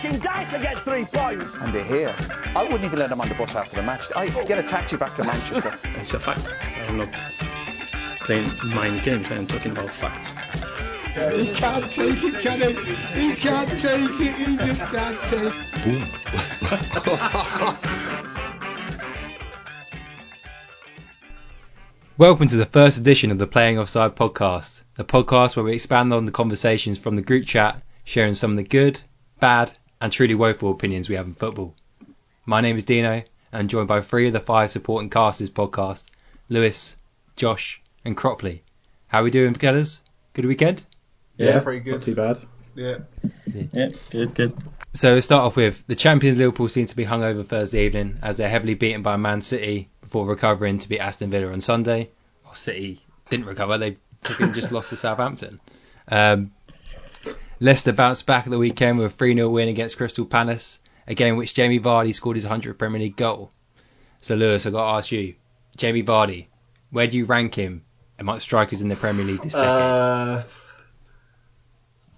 fucking 0.00 0.20
die 0.20 0.44
to 0.50 0.58
get 0.58 0.82
three 0.84 1.04
points. 1.04 1.46
And 1.60 1.74
they're 1.74 1.84
here. 1.84 2.14
I 2.56 2.62
wouldn't 2.62 2.84
even 2.84 2.98
let 2.98 3.10
them 3.10 3.20
on 3.20 3.28
the 3.28 3.34
bus 3.34 3.54
after 3.54 3.76
the 3.76 3.82
match. 3.82 4.06
I 4.16 4.28
get 4.44 4.58
a 4.58 4.62
taxi 4.62 4.96
back 4.96 5.14
to 5.16 5.24
Manchester. 5.24 5.78
It's 6.00 6.14
a 6.14 6.18
fact. 6.18 6.48
I'm 6.88 6.96
not 6.96 7.12
playing 8.20 8.48
mind 8.64 9.02
games. 9.02 9.30
I'm 9.30 9.46
talking 9.46 9.72
about 9.72 9.90
facts. 9.90 10.32
He 11.34 11.52
can't 11.52 11.90
take 11.92 12.22
it, 12.22 12.34
can 12.40 12.60
he? 12.60 12.72
He 13.20 13.36
can't 13.36 13.68
take 13.68 14.20
it. 14.20 14.34
He 14.36 14.56
just 14.56 14.86
can't 14.86 15.20
take 15.26 15.52
it. 15.86 16.08
Welcome 22.16 22.48
to 22.48 22.56
the 22.56 22.66
first 22.66 22.96
edition 22.98 23.30
of 23.30 23.38
the 23.38 23.46
Playing 23.46 23.78
Offside 23.78 24.16
podcast, 24.16 24.82
the 24.94 25.04
podcast 25.04 25.56
where 25.56 25.64
we 25.64 25.74
expand 25.74 26.14
on 26.14 26.24
the 26.26 26.32
conversations 26.32 26.98
from 26.98 27.16
the 27.16 27.22
group 27.22 27.46
chat, 27.46 27.82
sharing 28.04 28.34
some 28.34 28.52
of 28.52 28.56
the 28.56 28.62
good, 28.62 29.00
bad, 29.40 29.72
and 30.00 30.12
truly 30.12 30.34
woeful 30.34 30.70
opinions 30.70 31.08
we 31.08 31.16
have 31.16 31.26
in 31.26 31.34
football. 31.34 31.74
My 32.46 32.60
name 32.60 32.76
is 32.76 32.84
Dino, 32.84 33.12
and 33.12 33.24
I'm 33.52 33.68
joined 33.68 33.88
by 33.88 34.00
three 34.00 34.26
of 34.26 34.32
the 34.32 34.40
five 34.40 34.70
supporting 34.70 35.10
cast 35.10 35.38
this 35.38 35.50
podcast 35.50 36.04
Lewis, 36.48 36.96
Josh, 37.36 37.80
and 38.04 38.16
Cropley. 38.16 38.60
How 39.08 39.20
are 39.20 39.24
we 39.24 39.30
doing, 39.30 39.54
fellas? 39.54 40.00
Good 40.32 40.46
weekend? 40.46 40.84
Yeah, 41.36 41.60
pretty 41.60 41.80
good. 41.80 41.94
Not 41.94 42.02
too 42.02 42.14
bad. 42.14 42.40
Yeah. 42.74 42.98
Yeah, 43.72 43.88
good, 44.10 44.34
good. 44.34 44.56
So 44.94 45.12
we'll 45.12 45.22
start 45.22 45.44
off 45.44 45.56
with 45.56 45.86
the 45.86 45.94
champions 45.94 46.38
Liverpool 46.38 46.68
seem 46.68 46.86
to 46.86 46.96
be 46.96 47.04
hungover 47.04 47.46
Thursday 47.46 47.86
evening 47.86 48.18
as 48.22 48.36
they're 48.36 48.48
heavily 48.48 48.74
beaten 48.74 49.02
by 49.02 49.16
Man 49.16 49.42
City 49.42 49.88
before 50.00 50.26
recovering 50.26 50.78
to 50.78 50.88
beat 50.88 50.98
Aston 50.98 51.30
Villa 51.30 51.52
on 51.52 51.60
Sunday. 51.60 52.10
Oh, 52.46 52.52
City 52.54 53.00
didn't 53.28 53.46
recover; 53.46 53.78
they 53.78 53.96
fucking 54.22 54.54
just 54.54 54.72
lost 54.72 54.90
to 54.90 54.96
Southampton. 54.96 55.60
Um, 56.08 56.52
Leicester 57.60 57.92
bounced 57.92 58.24
back 58.24 58.46
at 58.46 58.50
the 58.50 58.58
weekend 58.58 58.98
with 58.98 59.12
a 59.12 59.14
3 59.14 59.34
0 59.34 59.50
win 59.50 59.68
against 59.68 59.98
Crystal 59.98 60.24
Palace, 60.24 60.80
a 61.06 61.14
game 61.14 61.34
in 61.34 61.38
which 61.38 61.52
Jamie 61.52 61.78
Vardy 61.78 62.14
scored 62.14 62.36
his 62.36 62.46
100th 62.46 62.78
Premier 62.78 63.00
League 63.00 63.16
goal. 63.16 63.52
So 64.22 64.34
Lewis, 64.34 64.64
I've 64.64 64.72
got 64.72 64.90
to 64.90 64.96
ask 64.96 65.12
you, 65.12 65.34
Jamie 65.76 66.02
Vardy, 66.02 66.46
where 66.90 67.06
do 67.06 67.18
you 67.18 67.26
rank 67.26 67.54
him 67.54 67.84
amongst 68.18 68.44
strikers 68.44 68.80
in 68.80 68.88
the 68.88 68.96
Premier 68.96 69.24
League 69.24 69.42
this 69.42 69.52
decade? 69.52 69.68
Uh, 69.68 70.42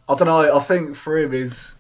I 0.08 0.14
don't 0.14 0.26
know. 0.26 0.56
I 0.56 0.62
think 0.62 0.96
for 0.96 1.18
him 1.18 1.32
is, 1.32 1.74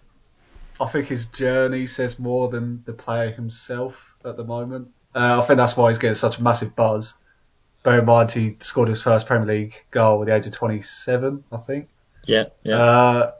I 0.80 0.88
think 0.88 1.06
his 1.06 1.26
journey 1.26 1.86
says 1.86 2.18
more 2.18 2.48
than 2.48 2.82
the 2.84 2.92
player 2.92 3.30
himself 3.30 3.94
at 4.24 4.36
the 4.36 4.44
moment. 4.44 4.88
Uh, 5.14 5.40
I 5.42 5.46
think 5.46 5.56
that's 5.56 5.76
why 5.76 5.90
he's 5.90 5.98
getting 5.98 6.14
such 6.14 6.38
a 6.38 6.42
massive 6.42 6.74
buzz. 6.74 7.14
Bear 7.84 7.98
in 7.98 8.06
mind 8.06 8.32
he 8.32 8.56
scored 8.60 8.88
his 8.88 9.02
first 9.02 9.26
Premier 9.26 9.46
League 9.46 9.74
goal 9.90 10.22
at 10.22 10.26
the 10.26 10.34
age 10.34 10.46
of 10.46 10.52
27, 10.52 11.44
I 11.52 11.56
think. 11.58 11.88
Yeah, 12.24 12.44
yeah. 12.62 12.76
Uh, 12.76 13.32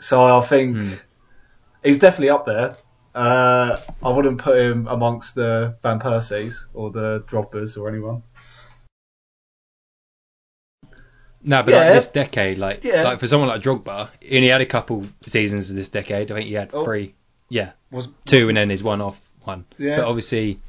so 0.00 0.20
I 0.38 0.44
think 0.46 0.76
Hmm. 0.76 0.92
he's 1.84 1.98
definitely 1.98 2.30
up 2.30 2.46
there. 2.46 2.76
Uh, 3.14 3.76
I 4.02 4.08
wouldn't 4.10 4.38
put 4.38 4.58
him 4.58 4.86
amongst 4.88 5.34
the 5.34 5.76
Van 5.82 5.98
Persies 6.00 6.66
or 6.74 6.90
the 6.90 7.20
Drogbas 7.28 7.76
or 7.80 7.88
anyone. 7.88 8.22
No, 11.42 11.62
but 11.62 11.72
Yeah. 11.72 11.78
like 11.84 11.94
this 11.94 12.08
decade, 12.08 12.58
like 12.58 12.84
Yeah. 12.84 13.02
like 13.02 13.18
for 13.18 13.26
someone 13.26 13.48
like 13.48 13.62
Drogba, 13.62 14.10
he 14.20 14.36
only 14.36 14.48
had 14.48 14.60
a 14.60 14.66
couple 14.66 15.06
seasons 15.26 15.70
of 15.70 15.76
this 15.76 15.88
decade. 15.88 16.30
I 16.30 16.34
think 16.34 16.48
he 16.48 16.54
had 16.54 16.70
Oh. 16.72 16.84
three, 16.84 17.14
yeah, 17.48 17.72
Was 17.90 18.08
two, 18.26 18.48
and 18.48 18.56
then 18.58 18.68
his 18.70 18.82
one 18.82 19.00
off 19.00 19.20
one. 19.44 19.64
Yeah. 19.78 19.96
But 19.96 20.04
obviously, 20.04 20.60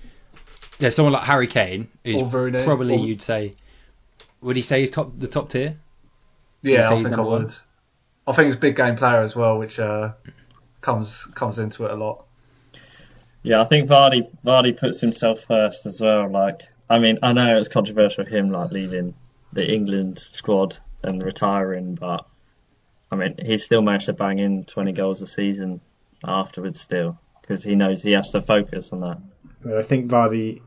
there's 0.79 0.95
someone 0.95 1.11
like 1.13 1.23
Harry 1.25 1.47
Kane, 1.47 1.89
who's 2.05 2.23
probably 2.23 2.95
or- 2.95 3.05
you'd 3.05 3.21
say, 3.21 3.53
would 4.41 4.55
he 4.55 4.61
say 4.61 4.79
he's 4.79 4.89
top 4.89 5.11
the 5.19 5.27
top 5.27 5.49
tier? 5.49 5.75
Yeah, 6.61 6.85
I 6.87 6.89
think 6.89 7.07
I 7.07 7.09
number 7.11 7.23
one? 7.29 7.51
Would. 8.25 8.31
I 8.31 8.35
think 8.35 8.45
he's 8.47 8.55
a 8.55 8.59
big 8.59 8.75
game 8.75 8.95
player 8.95 9.21
as 9.21 9.35
well, 9.35 9.57
which 9.57 9.79
uh, 9.79 10.13
comes 10.81 11.25
comes 11.35 11.59
into 11.59 11.85
it 11.85 11.91
a 11.91 11.95
lot. 11.95 12.25
Yeah, 13.43 13.61
I 13.61 13.63
think 13.63 13.89
Vardy 13.89 14.27
Vardy 14.45 14.77
puts 14.77 15.01
himself 15.01 15.41
first 15.41 15.85
as 15.85 15.99
well. 15.99 16.29
Like, 16.29 16.61
I 16.89 16.99
mean, 16.99 17.19
I 17.23 17.33
know 17.33 17.55
it 17.55 17.57
was 17.57 17.69
controversial 17.69 18.25
him 18.25 18.51
like 18.51 18.71
leaving 18.71 19.15
the 19.53 19.69
England 19.69 20.19
squad 20.19 20.77
and 21.03 21.21
retiring, 21.23 21.95
but 21.95 22.25
I 23.11 23.15
mean, 23.15 23.35
he 23.43 23.57
still 23.57 23.81
managed 23.81 24.05
to 24.05 24.13
bang 24.13 24.39
in 24.39 24.63
20 24.65 24.93
goals 24.93 25.21
a 25.21 25.27
season 25.27 25.81
afterwards 26.23 26.79
still 26.79 27.17
because 27.41 27.63
he 27.63 27.75
knows 27.75 28.03
he 28.03 28.11
has 28.11 28.31
to 28.31 28.41
focus 28.41 28.93
on 28.93 29.01
that. 29.01 29.17
But 29.63 29.77
I 29.77 29.81
think 29.81 30.09
Vardy 30.09 30.61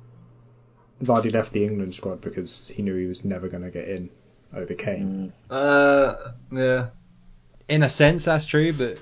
Vardy 1.02 1.32
left 1.32 1.52
the 1.52 1.64
England 1.64 1.94
squad 1.94 2.20
because 2.20 2.68
he 2.68 2.82
knew 2.82 2.96
he 2.96 3.06
was 3.06 3.24
never 3.24 3.48
going 3.48 3.62
to 3.62 3.70
get 3.70 3.88
in 3.88 4.10
over 4.54 4.74
Kane. 4.74 5.32
Uh, 5.50 6.32
yeah, 6.52 6.88
In 7.68 7.82
a 7.82 7.88
sense, 7.88 8.24
that's 8.26 8.44
true, 8.46 8.72
but 8.72 9.00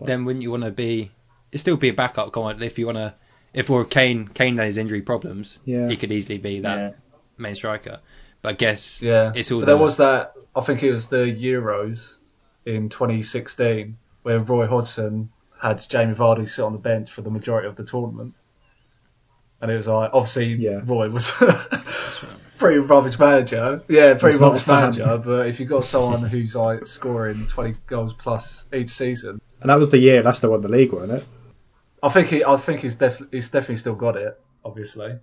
then 0.00 0.24
wouldn't 0.24 0.42
you 0.42 0.50
want 0.50 0.62
to 0.64 0.70
be? 0.70 1.10
It'd 1.50 1.60
still 1.60 1.76
be 1.76 1.88
a 1.88 1.92
backup. 1.94 2.32
Come 2.32 2.62
if 2.62 2.78
you 2.78 2.86
want 2.86 2.98
to, 2.98 3.14
if 3.52 3.70
or 3.70 3.84
Kane 3.84 4.28
Kane 4.28 4.56
had 4.56 4.66
his 4.66 4.78
injury 4.78 5.02
problems, 5.02 5.58
Yeah. 5.64 5.88
he 5.88 5.96
could 5.96 6.12
easily 6.12 6.38
be 6.38 6.60
that 6.60 6.78
Yeah. 6.78 6.90
main 7.38 7.54
striker. 7.54 8.00
But 8.42 8.48
I 8.48 8.52
guess 8.52 9.00
yeah. 9.02 9.32
it's 9.34 9.50
all 9.50 9.60
but 9.60 9.66
the, 9.66 9.74
there 9.74 9.82
was 9.82 9.96
that. 9.98 10.34
I 10.54 10.60
think 10.62 10.82
it 10.82 10.92
was 10.92 11.06
the 11.08 11.24
Euros 11.24 12.16
in 12.66 12.88
2016 12.88 13.96
where 14.22 14.38
Roy 14.38 14.66
Hodgson 14.66 15.30
had 15.60 15.80
Jamie 15.88 16.14
Vardy 16.14 16.48
sit 16.48 16.62
on 16.62 16.72
the 16.72 16.78
bench 16.78 17.10
for 17.10 17.22
the 17.22 17.30
majority 17.30 17.68
of 17.68 17.76
the 17.76 17.84
tournament, 17.84 18.34
and 19.60 19.70
it 19.70 19.76
was 19.76 19.88
like 19.88 20.10
obviously 20.12 20.54
Yeah. 20.54 20.80
Roy 20.84 21.08
was 21.10 21.30
pretty 22.58 22.78
rubbish 22.78 23.18
manager. 23.18 23.82
Yeah, 23.88 24.14
pretty 24.14 24.34
It's 24.36 24.42
rubbish 24.42 24.66
manager. 24.66 25.20
But 25.24 25.48
if 25.48 25.60
you've 25.60 25.68
got 25.68 25.84
someone 25.84 26.22
who's 26.22 26.54
like 26.54 26.86
scoring 26.86 27.46
20 27.46 27.74
goals 27.86 28.14
plus 28.14 28.66
each 28.72 28.90
season, 28.90 29.40
And 29.60 29.70
that 29.70 29.78
was 29.78 29.90
the 29.90 29.98
year 29.98 30.22
Leicester 30.22 30.48
won 30.50 30.60
the 30.60 30.68
league, 30.68 30.92
wasn't 30.92 31.12
it? 31.20 31.26
I 32.02 32.08
think 32.10 32.28
he, 32.28 32.44
I 32.44 32.56
think 32.58 32.80
he's 32.80 32.96
def- 32.96 33.22
he's 33.30 33.48
definitely 33.48 33.76
still 33.76 33.94
got 33.94 34.16
it, 34.16 34.38
obviously. 34.64 35.14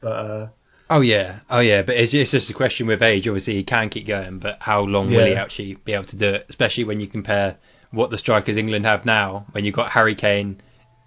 But 0.00 0.08
uh, 0.12 0.48
Oh 0.88 1.00
yeah, 1.00 1.40
oh 1.50 1.58
yeah, 1.58 1.82
but 1.82 1.96
it's, 1.96 2.14
it's 2.14 2.30
just 2.30 2.48
a 2.48 2.54
question 2.54 2.86
with 2.86 3.02
age. 3.02 3.26
Obviously, 3.26 3.54
he 3.54 3.64
can 3.64 3.88
keep 3.88 4.06
going, 4.06 4.38
but 4.38 4.58
how 4.62 4.82
long 4.82 5.10
will 5.10 5.26
he 5.26 5.34
actually 5.34 5.74
be 5.74 5.92
able 5.94 6.04
to 6.04 6.16
do 6.16 6.28
it? 6.34 6.46
Especially 6.48 6.84
when 6.84 7.00
you 7.00 7.08
compare 7.08 7.56
what 7.90 8.10
the 8.10 8.18
strikers 8.18 8.56
England 8.56 8.84
have 8.86 9.04
now. 9.04 9.46
When 9.50 9.64
you've 9.64 9.74
got 9.74 9.90
Harry 9.90 10.14
Kane 10.14 10.60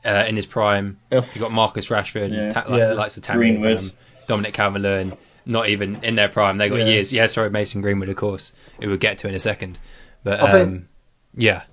uh, 0.06 0.26
in 0.28 0.36
his 0.36 0.46
prime, 0.46 1.00
Ugh. 1.14 1.24
you've 1.34 1.42
got 1.42 1.52
Marcus 1.54 1.88
Rashford, 1.88 2.32
Yeah. 2.32 2.50
ta- 2.52 2.66
like, 2.70 2.78
Yeah. 2.80 2.88
the 2.90 2.96
likes 2.96 3.16
of 3.16 3.24
Tammy 3.24 3.52
Greenwood. 3.52 3.72
Abraham, 3.72 3.92
Dominic 4.30 4.54
Calvert-Lewin, 4.54 5.14
not 5.46 5.68
even 5.70 6.04
in 6.04 6.14
their 6.16 6.30
prime. 6.30 6.58
They 6.58 6.70
got 6.70 6.78
Yeah. 6.80 6.86
years. 6.86 7.12
Yeah, 7.12 7.26
sorry, 7.28 7.50
Mason 7.50 7.82
Greenwood, 7.82 8.10
of 8.10 8.16
course, 8.16 8.54
who 8.80 8.88
we'll 8.88 8.98
get 8.98 9.18
to 9.20 9.28
in 9.28 9.34
a 9.36 9.40
second. 9.40 9.80
But 10.24 10.40
I 10.42 10.52
think- 10.52 10.68
um, 10.68 10.88
yeah, 11.36 11.64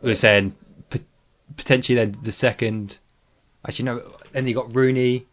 we 0.00 0.12
are 0.12 0.14
saying 0.14 0.54
potentially 1.56 1.96
then 1.96 2.16
the 2.22 2.30
second. 2.32 2.98
Actually, 3.66 3.84
no. 3.86 4.02
Then 4.32 4.46
you 4.46 4.54
got 4.54 4.74
Rooney, 4.76 5.26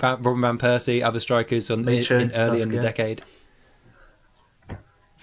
Robin 0.00 0.40
van 0.40 0.58
Persie, 0.58 1.02
other 1.04 1.18
strikers 1.20 1.70
on 1.70 1.80
in, 1.88 2.04
in 2.12 2.32
early 2.32 2.62
in 2.62 2.68
the 2.70 2.80
decade. 2.80 3.22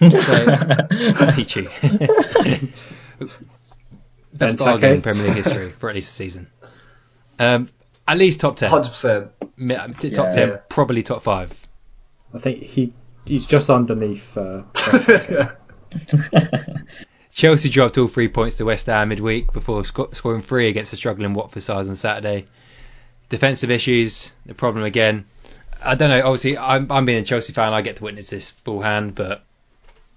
Michu. 0.00 1.68
Best 4.32 4.56
Benteke. 4.56 4.58
bargain 4.58 4.92
in 4.96 5.02
Premier 5.02 5.24
League 5.26 5.36
history 5.36 5.70
for 5.70 5.88
at 5.88 5.94
least 5.94 6.10
a 6.12 6.14
season. 6.14 6.46
Um, 7.38 7.68
at 8.06 8.18
least 8.18 8.40
top 8.40 8.56
ten. 8.56 8.70
100%. 8.70 9.30
Mi- 9.37 9.37
uh, 9.60 9.88
t- 9.88 10.08
Yeah. 10.08 10.14
top 10.14 10.32
ten, 10.32 10.58
probably 10.68 11.02
top 11.02 11.22
five. 11.22 11.52
I 12.34 12.38
think 12.38 12.62
he 12.62 12.92
he's 13.24 13.46
just 13.46 13.70
underneath. 13.70 14.36
Uh, 14.36 14.62
Chelsea 17.32 17.68
dropped 17.68 17.98
all 17.98 18.08
three 18.08 18.28
points 18.28 18.56
to 18.56 18.64
West 18.64 18.86
Ham 18.86 19.10
midweek 19.10 19.52
before 19.52 19.84
sco- 19.84 20.10
scoring 20.12 20.42
three 20.42 20.68
against 20.68 20.90
the 20.90 20.96
struggling 20.96 21.34
Watford 21.34 21.62
sides 21.62 21.88
on 21.88 21.96
Saturday. 21.96 22.46
Defensive 23.28 23.70
issues, 23.70 24.32
the 24.46 24.54
problem 24.54 24.84
again. 24.84 25.26
I 25.82 25.94
don't 25.94 26.08
know. 26.10 26.20
Obviously, 26.24 26.58
I'm, 26.58 26.90
I'm 26.90 27.04
being 27.04 27.20
a 27.20 27.24
Chelsea 27.24 27.52
fan. 27.52 27.72
I 27.72 27.82
get 27.82 27.96
to 27.96 28.04
witness 28.04 28.30
this 28.30 28.50
full 28.50 28.80
hand, 28.82 29.14
but 29.14 29.44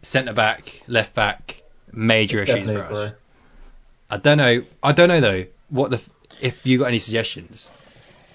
centre 0.01 0.33
back, 0.33 0.81
left 0.87 1.13
back, 1.13 1.61
major 1.91 2.41
issues 2.41 2.65
for 2.65 2.83
us. 2.83 2.91
agree. 2.99 3.17
I 4.09 4.17
don't 4.17 4.37
know. 4.37 4.63
I 4.81 4.91
don't 4.93 5.09
know 5.09 5.19
though. 5.21 5.45
What 5.69 5.91
the 5.91 5.97
f- 5.97 6.09
if 6.41 6.65
you 6.65 6.79
got 6.79 6.85
any 6.87 6.99
suggestions? 6.99 7.71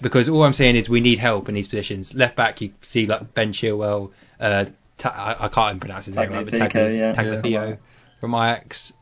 Because 0.01 0.29
all 0.29 0.43
I'm 0.43 0.53
saying 0.53 0.75
is 0.75 0.89
we 0.89 0.99
need 1.01 1.19
help 1.19 1.49
in 1.49 1.55
these 1.55 1.67
positions. 1.67 2.13
Left 2.13 2.35
back, 2.35 2.61
you 2.61 2.73
see 2.81 3.05
like 3.07 3.33
Ben 3.33 3.51
Chilwell. 3.51 4.11
Uh, 4.39 4.65
Ta- 4.97 5.09
I, 5.39 5.45
I 5.45 5.47
can't 5.49 5.69
even 5.71 5.79
pronounce 5.79 6.07
his 6.07 6.15
name 6.15 6.31
right, 6.31 6.43
but 6.43 6.53
Tagliafico, 6.55 6.71
Tagli- 6.71 6.97
yeah. 6.97 7.13
Tagliafico 7.13 7.77
from 8.19 8.33
Ajax. 8.33 8.93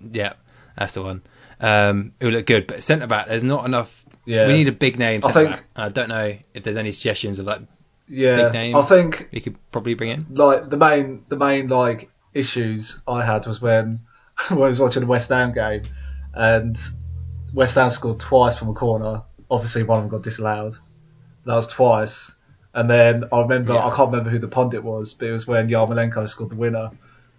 Yeah, 0.00 0.32
that's 0.76 0.94
the 0.94 1.02
one. 1.02 1.22
Um, 1.60 2.12
it 2.18 2.24
would 2.24 2.34
look 2.34 2.46
good, 2.46 2.66
but 2.66 2.82
centre 2.82 3.06
back, 3.06 3.28
there's 3.28 3.44
not 3.44 3.64
enough. 3.64 4.04
Yeah. 4.24 4.46
We 4.48 4.54
need 4.54 4.66
a 4.68 4.72
big 4.72 4.98
name 4.98 5.20
I 5.24 5.32
centre 5.32 5.38
think- 5.50 5.50
back. 5.56 5.64
I 5.76 5.88
don't 5.90 6.08
know 6.08 6.36
if 6.54 6.62
there's 6.64 6.76
any 6.76 6.90
suggestions 6.92 7.38
of 7.38 7.46
like 7.46 7.60
Yeah, 8.08 8.44
Big 8.46 8.52
name. 8.52 8.76
I 8.76 8.82
think 8.82 9.28
we 9.32 9.40
could 9.40 9.56
probably 9.70 9.94
bring 9.94 10.10
in. 10.10 10.26
like 10.30 10.68
the 10.68 10.76
main 10.76 11.24
the 11.28 11.36
main 11.36 11.68
like 11.68 12.10
issues 12.34 12.98
I 13.06 13.24
had 13.24 13.46
was 13.46 13.60
when 13.62 14.00
when 14.48 14.58
I 14.62 14.66
was 14.68 14.80
watching 14.80 15.00
the 15.02 15.06
West 15.08 15.28
Ham 15.28 15.52
game 15.52 15.82
and 16.34 16.76
West 17.54 17.76
Ham 17.76 17.90
scored 17.90 18.18
twice 18.20 18.56
from 18.58 18.68
a 18.70 18.74
corner. 18.74 19.22
Obviously, 19.50 19.82
one 19.82 19.98
of 19.98 20.04
them 20.04 20.10
got 20.10 20.22
disallowed. 20.22 20.76
That 21.46 21.54
was 21.54 21.66
twice. 21.66 22.34
And 22.74 22.88
then 22.88 23.24
I 23.32 23.40
remember 23.40 23.72
Yeah. 23.72 23.86
I 23.86 23.94
can't 23.96 24.10
remember 24.10 24.30
who 24.30 24.38
the 24.38 24.48
pundit 24.48 24.84
was, 24.84 25.14
but 25.14 25.28
it 25.28 25.32
was 25.32 25.46
when 25.46 25.68
Yarmolenko 25.68 26.28
scored 26.28 26.50
the 26.50 26.56
winner. 26.56 26.90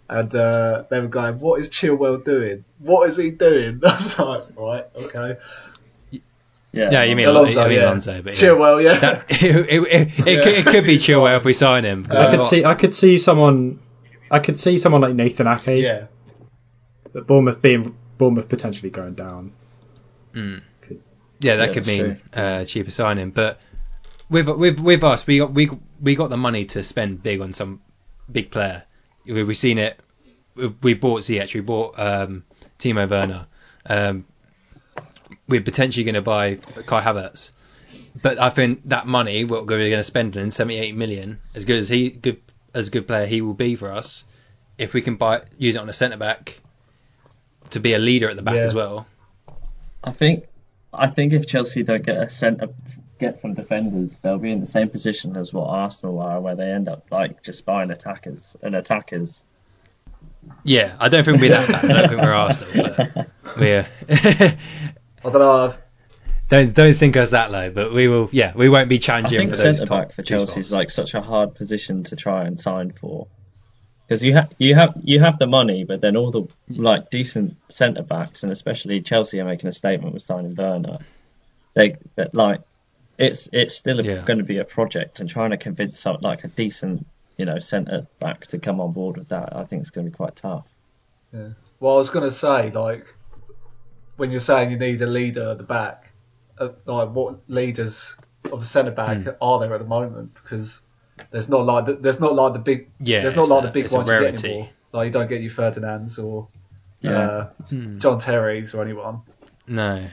and 0.10 0.34
uh, 0.34 0.84
they 0.90 1.00
were 1.02 1.08
going, 1.08 1.40
"What 1.40 1.62
is 1.62 1.70
Chilwell 1.70 2.24
doing? 2.26 2.66
What 2.80 3.08
is 3.10 3.16
he 3.18 3.30
doing?" 3.30 3.80
I 3.86 3.94
was 3.94 4.18
like, 4.18 4.44
"Right, 4.58 4.86
okay." 4.96 5.38
Yeah, 6.72 6.90
Yeah, 6.92 7.04
you 7.04 7.16
mean 7.16 7.28
Alonso, 7.28 7.62
I 7.64 7.68
mean 7.68 7.78
yeah. 7.78 7.86
Alonso, 7.86 8.22
but 8.22 8.36
yeah. 8.36 8.48
Chilwell, 8.50 8.84
yeah. 8.84 9.00
That, 9.00 9.26
it, 9.30 9.44
it, 9.44 9.84
it, 9.84 10.28
it, 10.28 10.44
could, 10.44 10.54
it 10.54 10.66
could 10.66 10.84
be 10.86 10.98
Chilwell 10.98 11.38
if 11.38 11.46
we 11.46 11.54
sign 11.54 11.84
him. 11.84 12.08
I 12.10 12.36
could 12.36 12.46
see 12.46 12.66
I 12.66 12.74
could 12.76 12.96
see 12.96 13.18
someone 13.20 13.80
I 14.32 14.40
could 14.40 14.60
see 14.60 14.78
someone 14.80 15.02
like 15.02 15.14
Nathan 15.16 15.48
Ake. 15.48 15.84
yeah. 15.84 16.06
But 17.12 17.26
Bournemouth 17.28 17.62
being 17.62 17.96
Bournemouth 18.18 18.50
potentially 18.50 18.90
going 18.92 19.14
down. 19.14 19.54
Mm. 20.34 20.62
Yeah, 21.40 21.58
that 21.58 21.70
Yeah, 21.70 21.74
could 21.74 21.88
mean 21.88 22.22
uh, 22.34 22.66
cheaper 22.66 22.92
signing, 22.92 23.32
but 23.32 23.62
with 24.30 24.48
with 24.50 24.80
with 24.80 25.04
us, 25.04 25.26
we 25.26 25.40
got 25.40 25.54
we 25.54 25.70
we 26.02 26.16
got 26.16 26.30
the 26.30 26.38
money 26.38 26.66
to 26.66 26.84
spend 26.84 27.24
big 27.24 27.42
on 27.42 27.54
some 27.54 27.82
big 28.32 28.52
player. 28.52 28.84
We, 29.26 29.44
we've 29.44 29.58
seen 29.58 29.78
it. 29.78 30.00
We, 30.56 30.68
we 30.82 30.94
bought 30.96 31.22
Ziyech, 31.22 31.54
we 31.54 31.62
bought 31.62 31.98
um, 31.98 32.44
Timo 32.80 33.10
Werner. 33.10 33.46
Um, 33.86 34.26
we're 35.48 35.62
potentially 35.62 36.04
going 36.04 36.16
to 36.16 36.22
buy 36.22 36.56
Kai 36.86 37.02
Havertz, 37.02 37.52
but 38.22 38.40
I 38.40 38.50
think 38.50 38.82
that 38.90 39.08
money 39.08 39.46
what 39.46 39.62
we're 39.66 39.78
going 39.78 39.92
to 39.92 40.04
spend 40.04 40.38
on 40.38 40.52
78 40.52 40.96
million, 40.96 41.40
as 41.56 41.66
good 41.66 41.78
as 41.78 41.88
he 41.88 42.10
good 42.10 42.42
as 42.74 42.88
a 42.88 42.92
good 42.92 43.08
player 43.08 43.26
he 43.26 43.42
will 43.42 43.54
be 43.54 43.76
for 43.76 43.92
us, 43.92 44.26
if 44.78 44.94
we 44.94 45.02
can 45.02 45.16
buy 45.16 45.42
use 45.58 45.76
it 45.76 45.80
on 45.82 45.90
a 45.90 45.94
centre 45.94 46.18
back 46.18 46.60
to 47.72 47.80
be 47.80 47.94
a 47.94 48.00
leader 48.00 48.30
at 48.30 48.36
the 48.36 48.42
back 48.42 48.56
Yeah. 48.56 48.62
as 48.64 48.74
well. 48.74 49.08
I 50.04 50.12
think 50.12 50.46
I 50.92 51.08
think 51.08 51.34
if 51.34 51.46
Chelsea 51.48 51.84
don't 51.84 52.04
get 52.04 52.18
a 52.18 52.30
centre, 52.30 52.70
get 53.20 53.38
some 53.38 53.54
defenders, 53.54 54.22
they'll 54.22 54.40
be 54.40 54.52
in 54.52 54.60
the 54.60 54.66
same 54.66 54.90
position 54.90 55.38
as 55.38 55.54
what 55.54 55.68
Arsenal 55.68 56.20
are, 56.20 56.42
where 56.42 56.56
they 56.56 56.72
end 56.72 56.88
up 56.90 57.06
like 57.12 57.44
just 57.44 57.66
buying 57.66 57.92
attackers 57.92 58.56
and 58.64 58.76
attackers. 58.76 59.44
Yeah, 60.64 60.96
I 61.00 61.10
don't 61.10 61.24
think 61.24 61.40
we're 61.40 61.50
that 61.50 61.68
bad. 61.70 61.86
I 61.86 62.02
don't 62.02 62.10
think 62.10 62.22
we're 62.22 62.34
Arsenal, 62.34 62.96
but 62.96 63.30
we're 63.58 63.88
I 64.10 64.58
don't 65.24 65.34
know. 65.34 65.76
don't 66.48 66.74
don't 66.74 66.94
sink 66.94 67.18
us 67.18 67.32
that 67.32 67.52
low. 67.52 67.70
But 67.70 67.94
we 67.94 68.08
will. 68.08 68.30
Yeah, 68.32 68.54
we 68.56 68.68
won't 68.68 68.90
be 68.90 69.00
I 69.08 69.22
think 69.22 69.52
for 69.52 69.58
those 69.58 69.78
centre 69.78 69.86
back 69.86 70.12
for 70.14 70.24
Chelsea 70.24 70.60
is 70.60 70.72
like 70.72 70.90
such 70.90 71.14
a 71.14 71.22
hard 71.22 71.54
position 71.54 72.04
to 72.06 72.16
try 72.16 72.46
and 72.46 72.60
sign 72.60 72.92
for. 72.92 73.28
Because 74.10 74.24
you 74.24 74.34
have 74.34 74.52
you 74.58 74.74
have 74.74 74.96
you 75.04 75.20
have 75.20 75.38
the 75.38 75.46
money, 75.46 75.84
but 75.84 76.02
then 76.02 76.18
all 76.18 76.32
the 76.32 76.48
like 76.68 77.12
decent 77.12 77.56
centre 77.70 78.02
backs, 78.02 78.42
and 78.42 78.52
especially 78.52 79.02
Chelsea 79.02 79.40
are 79.40 79.46
making 79.46 79.70
a 79.70 79.72
statement 79.72 80.16
with 80.16 80.24
signing 80.24 80.56
Werner. 80.56 80.98
They 81.76 81.94
that 82.16 82.34
like 82.34 82.62
it's 83.20 83.48
it's 83.54 83.76
still 83.76 84.04
Yeah. 84.04 84.24
going 84.26 84.40
to 84.40 84.44
be 84.46 84.58
a 84.58 84.66
project, 84.66 85.20
and 85.20 85.30
trying 85.30 85.52
to 85.52 85.58
convince 85.58 86.00
some, 86.00 86.18
like 86.22 86.44
a 86.44 86.48
decent 86.48 87.06
you 87.38 87.46
know 87.46 87.60
centre 87.60 88.02
back 88.20 88.48
to 88.48 88.58
come 88.58 88.82
on 88.82 88.94
board 88.94 89.18
with 89.18 89.30
that, 89.30 89.60
I 89.60 89.66
think 89.66 89.82
it's 89.82 89.92
going 89.92 90.08
to 90.08 90.12
be 90.12 90.18
quite 90.18 90.36
tough. 90.36 90.68
Yeah. 91.32 91.50
Well, 91.80 91.94
I 91.94 91.98
was 91.98 92.10
going 92.10 92.26
to 92.26 92.32
say, 92.36 92.72
like, 92.72 93.06
when 94.18 94.32
you're 94.32 94.40
saying 94.40 94.72
you 94.72 94.80
need 94.80 95.02
a 95.02 95.06
leader 95.06 95.52
at 95.52 95.60
the 95.60 95.64
back, 95.64 96.12
uh, 96.58 96.70
like, 96.86 97.10
what 97.12 97.48
leaders 97.48 98.16
of 98.52 98.62
the 98.62 98.66
centre 98.66 98.92
back 98.92 99.18
Hmm. 99.20 99.30
are 99.40 99.60
there 99.60 99.74
at 99.74 99.80
the 99.80 99.88
moment? 99.88 100.34
Because 100.34 100.82
there's 101.32 101.50
not 101.50 101.66
like 101.66 101.86
the, 101.86 101.94
there's 101.96 102.20
not 102.20 102.36
like 102.36 102.54
the 102.54 102.60
big 102.60 102.90
Yeah, 103.00 103.22
there's 103.22 103.36
not 103.36 103.48
like 103.50 103.64
a- 103.64 103.68
the 103.68 103.72
big 103.74 103.92
ones 103.92 104.10
you 104.10 104.20
get 104.20 104.44
anymore. 104.46 104.70
Like 104.92 105.06
you 105.08 105.12
don't 105.12 105.28
get 105.30 105.42
your 105.42 105.52
Ferdinands 105.52 106.18
or 106.20 106.48
Yeah. 107.02 107.20
uh, 107.20 107.50
Hmm. 107.70 108.00
John 108.00 108.20
Terry's 108.20 108.74
or 108.74 108.82
anyone. 108.84 109.22
No. 109.68 110.06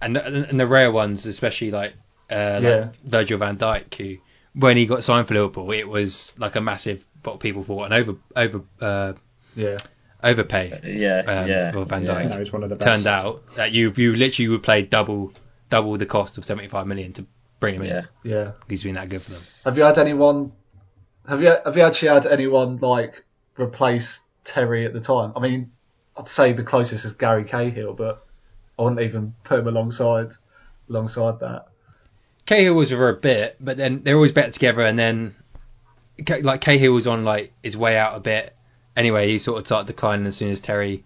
And 0.00 0.16
and 0.16 0.60
the 0.60 0.66
rare 0.66 0.92
ones, 0.92 1.26
especially 1.26 1.70
like 1.70 1.94
uh, 2.30 2.60
Yeah. 2.62 2.76
like 2.76 2.96
Virgil 3.04 3.38
Van 3.38 3.56
Dijk, 3.56 3.94
who 3.94 4.16
when 4.58 4.76
he 4.76 4.86
got 4.86 5.02
signed 5.04 5.28
for 5.28 5.34
Liverpool, 5.34 5.70
it 5.72 5.88
was 5.88 6.32
like 6.38 6.56
a 6.56 6.60
massive 6.60 7.04
what 7.22 7.40
people 7.40 7.62
thought 7.62 7.86
an 7.86 7.92
over 7.94 8.16
over 8.36 8.60
uh, 8.80 9.12
Yeah, 9.56 9.76
overpay. 10.22 10.80
Yeah, 10.84 11.20
Um, 11.26 11.48
yeah. 11.48 11.70
for 11.72 11.84
Van 11.86 12.02
yeah. 12.04 12.08
Dijk. 12.14 12.22
You 12.24 12.28
know, 12.30 12.38
he's 12.38 12.52
one 12.52 12.62
of 12.64 12.68
the 12.68 12.76
best. 12.76 13.04
Turned 13.04 13.06
out 13.06 13.42
that 13.56 13.72
you 13.72 13.92
you 13.96 14.14
literally 14.14 14.48
would 14.48 14.62
play 14.62 14.82
double 14.82 15.32
double 15.70 15.96
the 15.96 16.06
cost 16.06 16.36
of 16.38 16.44
75 16.44 16.86
million 16.86 17.12
to 17.14 17.26
bring 17.64 17.74
him 17.76 17.82
in. 17.82 17.88
Yeah. 17.88 18.02
yeah. 18.22 18.52
He's 18.68 18.82
been 18.82 18.94
that 18.94 19.08
good 19.08 19.22
for 19.22 19.32
them. 19.32 19.42
Have 19.64 19.76
you 19.76 19.84
had 19.84 19.98
anyone? 19.98 20.52
Have 21.28 21.40
you 21.42 21.48
have 21.64 21.76
you 21.76 21.82
actually 21.82 22.08
had 22.08 22.26
anyone 22.26 22.78
like 22.78 23.24
replace 23.58 24.20
Terry 24.44 24.84
at 24.86 24.92
the 24.92 25.00
time? 25.00 25.32
I 25.36 25.40
mean, 25.40 25.72
I'd 26.16 26.28
say 26.28 26.52
the 26.52 26.62
closest 26.64 27.04
is 27.04 27.12
Gary 27.14 27.44
Cahill, 27.44 27.94
but 27.94 28.26
I 28.78 28.82
wouldn't 28.82 29.00
even 29.00 29.34
put 29.44 29.58
him 29.60 29.68
alongside 29.68 30.32
alongside 30.88 31.40
that. 31.40 31.66
Cahill 32.46 32.74
was 32.74 32.90
for 32.90 33.08
a 33.08 33.14
bit, 33.14 33.56
but 33.58 33.76
then 33.78 34.02
they're 34.02 34.16
always 34.16 34.32
better 34.32 34.50
together. 34.50 34.82
And 34.82 34.98
then, 34.98 35.34
like 36.42 36.60
Cahill 36.60 36.92
was 36.92 37.06
on 37.06 37.24
like 37.24 37.52
his 37.62 37.76
way 37.76 37.96
out 37.96 38.16
a 38.16 38.20
bit. 38.20 38.54
Anyway, 38.96 39.28
he 39.28 39.38
sort 39.38 39.58
of 39.60 39.66
started 39.66 39.86
declining 39.86 40.26
as 40.26 40.36
soon 40.36 40.50
as 40.50 40.60
Terry, 40.60 41.04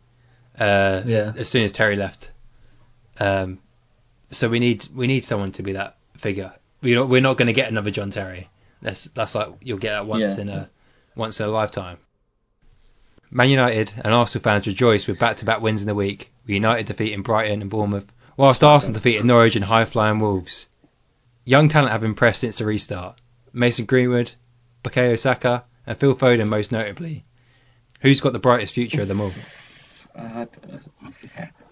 uh, 0.58 1.02
Yeah. 1.06 1.32
as 1.36 1.48
soon 1.48 1.62
as 1.62 1.72
Terry 1.72 1.94
left. 1.96 2.32
Um, 3.20 3.60
so 4.32 4.48
we 4.48 4.58
need 4.58 4.88
we 4.94 5.06
need 5.06 5.22
someone 5.24 5.52
to 5.52 5.62
be 5.62 5.72
that 5.74 5.96
figure. 6.18 6.52
We 6.82 6.94
don't, 6.94 7.08
we're 7.08 7.20
not 7.20 7.36
going 7.36 7.46
to 7.46 7.52
get 7.52 7.70
another 7.70 7.90
John 7.90 8.10
Terry. 8.10 8.48
That's 8.82 9.04
that's 9.06 9.34
like 9.34 9.48
you'll 9.62 9.78
get 9.78 9.90
that 9.90 10.06
once 10.06 10.36
Yeah. 10.36 10.42
in 10.42 10.48
a 10.48 10.70
once 11.16 11.40
in 11.40 11.46
a 11.46 11.50
lifetime. 11.50 11.98
Man 13.30 13.50
United 13.50 13.92
and 13.96 14.14
Arsenal 14.14 14.42
fans 14.42 14.66
rejoiced 14.66 15.06
with 15.08 15.18
back-to-back 15.18 15.60
wins 15.60 15.82
in 15.82 15.88
the 15.88 15.94
week. 15.94 16.32
With 16.44 16.50
United 16.54 16.86
defeating 16.86 17.22
Brighton 17.22 17.60
and 17.60 17.70
Bournemouth, 17.70 18.10
whilst 18.36 18.64
Arsenal 18.64 18.94
defeated 18.94 19.24
Norwich 19.26 19.56
and 19.56 19.64
high-flying 19.64 20.18
Wolves. 20.18 20.66
Young 21.44 21.68
talent 21.68 21.92
have 21.92 22.04
impressed 22.04 22.40
since 22.40 22.58
the 22.58 22.64
restart. 22.66 23.20
Mason 23.52 23.84
Greenwood, 23.86 24.30
Bukayo 24.84 25.18
Saka, 25.18 25.64
and 25.86 25.98
Phil 25.98 26.14
Foden 26.14 26.48
most 26.48 26.72
notably. 26.72 27.24
Who's 28.00 28.20
got 28.20 28.32
the 28.32 28.38
brightest 28.38 28.74
future 28.74 29.02
of 29.02 29.08
them 29.08 29.20
all? 29.20 29.32
Uh, 30.18 30.46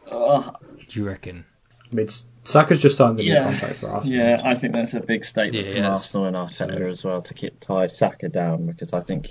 oh, 0.08 0.54
Do 0.88 1.00
you 1.00 1.04
reckon? 1.04 1.44
I 1.90 1.94
mean, 1.94 2.08
Saka's 2.44 2.82
just 2.82 2.96
signed 2.96 3.16
the 3.16 3.22
new 3.22 3.40
contract 3.40 3.76
for 3.76 3.88
Arsenal. 3.88 4.18
Yeah, 4.18 4.40
I 4.44 4.54
think 4.54 4.72
that's 4.72 4.94
a 4.94 5.00
big 5.00 5.24
statement 5.24 5.66
Yeah, 5.66 5.72
from 5.72 5.82
yes. 5.82 5.90
Arsenal 6.00 6.26
and 6.26 6.36
Arteta 6.36 6.90
as 6.90 7.04
well 7.04 7.22
to 7.22 7.34
keep 7.34 7.60
tie 7.60 7.86
Saka 7.86 8.28
down 8.28 8.66
because 8.66 8.92
I 8.92 9.00
think 9.00 9.28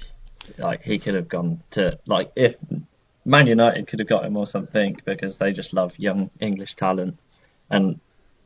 like 0.58 0.84
he 0.84 1.00
could 1.00 1.16
have 1.16 1.28
gone 1.28 1.62
to 1.72 2.00
like 2.06 2.32
if 2.36 2.56
Man 3.26 3.48
United 3.48 3.88
could 3.88 4.00
have 4.00 4.08
got 4.08 4.26
him 4.26 4.38
or 4.38 4.46
something 4.46 5.00
because 5.06 5.38
they 5.38 5.52
just 5.54 5.74
love 5.74 5.98
young 5.98 6.30
English 6.40 6.76
talent 6.76 7.18
and 7.70 8.00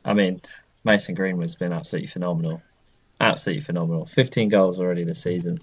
I 0.04 0.14
mean 0.14 0.40
Mason 0.82 1.14
Greenwood's 1.14 1.56
been 1.56 1.72
absolutely 1.72 2.08
phenomenal, 2.08 2.62
absolutely 3.20 3.62
phenomenal. 3.62 4.06
15 4.06 4.48
goals 4.48 4.80
already 4.80 5.04
this 5.04 5.22
season. 5.22 5.60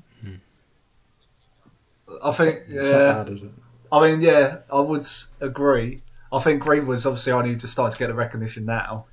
I 2.24 2.32
think 2.32 2.60
It's 2.68 2.88
yeah. 2.88 2.98
not 2.98 3.26
bad, 3.26 3.36
is 3.36 3.44
it? 3.44 3.52
I 3.92 4.10
mean, 4.12 4.22
yeah, 4.22 4.60
I 4.72 4.80
would 4.80 5.06
agree. 5.42 6.00
I 6.32 6.40
think 6.40 6.62
Greenwood's 6.62 7.06
obviously 7.06 7.32
only 7.34 7.56
just 7.56 7.74
starting 7.74 7.94
to 7.94 8.00
get 8.00 8.08
the 8.08 8.14
recognition 8.14 8.66
now, 8.66 9.06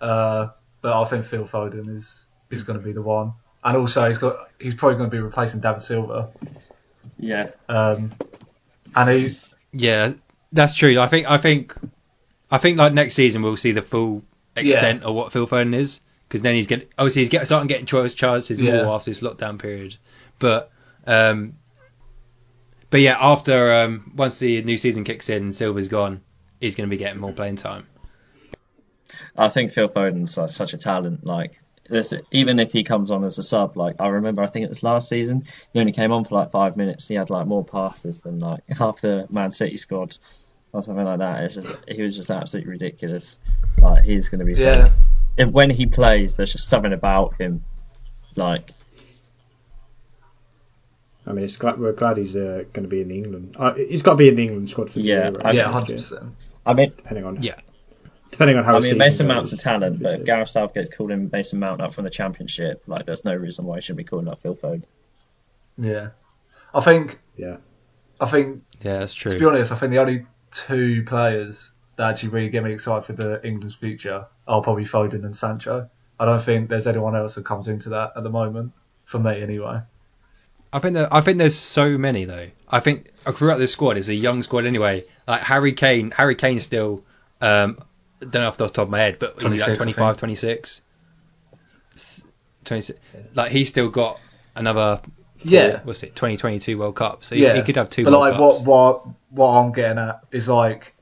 uh, 0.00 0.48
but 0.80 1.02
I 1.02 1.04
think 1.06 1.26
Phil 1.26 1.46
Foden 1.46 1.88
is 1.88 2.26
is 2.50 2.62
going 2.62 2.78
to 2.78 2.84
be 2.84 2.92
the 2.92 3.02
one, 3.02 3.32
and 3.62 3.76
also 3.76 4.06
he's 4.06 4.18
got 4.18 4.36
he's 4.60 4.74
probably 4.74 4.98
going 4.98 5.10
to 5.10 5.16
be 5.16 5.20
replacing 5.20 5.60
David 5.60 5.82
Silva, 5.82 6.30
Yeah, 7.18 7.50
um, 7.68 8.12
and 8.94 9.10
he 9.10 9.38
Yeah, 9.72 10.12
that's 10.52 10.74
true. 10.74 10.98
I 11.00 11.08
think 11.08 11.30
I 11.30 11.38
think 11.38 11.74
I 12.50 12.58
think 12.58 12.78
like 12.78 12.92
next 12.92 13.14
season 13.14 13.42
we'll 13.42 13.56
see 13.56 13.72
the 13.72 13.82
full 13.82 14.22
extent 14.56 15.02
of 15.02 15.14
what 15.14 15.32
Phil 15.32 15.46
Foden 15.46 15.74
is 15.74 16.00
because 16.28 16.42
then 16.42 16.54
he's 16.54 16.66
getting 16.66 16.88
obviously 16.98 17.22
he's 17.22 17.28
get, 17.28 17.46
starting 17.46 17.68
getting 17.68 17.86
choice 17.86 18.12
chances 18.14 18.58
Yeah. 18.58 18.84
more 18.84 18.94
after 18.94 19.10
this 19.10 19.20
lockdown 19.20 19.58
period. 19.58 19.96
But 20.38 20.70
um, 21.06 21.54
but 22.90 23.00
yeah, 23.00 23.16
after 23.20 23.72
um, 23.82 24.12
once 24.16 24.38
the 24.38 24.62
new 24.62 24.78
season 24.78 25.04
kicks 25.04 25.28
in 25.28 25.42
and 25.44 25.56
Silva's 25.56 25.88
gone, 25.88 26.22
he's 26.64 26.74
going 26.74 26.88
to 26.88 26.96
be 26.96 27.02
getting 27.02 27.20
more 27.20 27.32
playing 27.32 27.56
time. 27.56 27.86
I 29.36 29.48
think 29.48 29.72
Phil 29.72 29.88
Foden's 29.88 30.36
like 30.36 30.50
such 30.50 30.72
a 30.72 30.78
talent. 30.78 31.24
Like, 31.24 31.60
this, 31.88 32.14
even 32.32 32.58
if 32.58 32.72
he 32.72 32.84
comes 32.84 33.10
on 33.10 33.24
as 33.24 33.38
a 33.38 33.42
sub, 33.42 33.76
like 33.76 34.00
I 34.00 34.08
remember, 34.08 34.42
I 34.42 34.46
think 34.46 34.64
it 34.64 34.70
was 34.70 34.82
last 34.82 35.08
season, 35.08 35.44
he 35.72 35.80
only 35.80 35.92
came 35.92 36.12
on 36.12 36.24
for 36.24 36.36
like 36.36 36.50
five 36.50 36.76
minutes. 36.76 37.06
He 37.06 37.14
had 37.14 37.30
like 37.30 37.46
more 37.46 37.64
passes 37.64 38.22
than 38.22 38.40
like 38.40 38.62
half 38.70 39.00
the 39.02 39.26
Man 39.30 39.50
City 39.50 39.76
squad 39.76 40.16
or 40.72 40.82
something 40.82 41.04
like 41.04 41.18
that. 41.18 41.44
It's 41.44 41.54
just 41.54 41.76
he 41.88 42.02
was 42.02 42.16
just 42.16 42.30
absolutely 42.30 42.70
ridiculous. 42.70 43.38
Like 43.78 44.04
he's 44.04 44.28
going 44.28 44.38
to 44.40 44.46
be 44.46 44.56
so. 44.56 44.68
yeah 44.68 44.88
If, 45.36 45.48
when 45.50 45.68
he 45.68 45.86
plays, 45.86 46.36
there's 46.36 46.52
just 46.52 46.68
something 46.68 46.92
about 46.94 47.34
him. 47.38 47.64
Like 48.36 48.70
I 51.26 51.32
mean, 51.32 51.44
it's 51.44 51.56
glad, 51.56 51.78
we're 51.78 51.92
glad 51.92 52.18
he's 52.18 52.36
uh, 52.36 52.64
going 52.72 52.82
to 52.84 52.88
be 52.88 53.00
in 53.00 53.08
the 53.08 53.16
England. 53.16 53.56
Uh, 53.58 53.72
he's 53.74 54.02
got 54.02 54.12
to 54.12 54.16
be 54.18 54.28
in 54.28 54.36
the 54.36 54.42
England 54.42 54.68
squad 54.70 54.90
for 54.90 54.98
the 54.98 55.04
Yeah, 55.06 55.30
Euro, 55.30 55.42
I- 55.42 55.52
yeah 55.52 55.70
hundred 55.72 55.88
year, 55.90 55.96
percent 55.98 56.34
I 56.66 56.74
mean, 56.74 56.92
Depending 56.96 57.24
on 57.24 57.42
Yeah. 57.42 57.56
depending 58.30 58.56
on 58.56 58.64
how. 58.64 58.72
I 58.72 58.76
his 58.76 58.84
mean 58.84 58.88
season 58.92 58.98
Mason 58.98 59.26
goes, 59.26 59.34
Mount's 59.34 59.52
a 59.52 59.56
talent, 59.56 59.98
but 60.00 60.06
obviously. 60.06 60.24
Gareth 60.24 60.48
Southgate's 60.48 60.88
calling 60.96 61.30
Mason 61.32 61.58
Mount 61.58 61.80
up 61.80 61.92
from 61.94 62.04
the 62.04 62.10
Championship. 62.10 62.82
Like, 62.86 63.06
there's 63.06 63.24
no 63.24 63.34
reason 63.34 63.64
why 63.64 63.76
he 63.76 63.80
shouldn't 63.82 63.98
be 63.98 64.04
calling 64.04 64.28
up 64.28 64.40
Phil 64.40 64.54
Foden. 64.56 64.84
yeah. 65.76 66.08
I 66.76 66.80
think 66.80 67.20
yeah, 67.36 67.58
I 68.20 68.26
think 68.28 68.62
Yeah, 68.82 68.98
that's 69.00 69.14
true. 69.14 69.30
to 69.30 69.38
be 69.38 69.44
honest, 69.44 69.70
I 69.70 69.76
think 69.76 69.92
the 69.92 69.98
only 69.98 70.26
two 70.50 71.04
players 71.04 71.70
that 71.96 72.10
actually 72.10 72.30
really 72.30 72.48
get 72.48 72.64
me 72.64 72.72
excited 72.72 73.04
for 73.04 73.12
the 73.12 73.40
England's 73.46 73.76
future 73.76 74.26
are 74.48 74.60
probably 74.60 74.84
Foden 74.84 75.24
and 75.24 75.36
Sancho. 75.36 75.88
I 76.18 76.24
don't 76.24 76.42
think 76.42 76.68
there's 76.68 76.88
anyone 76.88 77.14
else 77.14 77.36
that 77.36 77.44
comes 77.44 77.68
into 77.68 77.90
that 77.90 78.12
at 78.16 78.24
the 78.24 78.30
moment 78.30 78.72
for 79.04 79.20
me 79.20 79.40
anyway. 79.40 79.82
I 80.74 80.80
think 80.80 80.94
there, 80.94 81.12
I 81.14 81.20
think 81.20 81.38
there's 81.38 81.56
so 81.56 81.96
many 81.96 82.24
though. 82.24 82.48
I 82.68 82.80
think 82.80 83.10
throughout 83.32 83.58
this 83.58 83.72
squad 83.72 83.96
is 83.96 84.08
a 84.08 84.14
young 84.14 84.42
squad 84.42 84.66
anyway. 84.66 85.04
Like 85.26 85.40
Harry 85.42 85.72
Kane, 85.72 86.10
Harry 86.10 86.34
Kane 86.34 86.58
still. 86.60 87.04
Um, 87.40 87.78
I 88.20 88.26
don't 88.26 88.42
know 88.42 88.48
off 88.48 88.56
the 88.56 88.68
top 88.68 88.84
of 88.84 88.90
my 88.90 88.98
head, 88.98 89.18
but 89.18 89.36
is 89.42 89.52
he 89.52 89.58
26, 89.58 89.66
I 89.68 89.70
like 89.70 89.78
25, 89.78 90.16
26? 90.16 90.80
26. 92.64 92.98
Like 93.34 93.52
he's 93.52 93.68
still 93.68 93.88
got 93.90 94.20
another. 94.54 95.00
four- 95.04 95.12
Yeah. 95.50 95.80
What's 95.84 96.02
it? 96.02 96.16
2022 96.16 96.78
World 96.78 96.96
Cup. 96.96 97.24
So 97.24 97.34
he, 97.34 97.42
yeah, 97.42 97.54
he 97.56 97.62
could 97.62 97.76
have 97.76 97.90
two. 97.90 98.04
But 98.04 98.12
World 98.12 98.20
like 98.22 98.32
Cups. 98.32 98.40
what 98.40 98.64
what 98.64 99.06
what 99.30 99.48
I'm 99.48 99.72
getting 99.72 99.98
at 99.98 100.20
is 100.32 100.48
like 100.48 100.94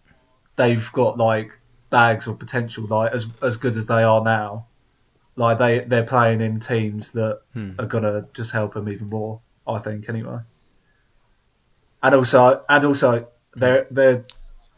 they've 0.56 0.86
got 0.92 1.16
like 1.18 1.58
bags 1.90 2.26
of 2.26 2.38
potential, 2.38 2.86
like 2.86 3.12
as 3.12 3.26
as 3.40 3.56
good 3.56 3.76
as 3.76 3.86
they 3.86 4.02
are 4.02 4.22
now. 4.22 4.66
Like 5.36 5.58
they 5.58 5.80
they're 5.80 6.04
playing 6.04 6.40
in 6.40 6.60
teams 6.60 7.10
that 7.12 7.40
Hmm. 7.54 7.72
are 7.78 7.86
gonna 7.86 8.26
just 8.34 8.50
help 8.52 8.74
them 8.74 8.88
even 8.88 9.08
more. 9.08 9.40
I 9.66 9.78
think 9.78 10.08
anyway. 10.08 10.38
And 12.02 12.14
also 12.14 12.64
and 12.68 12.84
also 12.84 13.28
they're 13.54 13.86
they're 13.90 14.24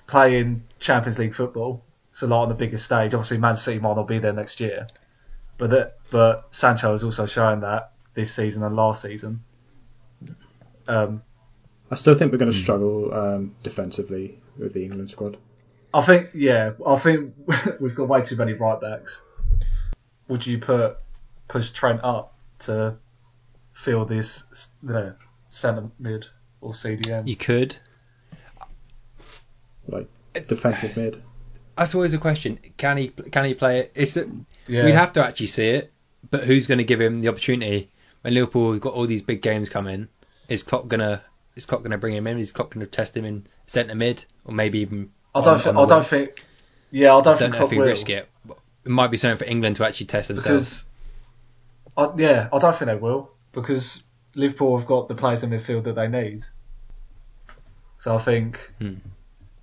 playing 0.07 0.63
Champions 0.79 1.19
League 1.19 1.35
football, 1.35 1.83
so 2.13 2.27
like 2.27 2.39
on 2.39 2.49
the 2.49 2.55
biggest 2.55 2.85
stage. 2.85 3.15
Obviously, 3.15 3.39
Man 3.39 3.57
City 3.57 3.79
might 3.79 3.97
not 3.97 4.09
be 4.09 4.19
there 4.19 4.33
next 4.33 4.61
year, 4.61 4.87
but 5.59 5.71
that 5.71 5.97
but 6.11 6.49
Sancho 6.51 6.93
has 6.93 7.03
also 7.03 7.27
shown 7.27 7.61
that 7.61 7.93
this 8.15 8.35
season 8.35 8.63
and 8.63 8.77
last 8.77 9.03
season. 9.03 9.43
Um, 10.87 11.23
I 11.91 11.97
still 11.97 12.15
think 12.15 12.33
we're 12.33 12.39
going 12.39 12.51
to 12.51 12.57
struggle 12.57 13.13
um, 13.15 13.55
defensively 13.63 14.39
with 14.59 14.73
the 14.73 14.85
England 14.85 15.11
squad. 15.11 15.37
I 15.93 16.03
think, 16.03 16.31
yeah, 16.35 16.73
I 16.85 16.99
think 16.99 17.35
we've 17.81 17.95
got 17.95 18.09
way 18.09 18.23
too 18.23 18.37
many 18.37 18.53
right 18.53 18.81
backs. 18.81 19.23
Would 20.29 20.47
you 20.47 20.59
put 20.59 20.97
push 21.47 21.71
Trent 21.71 22.01
up 22.03 22.35
to 22.61 22.97
fill 23.75 24.05
this 24.07 24.45
the 24.83 25.17
centre 25.51 25.91
mid 25.99 26.27
or 26.61 26.73
CDM? 26.73 27.29
You 27.29 27.37
could. 27.37 27.77
Like 29.87 30.09
defensive 30.49 30.97
uh, 30.97 31.01
mid. 31.01 31.23
That's 31.77 31.95
always 31.95 32.15
a 32.15 32.19
question. 32.19 32.59
Can 32.77 32.97
he 32.97 33.09
can 33.09 33.45
he 33.45 33.55
play 33.55 33.81
it? 33.81 33.93
It's 33.95 34.17
a, 34.17 34.27
Yeah. 34.67 34.85
we'd 34.85 34.93
have 34.95 35.13
to 35.15 35.25
actually 35.25 35.49
see 35.49 35.69
it, 35.71 35.93
but 36.31 36.45
who's 36.45 36.67
going 36.67 36.79
to 36.79 36.85
give 36.85 37.01
him 37.01 37.21
the 37.21 37.29
opportunity 37.29 37.91
when 38.23 38.35
Liverpool 38.35 38.73
have 38.73 38.81
got 38.81 38.95
all 38.95 39.07
these 39.07 39.23
big 39.23 39.43
games 39.43 39.69
coming? 39.69 40.09
Is 40.49 40.63
Klopp 40.63 40.89
gonna 40.89 41.23
is 41.57 41.67
Klopp 41.67 41.83
gonna 41.83 41.99
bring 41.99 42.15
him 42.15 42.27
in? 42.27 42.39
Is 42.39 42.53
Klopp 42.53 42.73
gonna 42.73 42.87
test 42.87 43.17
him 43.17 43.25
in 43.25 43.47
centre 43.67 43.95
mid 43.95 44.25
or 44.45 44.55
maybe 44.55 44.81
even? 44.81 45.11
I 45.35 45.41
don't 45.43 45.55
on- 45.55 45.61
think. 45.61 45.77
on 45.77 45.85
I 45.85 45.89
don't 45.89 46.07
think. 46.07 46.45
Yeah, 46.91 47.13
I 47.17 47.23
don't, 47.23 47.25
don't 47.25 47.39
think 47.39 47.53
know 47.53 47.59
Klopp 47.59 47.69
if 47.69 47.73
he 47.73 47.79
will 47.79 47.87
risk 47.87 48.09
it. 48.11 48.29
It 48.85 48.91
might 48.91 49.11
be 49.11 49.17
something 49.17 49.39
for 49.39 49.51
England 49.51 49.77
to 49.77 49.87
actually 49.87 50.07
test 50.07 50.29
themselves. 50.29 50.85
because. 50.85 50.85
I, 51.97 52.11
yeah, 52.21 52.49
I 52.53 52.59
don't 52.59 52.77
think 52.77 52.89
they 52.91 52.97
will 52.97 53.31
because 53.55 54.03
Liverpool 54.35 54.77
have 54.79 54.87
got 54.87 55.09
the 55.09 55.15
players 55.15 55.43
in 55.43 55.51
midfield 55.51 55.85
that 55.85 55.95
they 55.95 56.09
need. 56.09 56.45
So 57.99 58.15
I 58.15 58.19
think. 58.19 58.73
Hmm. 58.81 58.95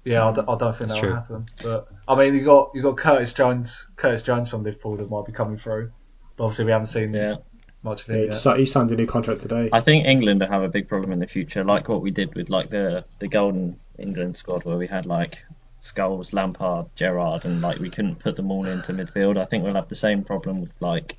Yeah, 0.04 0.28
I, 0.30 0.34
d- 0.34 0.42
I 0.48 0.58
don't 0.58 0.76
think 0.76 0.90
that'll 0.90 1.14
happen. 1.14 1.46
But 1.62 1.88
I 2.08 2.16
mean, 2.16 2.34
you 2.34 2.44
got 2.44 2.72
you 2.74 2.82
got 2.82 2.98
Curtis 2.98 3.34
Jones, 3.36 3.86
Curtis 3.98 4.24
Jones 4.24 4.50
from 4.50 4.64
Liverpool 4.64 4.98
that 4.98 5.10
might 5.12 5.26
be 5.28 5.32
coming 5.32 5.60
through. 5.60 5.92
But 6.38 6.46
obviously, 6.46 6.66
we 6.66 6.72
haven't 6.72 6.88
seen 6.88 7.14
Yeah. 7.14 7.36
much 7.84 8.02
of 8.02 8.08
Yeah, 8.08 8.14
him 8.16 8.20
he 8.22 8.26
yet. 8.28 8.34
si- 8.34 8.58
he 8.58 8.66
signed 8.66 8.92
a 8.92 8.96
new 8.96 9.06
contract 9.06 9.42
today. 9.42 9.70
I 9.72 9.80
think 9.80 10.08
England 10.08 10.40
will 10.40 10.48
have 10.48 10.64
a 10.64 10.70
big 10.70 10.88
problem 10.88 11.12
in 11.12 11.20
the 11.20 11.28
future, 11.28 11.64
like 11.64 11.88
what 11.88 12.02
we 12.02 12.10
did 12.10 12.34
with 12.34 12.50
like 12.50 12.72
the 12.72 13.06
the 13.20 13.28
golden 13.28 13.80
England 14.00 14.36
squad, 14.38 14.66
where 14.66 14.78
we 14.78 14.88
had 14.88 15.06
like 15.06 15.44
Scholes, 15.84 16.34
Lampard, 16.34 16.88
Gerrard, 16.96 17.46
and 17.46 17.62
like 17.62 17.78
we 17.78 17.92
couldn't 17.92 18.18
put 18.18 18.36
them 18.36 18.50
all 18.50 18.66
into 18.66 18.94
midfield. 18.94 19.38
I 19.40 19.46
think 19.46 19.64
we'll 19.64 19.76
have 19.76 19.90
the 19.90 19.96
same 19.96 20.24
problem 20.24 20.62
with 20.62 20.72
like 20.80 21.16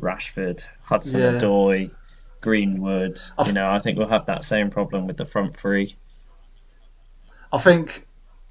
Rashford, 0.00 0.64
Hudson 0.82 1.20
Yeah. 1.20 1.38
Odoi, 1.38 1.90
Greenwood. 2.40 3.20
I- 3.36 3.46
You 3.48 3.52
know, 3.52 3.70
I 3.70 3.78
think 3.78 3.98
we'll 3.98 4.08
have 4.08 4.26
that 4.26 4.44
same 4.44 4.70
problem 4.70 5.06
with 5.06 5.16
the 5.16 5.24
front 5.24 5.56
three. 5.56 5.96
I 7.52 7.58
think, 7.58 8.06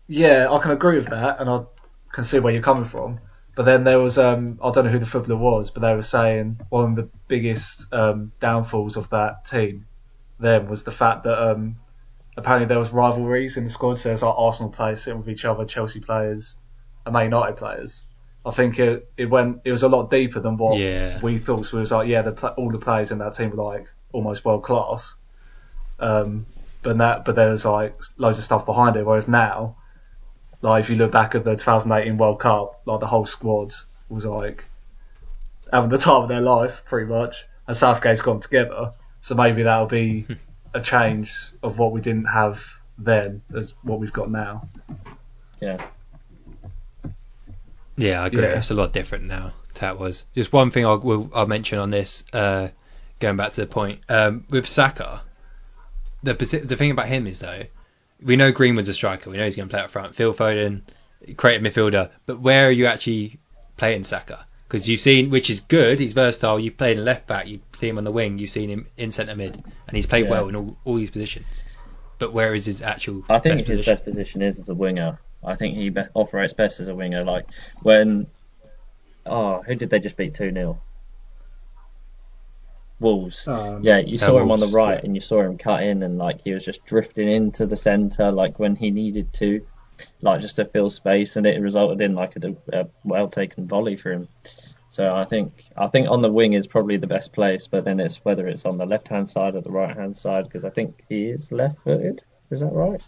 yeah, 0.08 0.48
I 0.52 0.60
can 0.60 0.72
agree 0.72 0.98
with 0.98 1.10
that, 1.10 1.40
and 1.40 1.50
I 1.50 1.64
can 2.12 2.24
see 2.24 2.40
where 2.40 2.54
you're 2.54 2.62
coming 2.64 2.86
from. 2.86 3.20
But 3.56 3.64
then 3.64 3.84
there 3.84 4.00
was, 4.00 4.18
um, 4.18 4.60
I 4.64 4.72
don't 4.72 4.86
know 4.86 4.92
who 4.92 5.00
the 5.00 5.06
footballer 5.06 5.40
was, 5.40 5.72
but 5.72 5.82
they 5.82 5.94
were 5.96 6.04
saying 6.04 6.60
one 6.70 6.92
of 6.92 6.96
the 6.96 7.10
biggest 7.28 7.92
um, 7.92 8.32
downfalls 8.40 8.98
of 8.98 9.10
that 9.10 9.46
team 9.46 9.88
then 10.40 10.68
was 10.70 10.84
the 10.84 10.92
fact 10.92 11.24
that 11.24 11.42
um, 11.52 11.78
apparently 12.36 12.68
there 12.68 12.78
was 12.78 12.92
rivalries 12.92 13.58
in 13.58 13.64
the 13.64 13.70
squad. 13.72 13.96
So 13.96 14.10
there 14.10 14.14
was 14.14 14.22
like 14.22 14.36
Arsenal 14.38 14.72
players 14.72 15.02
sitting 15.02 15.20
with 15.20 15.30
each 15.30 15.46
other, 15.46 15.66
Chelsea 15.66 16.00
players, 16.00 16.58
and 17.06 17.14
Man 17.14 17.26
United 17.26 17.58
players. 17.58 18.04
I 18.48 18.52
think 18.52 18.80
it, 18.80 19.12
it 19.18 19.26
went 19.26 19.62
it 19.66 19.72
was 19.72 19.84
a 19.84 19.90
lot 19.90 20.10
deeper 20.10 20.40
than 20.40 20.56
what 20.58 20.78
Yeah. 20.80 21.20
we 21.22 21.38
thought. 21.38 21.66
So 21.66 21.78
it 21.78 21.82
was 21.82 21.92
like 21.92 22.08
yeah, 22.08 22.22
the, 22.22 22.50
all 22.54 22.72
the 22.72 22.80
players 22.80 23.12
in 23.12 23.18
that 23.18 23.34
team 23.34 23.50
were 23.50 23.62
like 23.64 23.88
almost 24.14 24.46
world 24.46 24.64
class. 24.64 25.16
Um, 26.00 26.46
but 26.82 26.98
that 27.00 27.26
but 27.26 27.36
there 27.36 27.50
was 27.50 27.66
like 27.66 28.00
loads 28.18 28.38
of 28.38 28.46
stuff 28.46 28.66
behind 28.66 28.96
it. 28.96 29.06
Whereas 29.06 29.28
now, 29.28 29.76
like 30.62 30.84
if 30.84 30.90
you 30.90 30.96
look 30.96 31.12
back 31.12 31.36
at 31.36 31.44
the 31.44 31.56
2018 31.56 32.18
World 32.18 32.40
Cup, 32.40 32.82
like 32.86 33.00
the 33.02 33.08
whole 33.08 33.26
squad 33.26 33.74
was 34.10 34.26
like 34.26 34.66
having 35.74 35.90
the 35.90 35.98
time 35.98 36.24
of 36.24 36.30
their 36.30 36.42
life 36.42 36.84
pretty 36.86 37.12
much, 37.12 37.46
and 37.68 37.76
Southgate's 37.76 38.22
gone 38.22 38.40
together. 38.40 38.92
So 39.20 39.36
maybe 39.36 39.64
that'll 39.64 39.88
be 39.88 40.26
a 40.74 40.80
change 40.82 41.34
of 41.62 41.80
what 41.80 41.92
we 41.92 42.00
didn't 42.00 42.26
have 42.26 42.64
then 42.98 43.42
as 43.56 43.74
what 43.84 44.00
we've 44.00 44.14
got 44.14 44.32
now. 44.32 44.70
Yeah. 45.60 45.86
Yeah, 47.98 48.22
I 48.22 48.28
agree. 48.28 48.44
Yeah. 48.44 48.58
It's 48.60 48.72
a 48.72 48.76
lot 48.76 48.94
different 48.94 49.26
now 49.26 49.54
it 49.84 50.00
was. 50.00 50.26
Just 50.34 50.52
one 50.52 50.72
thing 50.72 50.86
I'll, 50.86 51.00
will, 51.00 51.30
I'll 51.34 51.46
mention 51.48 51.80
on 51.80 51.92
this, 51.92 52.24
uh, 52.34 52.70
going 53.20 53.38
back 53.38 53.52
to 53.54 53.62
the 53.62 53.68
point 53.68 54.00
um, 54.10 54.46
with 54.50 54.68
Saka. 54.68 55.22
The 56.24 56.34
the 56.34 56.76
thing 56.76 56.92
about 56.92 57.08
him 57.08 57.28
is 57.28 57.40
though, 57.40 57.64
we 58.22 58.36
know 58.36 58.52
Greenwood's 58.52 58.90
a 58.90 58.94
striker. 58.94 59.30
We 59.30 59.38
know 59.38 59.44
he's 59.44 59.56
going 59.56 59.70
to 59.70 59.74
play 59.74 59.82
up 59.82 59.92
front. 59.92 60.16
Phil 60.16 60.34
Foden, 60.34 60.82
creative 61.38 61.62
midfielder. 61.74 62.10
But 62.26 62.40
where 62.40 62.68
are 62.68 62.72
you 62.72 62.88
actually 62.88 63.40
playing 63.78 64.04
Saka? 64.04 64.46
Because 64.68 64.90
you've 64.90 65.00
seen, 65.00 65.30
which 65.30 65.50
is 65.50 65.62
good. 65.62 66.00
He's 66.00 66.14
versatile. 66.14 66.60
You've 66.60 66.76
played 66.76 66.98
in 66.98 67.06
left 67.06 67.28
back. 67.28 67.48
You 67.48 67.62
see 67.74 67.88
him 67.88 68.00
on 68.00 68.04
the 68.04 68.12
wing. 68.12 68.40
You've 68.40 68.50
seen 68.50 68.70
him 68.70 68.88
in 68.98 69.12
centre 69.12 69.36
mid, 69.36 69.64
and 69.88 69.96
he's 69.96 70.08
played 70.08 70.26
Yeah. 70.26 70.32
well 70.32 70.50
in 70.50 70.56
all, 70.56 70.78
all 70.84 70.96
these 70.96 71.12
positions. 71.12 71.64
But 72.20 72.34
where 72.34 72.56
is 72.56 72.66
his 72.66 72.82
actual? 72.82 73.24
I 73.30 73.38
think 73.38 73.60
best 73.60 73.68
his 73.68 73.78
position? 73.78 73.94
best 73.94 74.04
position 74.04 74.42
is 74.42 74.60
as 74.60 74.70
a 74.70 74.76
winger. 74.76 75.20
I 75.44 75.56
think 75.56 75.76
he 75.78 75.90
be- 75.90 76.02
operates 76.16 76.54
best 76.54 76.80
as 76.80 76.88
a 76.88 76.96
winger. 76.96 77.24
Like 77.24 77.46
when, 77.82 78.28
oh, 79.26 79.62
who 79.62 79.76
did 79.76 79.90
they 79.90 80.00
just 80.00 80.18
beat 80.18 80.34
two 80.34 80.52
0 80.52 80.82
Wolves. 83.00 83.48
Um, 83.48 83.84
yeah, 83.84 84.00
you 84.00 84.18
saw 84.18 84.40
him 84.40 84.50
on 84.50 84.60
the 84.60 84.68
right, 84.68 84.96
yeah. 84.96 85.06
and 85.06 85.16
you 85.16 85.22
saw 85.22 85.42
him 85.42 85.58
cut 85.58 85.84
in, 85.84 86.02
and 86.02 86.18
like 86.18 86.42
he 86.42 86.52
was 86.52 86.66
just 86.66 86.84
drifting 86.86 87.30
into 87.30 87.68
the 87.68 87.76
centre, 87.76 88.32
like 88.32 88.58
when 88.58 88.76
he 88.76 88.90
needed 88.90 89.32
to, 89.34 89.64
like 90.22 90.42
just 90.42 90.56
to 90.56 90.66
fill 90.66 90.90
space, 90.90 91.36
and 91.36 91.46
it 91.46 91.62
resulted 91.62 92.02
in 92.02 92.16
like 92.16 92.36
a, 92.38 92.56
a 92.74 92.88
well 93.04 93.28
taken 93.28 93.68
volley 93.68 93.98
for 93.98 94.12
him. 94.12 94.28
So 94.90 95.14
I 95.14 95.26
think 95.26 95.66
I 95.78 95.88
think 95.88 96.10
on 96.10 96.22
the 96.22 96.32
wing 96.32 96.54
is 96.54 96.66
probably 96.66 96.98
the 96.98 97.08
best 97.08 97.34
place, 97.34 97.68
but 97.68 97.84
then 97.84 98.00
it's 98.00 98.18
whether 98.26 98.48
it's 98.48 98.66
on 98.66 98.80
the 98.80 98.86
left 98.86 99.10
hand 99.10 99.30
side 99.30 99.54
or 99.54 99.62
the 99.62 99.70
right 99.70 99.96
hand 99.96 100.16
side 100.16 100.46
because 100.46 100.66
I 100.66 100.72
think 100.72 101.04
he 101.08 101.26
is 101.26 101.52
left 101.52 101.84
footed. 101.84 102.24
Is 102.50 102.62
that 102.62 102.74
right? 102.74 103.02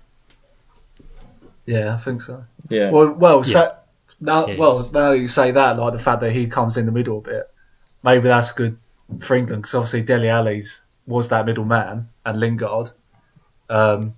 Yeah, 1.69 1.93
I 1.93 1.97
think 1.97 2.23
so. 2.23 2.43
Yeah. 2.69 2.89
Well, 2.89 3.13
well, 3.13 3.37
Yeah. 3.45 3.53
so, 3.53 3.75
now, 4.19 4.47
He 4.47 4.55
well, 4.55 4.79
is. 4.79 4.91
now 4.91 5.11
you 5.11 5.27
say 5.27 5.51
that, 5.51 5.77
like 5.77 5.93
the 5.93 5.99
fact 5.99 6.21
that 6.21 6.31
he 6.31 6.47
comes 6.47 6.77
in 6.77 6.87
the 6.87 6.91
middle 6.91 7.19
a 7.19 7.21
bit, 7.21 7.47
maybe 8.01 8.27
that's 8.27 8.53
good 8.53 8.79
for 9.21 9.35
England 9.35 9.61
because 9.61 9.75
obviously 9.75 10.01
Dele 10.01 10.29
Alli's 10.29 10.81
was 11.05 11.29
that 11.29 11.45
middle 11.45 11.65
man 11.65 12.09
and 12.25 12.39
Lingard. 12.39 12.89
Um, 13.69 14.15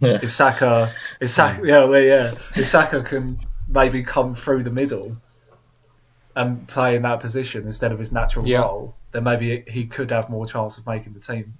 Yeah. 0.00 0.18
if 0.22 0.32
Saka, 0.32 0.90
if 1.20 1.28
Saka, 1.28 1.60
yeah, 1.66 1.84
well, 1.84 2.02
yeah, 2.02 2.34
if 2.56 2.66
Saka 2.66 3.02
can 3.02 3.38
maybe 3.68 4.02
come 4.02 4.34
through 4.34 4.62
the 4.62 4.70
middle 4.70 5.14
and 6.36 6.66
play 6.68 6.96
in 6.96 7.02
that 7.02 7.20
position 7.20 7.66
instead 7.66 7.92
of 7.92 7.98
his 7.98 8.12
natural 8.12 8.46
Yeah. 8.48 8.60
role, 8.60 8.94
then 9.12 9.24
maybe 9.24 9.62
he 9.68 9.84
could 9.86 10.10
have 10.10 10.30
more 10.30 10.46
chance 10.46 10.78
of 10.78 10.86
making 10.86 11.12
the 11.12 11.20
team. 11.20 11.52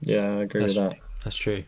Yeah, 0.00 0.38
I 0.38 0.42
agree 0.42 0.62
That's 0.62 0.74
with 0.74 0.90
that. 0.90 0.98
That's 1.22 1.36
true. 1.36 1.62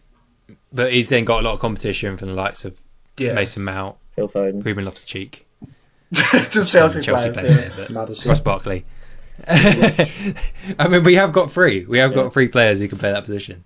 But 0.73 0.93
he's 0.93 1.09
then 1.09 1.25
got 1.25 1.41
a 1.41 1.43
lot 1.43 1.55
of 1.55 1.61
competition 1.61 2.17
from 2.17 2.29
the 2.29 2.35
likes 2.35 2.65
of 2.65 2.77
Yeah, 3.17 3.33
Mason 3.35 3.65
Mount, 3.65 3.97
Phil 4.15 4.29
Foden. 4.29 4.65
Ruben 4.65 4.85
Loftus-Cheek, 4.85 5.47
just 6.51 6.71
Chelsea, 6.73 7.01
Chelsea 7.01 7.31
players. 7.31 7.57
players 7.57 7.57
yeah. 7.57 7.73
but 7.77 7.91
Maddison. 7.91 8.29
Ross 8.29 8.41
Barkley. 8.41 8.85
I 9.49 10.89
mean, 10.89 11.03
we 11.03 11.15
have 11.17 11.33
got 11.33 11.51
three. 11.53 11.85
We 11.85 11.99
have 11.99 12.11
Yeah. 12.13 12.17
got 12.25 12.33
three 12.33 12.49
players 12.49 12.81
who 12.81 12.89
can 12.89 12.99
play 12.99 13.13
that 13.13 13.23
position. 13.25 13.65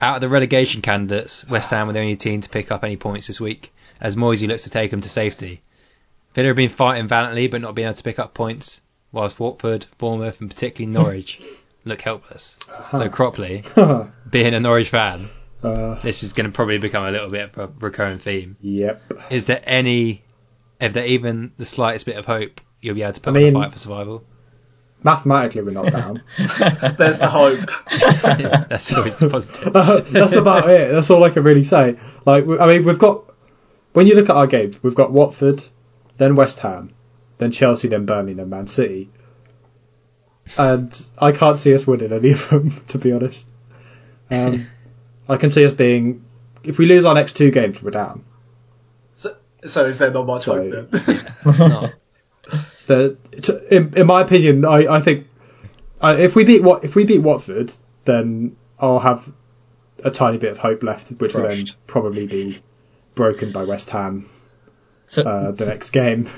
Out 0.00 0.16
of 0.16 0.20
the 0.20 0.28
relegation 0.28 0.82
candidates, 0.82 1.46
West 1.48 1.70
Ham 1.70 1.86
were 1.86 1.92
the 1.92 2.00
only 2.00 2.16
team 2.16 2.40
to 2.42 2.48
pick 2.48 2.70
up 2.70 2.84
any 2.84 2.96
points 2.96 3.28
this 3.28 3.40
week, 3.40 3.72
as 4.00 4.16
Moisey 4.16 4.46
looks 4.46 4.64
to 4.64 4.70
take 4.70 4.90
them 4.90 5.00
to 5.00 5.08
safety. 5.08 5.62
Villa 6.34 6.48
have 6.48 6.56
been 6.56 6.68
fighting 6.68 7.08
valiantly, 7.08 7.48
but 7.48 7.62
not 7.62 7.74
being 7.74 7.86
able 7.86 7.96
to 7.96 8.02
pick 8.02 8.18
up 8.18 8.34
points, 8.34 8.80
whilst 9.10 9.40
Watford, 9.40 9.86
Bournemouth, 9.98 10.40
and 10.40 10.50
particularly 10.50 10.92
Norwich 10.92 11.40
look 11.86 12.00
helpless. 12.00 12.58
So 12.92 13.08
Cropley, 13.08 14.10
being 14.30 14.54
a 14.54 14.60
Norwich 14.60 14.90
fan, 14.90 15.24
uh, 15.62 15.94
this 16.00 16.22
is 16.22 16.32
going 16.32 16.46
to 16.46 16.52
probably 16.52 16.78
become 16.78 17.04
a 17.04 17.10
little 17.10 17.30
bit 17.30 17.56
of 17.56 17.58
a 17.58 17.72
recurring 17.78 18.18
theme. 18.18 18.56
yep. 18.60 19.02
Is 19.30 19.46
there 19.46 19.62
any, 19.64 20.24
if 20.80 20.92
there 20.92 21.06
even 21.06 21.52
the 21.56 21.64
slightest 21.64 22.06
bit 22.06 22.16
of 22.16 22.26
hope, 22.26 22.60
you'll 22.82 22.94
be 22.94 23.02
able 23.02 23.14
to 23.14 23.20
put 23.20 23.36
I 23.36 23.42
on 23.44 23.48
a 23.48 23.52
fight 23.52 23.72
for 23.72 23.78
survival? 23.78 24.24
mathematically 25.02 25.62
we're 25.62 25.70
not 25.70 25.92
down. 25.92 26.22
There's 26.38 27.20
the 27.20 27.28
hope. 27.30 27.70
That's 28.68 28.92
always 28.94 29.16
positive. 29.18 29.72
That's 29.72 30.34
about 30.34 30.68
it. 30.68 30.90
That's 30.90 31.10
all 31.10 31.22
I 31.22 31.30
can 31.30 31.44
really 31.44 31.64
say. 31.64 31.96
Like, 32.24 32.44
I 32.48 32.66
mean, 32.66 32.84
we've 32.84 32.98
got 32.98 33.24
when 33.92 34.06
you 34.06 34.14
look 34.14 34.28
at 34.28 34.36
our 34.36 34.46
game, 34.46 34.76
we've 34.82 34.94
got 34.94 35.12
Watford, 35.12 35.62
then 36.18 36.34
West 36.34 36.58
Ham, 36.60 36.92
then 37.38 37.52
Chelsea, 37.52 37.88
then 37.88 38.04
Burnley, 38.04 38.34
then 38.34 38.50
Man 38.50 38.66
City, 38.66 39.10
and 40.58 41.08
I 41.18 41.32
can't 41.32 41.58
see 41.58 41.74
us 41.74 41.86
winning 41.86 42.12
any 42.12 42.32
of 42.32 42.48
them. 42.48 42.70
To 42.88 42.98
be 42.98 43.12
honest, 43.12 43.48
um, 44.30 44.66
I 45.28 45.36
can 45.36 45.50
see 45.50 45.64
us 45.64 45.72
being. 45.72 46.24
If 46.64 46.78
we 46.78 46.86
lose 46.86 47.04
our 47.04 47.14
next 47.14 47.36
two 47.36 47.50
games, 47.50 47.82
we're 47.82 47.92
down. 47.92 48.24
So, 49.14 49.36
so 49.64 49.84
is 49.84 49.98
there 49.98 50.10
not 50.10 50.26
much 50.26 50.42
So- 50.44 50.54
hope 50.56 50.90
then? 50.90 51.26
It's 51.46 51.58
not. 51.58 51.94
The, 52.86 53.16
to, 53.42 53.74
in, 53.76 53.94
in 53.96 54.06
my 54.06 54.20
opinion, 54.22 54.64
I, 54.64 54.86
I 54.86 55.00
think 55.00 55.26
uh, 56.00 56.16
if 56.18 56.36
we 56.36 56.44
beat 56.44 56.62
what 56.62 56.84
if 56.84 56.94
we 56.94 57.04
beat 57.04 57.18
Watford, 57.18 57.72
then 58.04 58.56
I'll 58.78 59.00
have 59.00 59.32
a 60.04 60.10
tiny 60.12 60.38
bit 60.38 60.52
of 60.52 60.58
hope 60.58 60.82
left, 60.84 61.10
which 61.20 61.34
will 61.34 61.48
then 61.48 61.66
probably 61.88 62.26
be 62.26 62.58
broken 63.16 63.50
by 63.50 63.64
West 63.64 63.90
Ham 63.90 64.28
So, 65.06 65.22
uh, 65.22 65.50
the 65.50 65.66
next 65.66 65.90
game 65.90 66.28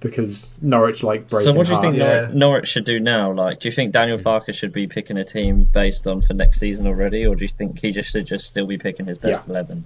because 0.00 0.56
Norwich 0.62 1.02
like 1.02 1.28
breaking 1.28 1.52
so 1.52 1.56
what 1.56 1.66
do 1.66 1.72
you 1.74 1.80
think. 1.80 1.96
Yeah. 1.96 2.26
Nor- 2.26 2.34
Norwich 2.34 2.68
should 2.68 2.84
do 2.84 3.00
now? 3.00 3.32
Like, 3.32 3.60
do 3.60 3.68
you 3.68 3.72
think 3.72 3.92
Daniel 3.92 4.18
hmm. 4.18 4.26
Farke 4.26 4.54
should 4.54 4.72
be 4.72 4.86
picking 4.86 5.16
a 5.16 5.24
team 5.24 5.64
based 5.64 6.06
on 6.06 6.22
for 6.22 6.34
next 6.34 6.60
season 6.60 6.86
already, 6.86 7.26
or 7.26 7.34
do 7.34 7.44
you 7.44 7.48
think 7.48 7.80
he 7.80 7.90
just 7.90 8.10
should 8.10 8.26
just 8.26 8.46
still 8.46 8.66
be 8.66 8.78
picking 8.78 9.06
his 9.06 9.18
best 9.18 9.46
Yeah. 9.46 9.52
eleven? 9.52 9.84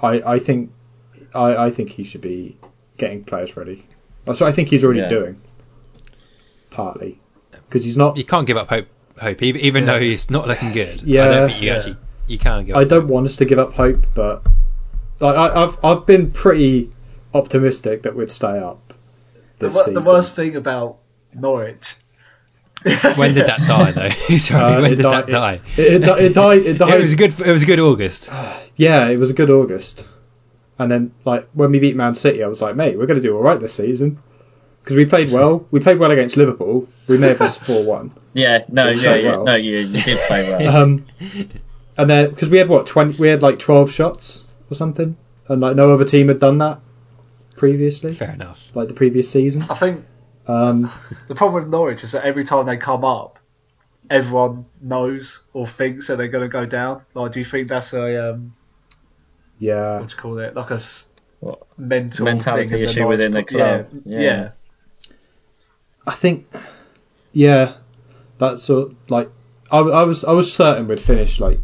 I, 0.00 0.34
I 0.34 0.38
think 0.38 0.72
I, 1.34 1.66
I 1.66 1.70
think 1.70 1.90
he 1.90 2.04
should 2.04 2.20
be 2.20 2.56
getting 2.96 3.24
players 3.24 3.56
ready. 3.56 3.86
That's 4.24 4.40
what 4.40 4.48
I 4.48 4.52
think 4.52 4.68
he's 4.68 4.84
already 4.84 5.00
Yeah. 5.00 5.08
doing. 5.08 5.40
Partly 6.70 7.20
because 7.68 7.84
he's 7.84 7.96
not. 7.96 8.16
You 8.16 8.24
can't 8.24 8.46
give 8.46 8.56
up 8.56 8.68
hope. 8.68 8.88
Hope, 9.16 9.42
even, 9.42 9.60
even 9.60 9.84
Yeah. 9.84 9.92
though 9.92 10.00
he's 10.00 10.28
not 10.28 10.48
looking 10.48 10.72
good. 10.72 11.00
I 11.00 11.04
Yeah. 11.04 11.28
don't 11.28 11.48
think 11.48 11.62
you 11.62 11.68
Yeah. 11.68 11.76
actually 11.76 11.96
you 12.26 12.38
can't 12.38 12.66
give. 12.66 12.74
I 12.74 12.82
up 12.82 12.88
don't 12.88 13.06
want 13.06 13.26
us 13.26 13.36
to 13.36 13.44
give 13.44 13.58
up 13.60 13.74
hope, 13.74 14.06
but 14.14 14.42
like, 15.20 15.36
I, 15.36 15.64
I've 15.64 15.84
I've 15.84 16.06
been 16.06 16.32
pretty 16.32 16.90
optimistic 17.34 18.02
that 18.04 18.14
we'd 18.16 18.30
stay 18.30 18.58
up 18.58 18.94
The, 19.58 19.66
this 19.66 19.74
wor- 19.74 19.84
season. 19.84 19.94
the 20.02 20.08
worst 20.10 20.36
thing 20.36 20.56
about 20.56 20.98
Norwich. 21.34 21.96
When 23.16 23.34
did 23.34 23.46
that 23.46 23.60
die 23.60 23.92
though? 23.92 24.36
Sorry, 24.38 24.74
Uh, 24.74 24.80
when 24.82 24.92
it 24.92 24.96
did 24.96 25.02
died- 25.02 25.26
that 25.26 25.30
die? 25.32 25.60
It, 25.76 26.02
it, 26.02 26.08
it 26.08 26.34
died. 26.34 26.62
It 26.66 26.78
died. 26.78 26.94
It 26.98 27.02
was 27.02 27.12
a 27.12 27.16
good. 27.16 27.40
It 27.40 27.50
was 27.52 27.62
a 27.62 27.66
good 27.66 27.80
August. 27.80 28.30
Yeah, 28.76 29.08
it 29.08 29.20
was 29.20 29.30
a 29.30 29.34
good 29.34 29.50
August. 29.50 30.04
And 30.80 30.90
then, 30.90 31.12
like, 31.24 31.48
when 31.52 31.70
we 31.70 31.78
beat 31.78 31.94
Man 31.94 32.16
City, 32.16 32.42
I 32.42 32.48
was 32.48 32.60
like, 32.60 32.74
mate, 32.74 32.98
we're 32.98 33.06
going 33.06 33.22
to 33.22 33.26
do 33.26 33.36
all 33.36 33.42
right 33.42 33.60
this 33.60 33.74
season. 33.74 34.18
Because 34.82 34.96
we 34.96 35.06
played 35.06 35.30
well. 35.30 35.64
We 35.70 35.78
played 35.78 36.00
well 36.00 36.10
against 36.10 36.36
Liverpool. 36.36 36.88
We 37.06 37.16
may 37.16 37.28
have 37.28 37.38
lost 37.40 37.60
4 37.60 37.84
1. 37.84 38.12
Yeah, 38.32 38.64
no, 38.68 38.90
We 38.90 39.00
yeah, 39.00 39.14
yeah, 39.14 39.30
well. 39.30 39.44
no, 39.44 39.54
you 39.54 39.78
you 39.78 40.02
did 40.02 40.18
play 40.26 40.42
well. 40.50 40.76
Um, 40.76 41.06
and 41.96 42.10
then, 42.10 42.30
because 42.30 42.50
we 42.50 42.58
had, 42.58 42.68
what, 42.68 42.88
20, 42.88 43.16
we 43.16 43.28
had 43.28 43.40
like 43.42 43.60
12 43.60 43.92
shots 43.92 44.42
or 44.68 44.74
something? 44.74 45.16
And, 45.46 45.60
like, 45.60 45.76
no 45.76 45.94
other 45.94 46.04
team 46.04 46.26
had 46.26 46.40
done 46.40 46.58
that 46.58 46.80
previously, 47.56 48.14
Fair 48.14 48.32
enough. 48.32 48.60
like 48.74 48.88
the 48.88 48.94
previous 48.94 49.30
season. 49.30 49.62
I 49.68 49.76
think 49.76 50.04
Um, 50.46 50.90
the 51.28 51.34
problem 51.34 51.62
with 51.64 51.70
Norwich 51.70 52.04
is 52.04 52.12
that 52.12 52.24
every 52.24 52.44
time 52.44 52.66
they 52.66 52.76
come 52.76 53.04
up, 53.04 53.38
everyone 54.10 54.66
knows 54.80 55.42
or 55.52 55.66
thinks 55.66 56.08
that 56.08 56.16
they're 56.18 56.28
going 56.28 56.44
to 56.44 56.52
go 56.52 56.66
down. 56.66 57.02
Like, 57.14 57.32
do 57.32 57.38
you 57.40 57.44
think 57.46 57.68
that's 57.68 57.92
a 57.94 58.32
um, 58.34 58.54
yeah. 59.58 60.00
what 60.00 60.08
do 60.08 60.14
you 60.14 60.20
call 60.20 60.38
it? 60.38 60.54
Like 60.54 60.70
a 60.70 60.80
What? 61.40 61.62
mental 61.78 62.24
Mentality 62.26 62.68
thing 62.68 62.82
issue 62.82 63.00
Norwich 63.00 63.18
within 63.18 63.32
the 63.32 63.42
club? 63.44 63.90
club. 63.90 64.02
Yeah, 64.04 64.20
Yeah. 64.20 64.20
yeah. 64.20 64.48
I 66.06 66.12
think, 66.12 66.46
yeah, 67.32 67.76
that's 68.36 68.64
sort 68.64 68.94
like, 69.08 69.30
I, 69.72 69.78
I 69.78 70.02
was 70.04 70.24
I 70.24 70.32
was 70.32 70.52
certain 70.52 70.86
we'd 70.86 71.00
finish 71.00 71.40
like 71.40 71.60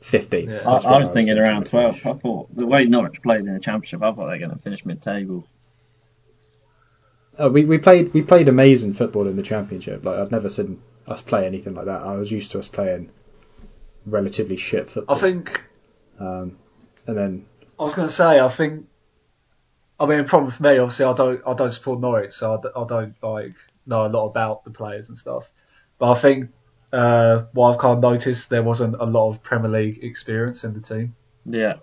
15th. 0.00 0.48
Yeah. 0.48 0.60
I, 0.66 0.72
That's 0.72 0.86
I 0.86 0.98
was 0.98 1.12
thinking 1.12 1.38
around 1.38 1.66
twelve. 1.66 2.04
I 2.06 2.12
thought 2.14 2.54
the 2.54 2.66
way 2.66 2.84
Norwich 2.86 3.22
played 3.22 3.40
in 3.40 3.52
the 3.52 3.60
championship, 3.60 4.02
I 4.02 4.12
thought 4.12 4.26
they're 4.28 4.38
going 4.38 4.50
to 4.50 4.58
finish 4.58 4.84
mid-table. 4.84 5.46
Uh, 7.40 7.48
we 7.48 7.64
we 7.64 7.78
played 7.78 8.12
we 8.12 8.22
played 8.22 8.48
amazing 8.48 8.92
football 8.92 9.28
in 9.28 9.36
the 9.36 9.42
championship. 9.42 10.04
Like 10.04 10.18
I've 10.18 10.32
never 10.32 10.48
seen 10.48 10.82
us 11.06 11.22
play 11.22 11.46
anything 11.46 11.74
like 11.74 11.86
that. 11.86 12.02
I 12.02 12.16
was 12.16 12.30
used 12.30 12.50
to 12.52 12.58
us 12.58 12.68
playing 12.68 13.10
relatively 14.06 14.56
shit 14.56 14.88
football. 14.88 15.16
I 15.16 15.20
think 15.20 15.64
Um, 16.18 16.58
and 17.06 17.16
then 17.16 17.46
I 17.78 17.84
was 17.84 17.94
going 17.94 18.08
to 18.08 18.14
say 18.14 18.40
I 18.40 18.48
think. 18.48 18.86
I 19.98 20.06
mean, 20.06 20.18
the 20.18 20.24
problem 20.24 20.50
for 20.50 20.62
me, 20.62 20.78
obviously, 20.78 21.04
I 21.04 21.12
don't 21.12 21.42
I 21.46 21.54
don't 21.54 21.70
support 21.70 22.00
Norwich, 22.00 22.32
so 22.32 22.54
I, 22.54 22.60
d- 22.60 22.68
I 22.74 22.84
don't 22.86 23.14
like 23.22 23.54
know 23.86 24.06
a 24.06 24.08
lot 24.08 24.26
about 24.28 24.64
the 24.64 24.70
players 24.70 25.08
and 25.08 25.16
stuff. 25.16 25.50
But 25.98 26.12
I 26.12 26.18
think 26.18 26.50
uh, 26.92 27.44
what 27.52 27.72
I've 27.72 27.78
kind 27.78 27.96
of 27.96 28.00
noticed 28.12 28.50
there 28.50 28.62
wasn't 28.62 28.96
a 28.98 29.04
lot 29.04 29.30
of 29.30 29.42
Premier 29.42 29.70
League 29.70 30.02
experience 30.04 30.64
in 30.64 30.74
the 30.74 30.80
team. 30.80 31.14
Yeah, 31.46 31.74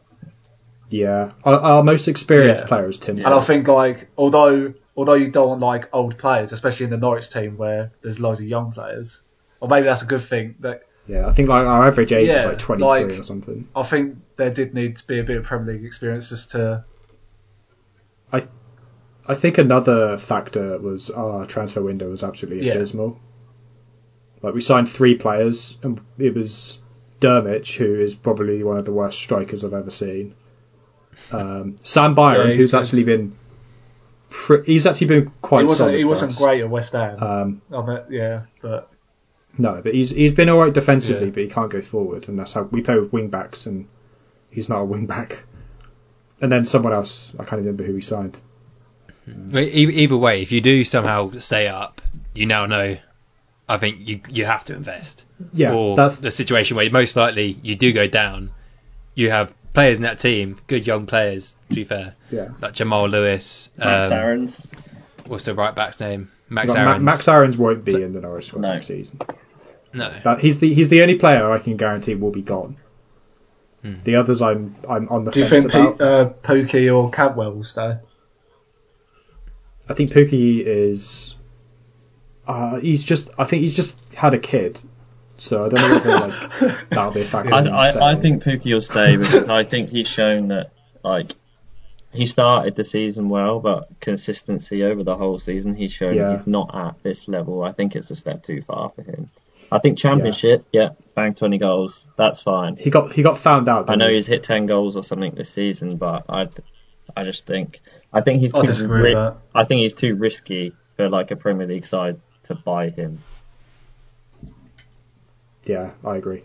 yeah, 0.89 1.31
our, 1.43 1.59
our 1.59 1.83
most 1.83 2.07
experienced 2.07 2.63
Yeah. 2.63 2.67
player 2.67 2.87
is 2.87 2.97
Tim. 2.97 3.17
And 3.17 3.27
I 3.27 3.39
think 3.41 3.67
like 3.67 4.09
although 4.17 4.73
although 4.95 5.13
you 5.15 5.29
don't 5.29 5.49
want 5.49 5.61
like 5.61 5.89
old 5.93 6.17
players, 6.17 6.51
especially 6.51 6.85
in 6.85 6.89
the 6.91 6.97
Norwich 6.97 7.29
team 7.29 7.57
where 7.57 7.91
there's 8.01 8.19
loads 8.19 8.39
of 8.39 8.45
young 8.45 8.71
players, 8.71 9.21
or 9.59 9.67
maybe 9.67 9.85
that's 9.85 10.01
a 10.01 10.05
good 10.05 10.23
thing. 10.23 10.55
That 10.61 10.83
yeah, 11.07 11.27
I 11.27 11.31
think 11.33 11.49
like 11.49 11.65
our 11.65 11.87
average 11.87 12.11
age 12.11 12.29
is 12.29 12.45
like 12.45 12.57
23 12.59 12.87
like- 12.87 13.19
or 13.19 13.23
something. 13.23 13.67
I 13.75 13.83
think 13.83 14.17
there 14.35 14.51
did 14.51 14.73
need 14.73 14.97
to 14.97 15.07
be 15.07 15.19
a 15.19 15.23
bit 15.23 15.37
of 15.37 15.43
Premier 15.45 15.73
League 15.75 15.85
experience 15.85 16.29
just 16.29 16.51
to 16.51 16.83
I 19.29 19.35
think 19.35 19.57
another 19.57 20.17
factor 20.17 20.79
was 20.79 21.09
our 21.09 21.45
transfer 21.45 21.81
window 21.81 22.09
was 22.09 22.23
absolutely 22.23 22.67
Yeah. 22.67 22.75
abysmal. 22.75 23.19
Like 24.41 24.53
we 24.53 24.61
signed 24.61 24.89
three 24.89 25.15
players, 25.15 25.77
and 25.83 25.99
it 26.17 26.35
was 26.35 26.79
Drmic, 27.19 27.75
who 27.75 27.99
is 27.99 28.15
probably 28.15 28.63
one 28.63 28.77
of 28.77 28.85
the 28.85 28.91
worst 28.93 29.17
strikers 29.19 29.63
I've 29.63 29.73
ever 29.73 29.89
seen. 29.89 30.35
Um, 31.31 31.75
Sam 31.83 32.13
Byram, 32.15 32.47
Yeah, 32.47 32.53
he's 32.53 32.61
who's 32.63 32.71
good. 32.71 32.79
actually 32.81 33.03
been, 33.03 33.35
pr- 34.29 34.63
he's 34.65 34.85
actually 34.85 35.07
been 35.07 35.31
quite. 35.41 35.61
he 35.61 35.65
wasn't 35.67 35.77
solid 35.77 35.97
he 35.97 36.05
wasn't 36.05 36.35
great 36.37 36.61
at 36.61 36.69
West 36.69 36.93
Ham. 36.93 37.17
Um, 37.21 37.61
I 37.73 37.85
mean, 37.85 37.99
yeah, 38.11 38.41
but 38.61 38.89
no, 39.57 39.81
but 39.83 39.93
he's 39.95 40.11
he's 40.11 40.31
been 40.33 40.49
all 40.49 40.59
right 40.59 40.73
defensively, 40.73 41.25
Yeah. 41.25 41.31
but 41.31 41.43
he 41.43 41.49
can't 41.49 41.71
go 41.71 41.81
forward, 41.81 42.27
and 42.29 42.37
that's 42.37 42.53
how 42.53 42.61
we 42.63 42.81
play 42.81 42.99
with 42.99 43.11
wing 43.11 43.29
backs, 43.29 43.65
and 43.65 43.87
he's 44.51 44.69
not 44.69 44.81
a 44.81 44.85
wing 44.85 45.07
back. 45.07 45.43
And 46.39 46.51
then 46.51 46.65
someone 46.65 46.93
else, 46.93 47.33
I 47.39 47.43
can't 47.45 47.61
remember 47.61 47.83
who 47.83 47.95
we 47.95 48.01
signed. 48.01 48.37
But 49.25 49.63
either 49.63 50.15
way, 50.15 50.43
if 50.43 50.51
you 50.51 50.61
do 50.61 50.85
somehow 50.85 51.31
stay 51.39 51.67
up, 51.67 52.01
you 52.35 52.45
now 52.45 52.67
know. 52.67 52.97
I 53.69 53.77
think 53.77 54.07
you 54.07 54.21
you 54.29 54.45
have 54.45 54.65
to 54.65 54.75
invest. 54.75 55.25
Yeah, 55.53 55.73
or 55.73 55.95
that's 55.95 56.19
the 56.19 56.31
situation 56.31 56.77
where 56.77 56.89
most 56.89 57.15
likely 57.15 57.57
you 57.61 57.75
do 57.75 57.91
go 57.93 58.07
down. 58.07 58.51
You 59.13 59.31
have 59.31 59.53
players 59.73 59.97
in 59.97 60.03
that 60.03 60.19
team, 60.19 60.59
good 60.67 60.87
young 60.87 61.05
players. 61.05 61.53
To 61.69 61.75
be 61.75 61.83
fair, 61.83 62.15
yeah. 62.31 62.49
like 62.61 62.73
Jamal 62.73 63.09
Lewis. 63.09 63.69
Max 63.77 64.07
um, 64.11 64.17
Aarons. 64.17 64.69
What's 65.25 65.43
the 65.43 65.53
right 65.53 65.75
back's 65.75 65.99
name? 65.99 66.31
Max 66.49 66.69
Like, 66.69 66.77
Aarons. 66.77 67.03
Max 67.03 67.27
Aarons 67.27 67.57
won't 67.57 67.83
be 67.83 68.01
in 68.01 68.13
the 68.13 68.21
Norwich 68.21 68.45
squad 68.47 68.61
No. 68.61 68.73
next 68.73 68.87
season. 68.87 69.19
No. 69.93 70.13
That 70.23 70.39
he's 70.39 70.59
the 70.59 70.73
he's 70.73 70.89
the 70.89 71.01
only 71.01 71.15
player 71.15 71.51
I 71.51 71.59
can 71.59 71.75
guarantee 71.75 72.15
will 72.15 72.31
be 72.31 72.43
gone. 72.43 72.77
Hmm. 73.81 73.95
The 74.03 74.15
others, 74.15 74.41
I'm 74.41 74.75
I'm 74.87 75.09
on 75.09 75.25
the 75.25 75.31
do 75.31 75.41
you 75.41 75.45
think 75.45 75.65
about. 75.65 75.97
P- 75.97 76.03
uh, 76.03 76.29
Pukki 76.29 76.95
or 76.95 77.11
Cantwell 77.11 77.51
will 77.51 77.63
stay? 77.63 77.97
I 79.89 79.93
think 79.93 80.11
Pukki 80.11 80.61
is. 80.65 81.35
Uh, 82.47 82.79
he's 82.79 83.03
just. 83.03 83.29
I 83.37 83.43
think 83.43 83.61
he's 83.63 83.75
just 83.75 83.99
had 84.15 84.33
a 84.33 84.39
kid, 84.39 84.79
so 85.37 85.65
I 85.65 85.69
don't 85.69 85.81
know 85.81 85.95
whether 85.95 86.27
like 86.27 86.89
that'll 86.89 87.11
be 87.11 87.21
a 87.21 87.25
factor. 87.25 87.53
I, 87.53 87.65
I, 87.67 88.11
I 88.13 88.15
think 88.15 88.43
Pukki 88.43 88.73
will 88.73 88.81
stay 88.81 89.17
because 89.17 89.49
I 89.49 89.63
think 89.63 89.89
he's 89.89 90.07
shown 90.07 90.47
that 90.47 90.71
like 91.03 91.31
he 92.13 92.25
started 92.25 92.75
the 92.75 92.83
season 92.83 93.29
well, 93.29 93.59
but 93.59 93.89
consistency 93.99 94.83
over 94.83 95.03
the 95.03 95.15
whole 95.15 95.39
season, 95.39 95.75
he's 95.75 95.91
shown 95.91 96.15
Yeah. 96.15 96.31
he's 96.31 96.47
not 96.47 96.73
at 96.73 97.03
this 97.03 97.27
level. 97.27 97.63
I 97.63 97.73
think 97.73 97.95
it's 97.95 98.09
a 98.11 98.15
step 98.15 98.43
too 98.43 98.61
far 98.61 98.89
for 98.89 99.01
him. 99.03 99.27
I 99.71 99.79
think 99.79 99.97
championship, 99.97 100.65
yeah, 100.71 100.89
bang 101.15 101.33
twenty 101.33 101.57
goals, 101.57 102.09
that's 102.15 102.41
fine. 102.41 102.77
he 102.77 102.89
got 102.89 103.11
he 103.11 103.23
got 103.23 103.37
found 103.37 103.67
out. 103.67 103.89
I 103.89 103.95
know 103.95 104.07
he? 104.07 104.15
he's 104.15 104.27
hit 104.27 104.43
ten 104.43 104.67
goals 104.67 104.95
or 104.95 105.03
something 105.03 105.35
this 105.35 105.49
season, 105.49 105.97
but 105.97 106.25
I, 106.29 106.47
I 107.15 107.23
just 107.23 107.45
think 107.45 107.81
I 108.13 108.21
think 108.21 108.39
he's 108.39 108.53
I 108.53 108.65
too 108.65 108.87
ri- 108.87 109.15
I 109.53 109.63
think 109.65 109.81
he's 109.81 109.93
too 109.93 110.15
risky 110.15 110.73
for 110.95 111.09
like 111.09 111.31
a 111.31 111.35
Premier 111.35 111.67
League 111.67 111.85
side 111.85 112.21
to 112.47 112.55
buy 112.55 112.89
him. 112.89 113.21
Yeah, 115.63 115.91
I 116.03 116.17
agree. 116.17 116.43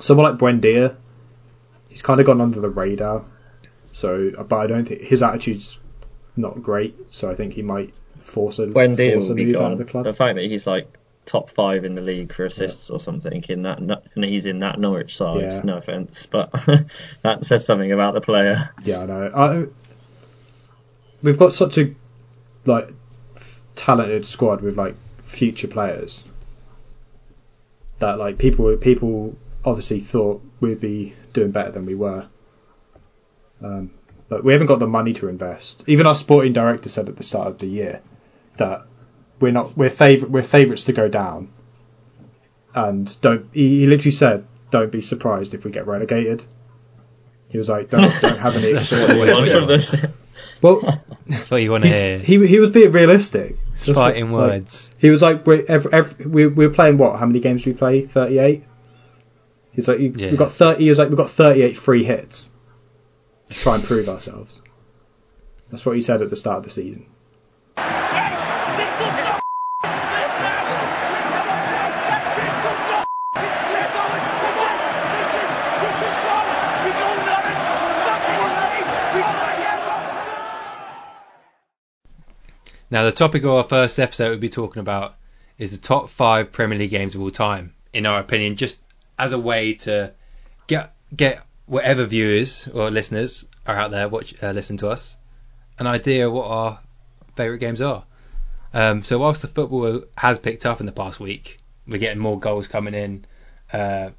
Someone 0.00 0.30
like 0.30 0.40
Buendia, 0.40 0.96
he's 1.88 2.02
kind 2.02 2.20
of 2.20 2.26
gone 2.26 2.40
under 2.40 2.60
the 2.60 2.70
radar. 2.70 3.24
So, 3.92 4.30
but 4.30 4.56
I 4.56 4.66
don't 4.66 4.84
think 4.84 5.00
his 5.00 5.22
attitude's 5.22 5.78
not 6.36 6.62
great. 6.62 6.96
So 7.14 7.30
I 7.30 7.34
think 7.34 7.52
he 7.52 7.62
might 7.62 7.94
force 8.18 8.58
a 8.58 8.70
force 8.70 8.98
a 8.98 9.34
move 9.34 9.56
out 9.56 9.72
of 9.72 9.78
the 9.78 9.84
club. 9.84 10.04
the 10.04 10.12
fact 10.12 10.36
that 10.36 10.44
he's 10.44 10.66
like 10.66 10.88
top 11.26 11.50
five 11.50 11.84
in 11.84 11.94
the 11.94 12.00
league 12.00 12.32
for 12.32 12.44
assists 12.44 12.90
or 12.90 13.00
something 13.00 13.44
in 13.48 13.62
that, 13.62 13.78
and 13.78 14.24
he's 14.24 14.46
in 14.46 14.60
that 14.60 14.78
Norwich 14.78 15.16
side. 15.16 15.40
Yeah. 15.40 15.60
No 15.62 15.76
offense, 15.78 16.26
but 16.26 16.50
that 17.22 17.44
says 17.44 17.64
something 17.64 17.92
about 17.92 18.14
the 18.14 18.20
player. 18.20 18.70
Yeah, 18.82 19.02
I 19.02 19.06
know. 19.06 19.30
I, 19.34 19.66
we've 21.22 21.38
got 21.38 21.52
such 21.52 21.78
a 21.78 21.94
like 22.64 22.90
talented 23.74 24.24
squad 24.26 24.60
with 24.60 24.76
like 24.76 24.94
future 25.24 25.68
players 25.68 26.24
that 27.98 28.18
like 28.18 28.38
people 28.38 28.76
people 28.76 29.36
obviously 29.64 30.00
thought 30.00 30.42
we'd 30.60 30.80
be 30.80 31.14
doing 31.32 31.50
better 31.50 31.70
than 31.70 31.86
we 31.86 31.94
were. 31.94 32.26
Um, 33.62 33.90
but 34.28 34.44
we 34.44 34.52
haven't 34.52 34.66
got 34.66 34.78
the 34.78 34.86
money 34.86 35.12
to 35.14 35.28
invest. 35.28 35.84
Even 35.86 36.06
our 36.06 36.14
sporting 36.14 36.52
director 36.52 36.88
said 36.88 37.08
at 37.08 37.16
the 37.16 37.22
start 37.22 37.48
of 37.48 37.58
the 37.58 37.66
year 37.66 38.02
that 38.56 38.82
we're 39.40 39.52
not 39.52 39.76
we're 39.76 39.90
favorite 39.90 40.30
we're 40.30 40.42
favourites 40.42 40.84
to 40.84 40.92
go 40.92 41.08
down, 41.08 41.50
and 42.74 43.20
don't 43.20 43.48
he, 43.52 43.80
he 43.80 43.86
literally 43.86 44.10
said 44.10 44.46
don't 44.70 44.92
be 44.92 45.02
surprised 45.02 45.54
if 45.54 45.64
we 45.64 45.70
get 45.70 45.86
relegated. 45.86 46.44
He 47.48 47.58
was 47.58 47.68
like 47.68 47.90
don't 47.90 48.12
don't 48.20 48.38
have 48.38 48.56
any. 48.56 48.72
That's 48.72 48.92
expectations. 48.92 49.18
what 49.18 49.38
One 49.38 49.50
from 49.50 49.66
this. 49.66 49.94
well, 50.60 50.80
That's 51.26 51.50
what 51.50 51.62
you 51.62 51.70
want 51.70 51.84
to 51.84 51.90
hear. 51.90 52.18
he's, 52.18 52.26
he 52.26 52.46
he 52.46 52.58
was 52.58 52.70
being 52.70 52.92
realistic. 52.92 53.56
Fighting 53.76 54.30
like, 54.30 54.50
words. 54.50 54.90
he 54.98 55.10
was 55.10 55.20
like, 55.22 55.46
we're, 55.46 55.64
every, 55.68 55.92
every, 55.92 56.26
we, 56.26 56.46
we're 56.46 56.70
playing 56.70 56.96
what? 56.98 57.18
How 57.18 57.26
many 57.26 57.40
games 57.40 57.64
do 57.64 57.70
we 57.70 57.76
play? 57.76 58.00
38? 58.02 58.64
He's 59.72 59.88
like, 59.88 59.98
you, 59.98 60.14
Yeah. 60.16 60.30
we've 60.30 60.38
got 60.38 60.52
30, 60.52 60.82
he 60.82 60.88
was 60.88 60.98
like, 60.98 61.08
we've 61.08 61.18
got 61.18 61.30
38 61.30 61.76
free 61.76 62.04
hits 62.04 62.50
to 63.50 63.58
try 63.58 63.74
and 63.74 63.82
prove 63.84 64.08
ourselves. 64.08 64.62
That's 65.70 65.84
what 65.84 65.96
he 65.96 66.02
said 66.02 66.22
at 66.22 66.30
the 66.30 66.36
start 66.36 66.58
of 66.58 66.64
the 66.64 66.70
season. 66.70 67.06
This 67.74 68.90
does 68.94 69.14
not 69.16 69.42
slip 69.82 70.30
now. 70.38 70.64
This 72.36 72.54
does 72.62 72.80
not 72.86 73.08
slip 73.34 73.90
now. 73.90 74.14
Listen, 74.44 74.74
listen, 75.18 75.48
this 75.82 75.98
is 76.08 76.16
gone. 76.22 76.48
We 76.84 76.90
go 76.94 77.10
Norwich. 77.26 77.66
Fucking 78.06 78.48
sake. 78.54 78.88
We 79.14 79.20
go 79.20 79.38
again. 79.50 79.80
Now, 82.94 83.02
the 83.02 83.10
topic 83.10 83.42
of 83.42 83.50
our 83.50 83.64
first 83.64 83.98
episode 83.98 84.28
we'll 84.28 84.38
be 84.38 84.48
talking 84.48 84.78
about 84.78 85.16
is 85.58 85.72
the 85.72 85.84
top 85.84 86.10
five 86.10 86.52
Premier 86.52 86.78
League 86.78 86.90
games 86.90 87.16
of 87.16 87.22
all 87.22 87.30
time, 87.32 87.74
in 87.92 88.06
our 88.06 88.20
opinion, 88.20 88.54
just 88.54 88.80
as 89.18 89.32
a 89.32 89.38
way 89.38 89.74
to 89.74 90.12
get 90.68 90.94
get 91.12 91.44
whatever 91.66 92.04
viewers 92.04 92.68
or 92.68 92.92
listeners 92.92 93.46
are 93.66 93.76
out 93.76 93.90
there 93.90 94.08
watch 94.08 94.40
uh, 94.40 94.52
listen 94.52 94.76
to 94.76 94.90
us 94.90 95.16
an 95.80 95.88
idea 95.88 96.28
of 96.28 96.32
what 96.32 96.46
our 96.46 96.78
favourite 97.34 97.58
games 97.58 97.82
are. 97.82 98.04
Um, 98.72 99.02
so 99.02 99.18
whilst 99.18 99.42
the 99.42 99.48
football 99.48 100.02
has 100.16 100.38
picked 100.38 100.64
up 100.64 100.78
in 100.78 100.86
the 100.86 100.92
past 100.92 101.18
week, 101.18 101.58
we're 101.88 101.98
getting 101.98 102.22
more 102.22 102.38
goals 102.38 102.68
coming 102.68 102.94
in, 102.94 103.24
uh, 103.72 104.10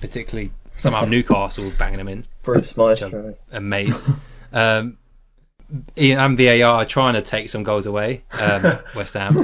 particularly 0.00 0.52
somehow 0.78 1.04
Newcastle 1.16 1.70
banging 1.78 1.98
them 1.98 2.08
in 2.08 2.24
Bruce 2.42 2.78
Maestro. 2.78 3.36
amazed. 3.50 4.08
um, 4.54 4.96
Ian 5.96 6.18
and 6.18 6.38
VAR 6.38 6.62
are 6.64 6.84
trying 6.84 7.14
to 7.14 7.22
take 7.22 7.48
some 7.48 7.62
goals 7.62 7.86
away, 7.86 8.24
um, 8.32 8.62
West 8.96 9.14
Ham, 9.14 9.36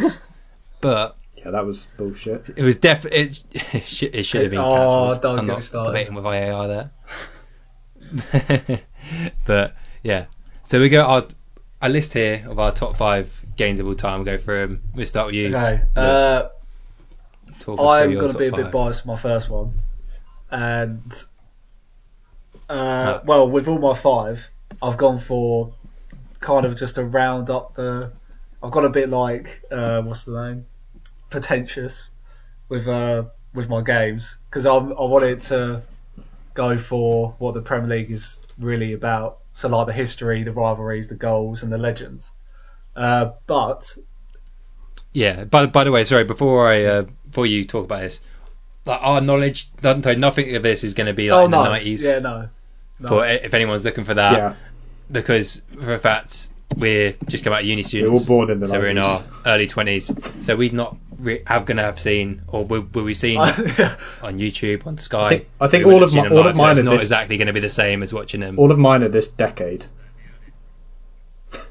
but 0.81 1.17
Yeah, 1.38 1.53
that 1.53 1.64
was 1.64 1.87
bullshit. 1.97 2.51
it 2.57 2.62
was 2.62 2.77
definitely 2.77 3.21
it, 3.21 3.41
it, 3.75 3.83
should, 3.85 4.14
it 4.14 4.23
should 4.25 4.43
have 4.43 4.51
been 4.51 4.61
Oh, 4.61 4.75
cancelled. 4.75 5.23
don't 5.23 5.38
I'm 5.38 5.47
get 5.47 5.53
not 5.53 5.57
me 5.59 5.62
started. 5.62 5.91
debating 5.91 6.14
with 6.14 6.25
VAR 6.25 6.69
there, 6.69 6.91
but 9.47 9.75
yeah. 10.03 10.27
So 10.64 10.81
we 10.81 10.88
go 10.88 11.03
our 11.05 11.25
a 11.81 11.88
list 11.88 12.12
here 12.12 12.45
of 12.49 12.59
our 12.59 12.73
top 12.73 12.97
five 12.97 13.33
games 13.57 13.81
of 13.81 13.87
all 13.87 13.95
time. 13.95 14.19
We'll 14.25 14.37
go 14.37 14.38
through 14.38 14.62
'em. 14.62 14.83
We'll 14.95 15.07
start 15.07 15.27
with 15.27 15.35
you. 15.37 15.49
Okay. 15.57 15.83
Uh, 15.97 16.49
Talk 17.61 17.79
us 17.81 17.85
through 17.85 17.87
I'm 17.87 18.14
going 18.14 18.33
to 18.33 18.38
be 18.38 18.47
a 18.49 18.53
bit 18.53 18.71
biased 18.71 19.03
for 19.03 19.09
my 19.09 19.17
first 19.17 19.49
one. 19.51 19.73
And, 20.51 21.25
uh, 22.69 22.73
Uh. 22.73 23.21
well, 23.25 23.51
with 23.51 23.69
all 23.69 23.79
my 23.79 23.95
five, 23.95 24.49
I've 24.83 24.97
gone 24.97 25.19
for 25.21 25.73
kind 26.40 26.66
of 26.66 26.77
just 26.77 26.96
to 26.96 27.05
round 27.05 27.51
up 27.51 27.74
the. 27.74 28.12
I've 28.62 28.72
got 28.72 28.85
a 28.85 28.90
bit 28.90 29.09
like, 29.09 29.62
uh, 29.70 30.03
what's 30.03 30.24
the 30.24 30.48
name? 30.48 30.66
Pretentious 31.31 32.11
with, 32.68 32.88
uh, 32.88 33.24
with 33.55 33.68
my 33.68 33.83
games. 33.83 34.37
Because 34.51 34.66
I 34.66 34.74
I 34.74 35.05
wanted 35.05 35.42
to 35.42 35.83
go 36.55 36.77
for 36.77 37.35
what 37.38 37.55
the 37.55 37.62
Premier 37.62 37.88
League 37.88 38.11
is 38.11 38.40
really 38.59 38.92
about. 38.92 39.38
So, 39.53 39.68
like 39.68 39.87
the 39.87 39.92
history, 39.92 40.42
the 40.42 40.53
rivalries, 40.53 41.09
the 41.09 41.14
goals, 41.14 41.62
and 41.62 41.72
the 41.72 41.79
legends. 41.79 42.33
Uh, 42.96 43.33
but 43.46 43.96
Yeah. 45.12 45.44
By 45.44 45.66
by 45.66 45.85
the 45.85 45.92
way, 45.92 46.05
sorry. 46.05 46.24
Before 46.24 46.68
I 46.68 46.85
uh, 46.85 47.03
before 47.27 47.46
you 47.46 47.64
talk 47.64 47.85
about 47.85 48.01
this, 48.01 48.20
like 48.87 49.01
our 49.03 49.20
knowledge, 49.20 49.68
nothing 49.83 50.20
nothing 50.20 50.57
of 50.57 50.62
this 50.62 50.85
is 50.85 50.94
going 50.94 51.07
to 51.07 51.12
be 51.12 51.31
like 51.31 51.42
oh 51.42 51.44
in 51.44 51.51
no, 51.51 51.62
the 51.62 51.68
nineties. 51.70 52.05
yeah, 52.05 52.18
no, 52.18 52.48
no. 52.98 53.09
For 53.09 53.27
if 53.27 53.55
anyone's 53.55 53.85
looking 53.85 54.05
for 54.05 54.14
that, 54.14 54.33
yeah, 54.33 54.55
because 55.11 55.62
for 55.81 55.94
a 55.94 55.99
fact 55.99 56.49
we're 56.77 57.14
just 57.29 57.44
come 57.44 57.53
out 57.55 57.61
of 57.61 57.66
uni 57.66 57.83
we're 57.83 58.09
all 58.11 58.18
students, 58.18 58.27
born 58.29 58.51
in 58.51 58.61
the 58.61 58.66
so 58.66 58.79
we're 58.79 58.88
in 58.88 58.99
our 58.99 59.23
early 59.47 59.66
twenties. 59.66 60.12
So 60.44 60.55
we've 60.55 60.73
not 60.75 60.97
re- 61.18 61.42
have 61.47 61.64
gonna 61.64 61.83
have 61.83 61.99
seen 61.99 62.42
or 62.49 62.64
will, 62.64 62.83
will 62.92 63.05
we 63.05 63.14
seen 63.14 63.38
on 63.40 63.59
YouTube 64.38 64.87
on 64.87 64.99
Sky. 64.99 65.25
I 65.25 65.29
think- 65.31 65.47
I 65.61 65.68
think 65.68 65.87
all 65.87 66.03
of 66.03 66.14
my- 66.14 66.29
all 66.29 66.37
live, 66.37 66.47
of 66.47 66.57
mine 66.57 66.71
it's 66.73 66.81
are 66.81 66.83
not 66.85 66.90
this- 66.92 67.03
exactly 67.03 67.37
going 67.38 67.47
to 67.47 67.53
be 67.55 67.61
the 67.61 67.68
same 67.71 68.03
as 68.03 68.12
watching 68.12 68.40
them. 68.40 68.59
All 68.59 68.71
of 68.71 68.79
mine 68.79 69.03
are 69.03 69.09
this 69.09 69.29
decade. 69.29 69.87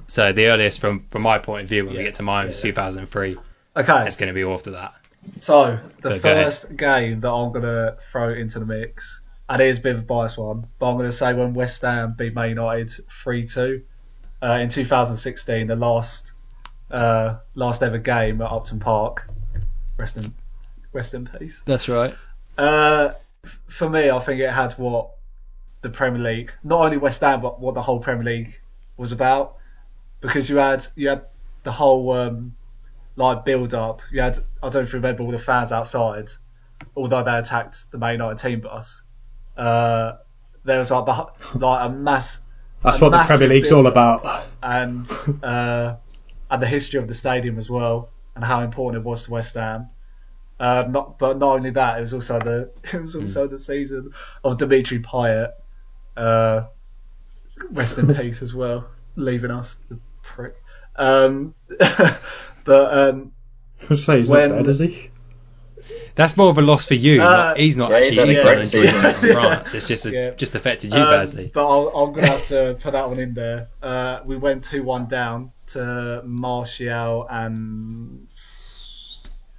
So 0.07 0.31
the 0.31 0.47
earliest 0.47 0.79
from 0.79 1.05
from 1.11 1.21
my 1.21 1.37
point 1.37 1.63
of 1.63 1.69
view 1.69 1.85
when 1.85 1.95
we 1.95 2.03
get 2.03 2.15
to 2.15 2.23
mine 2.23 2.47
was 2.47 2.57
yeah. 2.63 2.71
2003. 2.71 3.37
Okay, 3.75 4.05
It's 4.07 4.15
going 4.15 4.27
to 4.27 4.33
be 4.33 4.41
after 4.43 4.71
that. 4.71 4.93
so 5.39 5.77
the 6.01 6.09
Go- 6.09 6.19
go 6.19 6.33
first 6.43 6.75
game 6.75 7.19
that 7.21 7.29
I'm 7.29 7.51
gonna 7.51 7.97
throw 8.11 8.33
into 8.33 8.59
the 8.59 8.65
mix, 8.65 9.21
and 9.49 9.61
it 9.61 9.67
is 9.67 9.77
a 9.77 9.81
bit 9.81 9.95
of 9.95 10.01
a 10.01 10.05
biased 10.05 10.37
one, 10.37 10.67
but 10.79 10.91
I'm 10.91 10.97
gonna 10.97 11.11
say 11.11 11.33
when 11.33 11.53
West 11.53 11.81
Ham 11.81 12.15
beat 12.17 12.33
Man 12.33 12.49
United 12.49 12.91
three 13.09 13.45
two 13.45 13.83
uh, 14.41 14.59
in 14.61 14.69
2016, 14.69 15.67
the 15.67 15.75
last 15.75 16.33
uh, 16.91 17.37
last 17.55 17.83
ever 17.83 17.97
game 17.97 18.41
at 18.41 18.51
Upton 18.51 18.79
Park. 18.79 19.27
Rest 19.97 20.17
in 20.17 20.33
rest 20.93 21.13
in 21.13 21.27
peace. 21.27 21.63
That's 21.65 21.89
right. 21.89 22.13
Uh, 22.57 23.13
for 23.67 23.89
me, 23.89 24.09
I 24.09 24.19
think 24.19 24.41
it 24.41 24.51
had 24.51 24.73
what 24.73 25.11
the 25.81 25.89
Premier 25.89 26.21
League, 26.21 26.51
not 26.63 26.81
only 26.81 26.97
West 26.97 27.21
Ham, 27.21 27.41
but 27.41 27.59
what 27.59 27.73
the 27.73 27.81
whole 27.81 27.99
Premier 27.99 28.23
League 28.23 28.59
was 28.97 29.11
about. 29.11 29.55
Because 30.21 30.49
you 30.49 30.57
had 30.57 30.85
you 30.95 31.09
had 31.09 31.25
the 31.63 31.71
whole 31.71 32.11
um, 32.11 32.55
like 33.15 33.45
build 33.45 33.73
up. 33.73 34.01
You 34.11 34.21
had 34.21 34.37
I 34.61 34.69
don't 34.69 34.75
know 34.75 34.81
if 34.81 34.93
you 34.93 34.97
remember 34.97 35.23
all 35.23 35.31
the 35.31 35.39
fans 35.39 35.71
outside, 35.71 36.29
although 36.95 37.23
they 37.23 37.37
attacked 37.37 37.91
the 37.91 37.97
Man 37.97 38.13
United 38.13 38.37
team 38.39 38.61
bus. 38.61 39.03
Uh, 39.57 40.17
there 40.63 40.79
was 40.79 40.91
like 40.91 41.05
the, 41.05 41.57
like 41.59 41.89
a 41.89 41.89
mass 41.91 42.39
That's 42.83 42.99
A 42.99 43.03
what 43.03 43.09
the 43.11 43.17
massive 43.17 43.37
Premier 43.39 43.55
League's 43.55 43.71
all 43.71 43.87
about. 43.87 44.45
and 44.61 45.09
uh, 45.43 45.95
and 46.49 46.61
the 46.61 46.67
history 46.67 46.99
of 46.99 47.07
the 47.07 47.13
stadium 47.13 47.57
as 47.57 47.69
well, 47.69 48.09
and 48.35 48.43
how 48.43 48.61
important 48.61 49.03
it 49.03 49.05
was 49.07 49.25
to 49.25 49.31
West 49.31 49.55
Ham. 49.55 49.89
Uh, 50.59 50.85
not, 50.89 51.19
but 51.19 51.37
not 51.37 51.53
only 51.55 51.69
that, 51.71 51.97
it 51.97 52.01
was 52.01 52.13
also 52.13 52.39
the 52.39 52.71
it 52.93 53.01
was 53.01 53.15
also 53.15 53.47
the 53.47 53.59
season 53.59 54.11
of 54.43 54.57
Dimitri 54.57 54.99
Payet. 54.99 55.51
Uh, 56.15 56.63
rest 57.71 57.97
in 57.97 58.13
peace 58.15 58.41
as 58.41 58.53
well, 58.53 58.87
leaving 59.15 59.51
us, 59.51 59.77
the 59.89 59.99
prick. 60.23 60.55
Um, 60.95 61.53
but 61.77 62.93
um, 62.93 63.31
I 63.83 63.85
was 63.89 64.03
say 64.03 64.17
he's 64.19 64.29
When- 64.29 64.49
not 64.49 64.57
dead, 64.57 64.67
is 64.67 64.79
he? 64.79 65.09
That's 66.17 66.35
more 66.35 66.49
of 66.49 66.57
a 66.57 66.61
loss 66.61 66.85
for 66.85 66.95
you. 66.95 67.21
Uh, 67.21 67.25
not, 67.25 67.57
he's 67.57 67.77
not 67.77 67.91
yeah, 67.91 67.97
actually. 67.97 68.15
had 68.17 68.27
He's 68.27 68.37
a 68.37 68.41
gone 68.43 68.53
great 68.53 68.59
and 68.59 68.69
joined 68.69 69.33
France. 69.33 69.73
It's 69.73 69.85
just 69.85 70.05
Yeah. 70.07 70.31
just 70.31 70.55
affected 70.55 70.91
you 70.91 70.99
um, 70.99 71.09
badly. 71.09 71.51
but 71.53 71.65
I'll, 71.65 71.87
I'm 71.89 72.11
gonna 72.13 72.27
have 72.27 72.47
to 72.47 72.77
put 72.81 72.91
that 72.91 73.07
one 73.07 73.19
in 73.19 73.33
there. 73.33 73.69
Uh, 73.81 74.19
we 74.25 74.35
went 74.35 74.63
two 74.65 74.83
one 74.83 75.05
down 75.07 75.51
to 75.67 76.21
Martial 76.25 77.27
and 77.29 78.27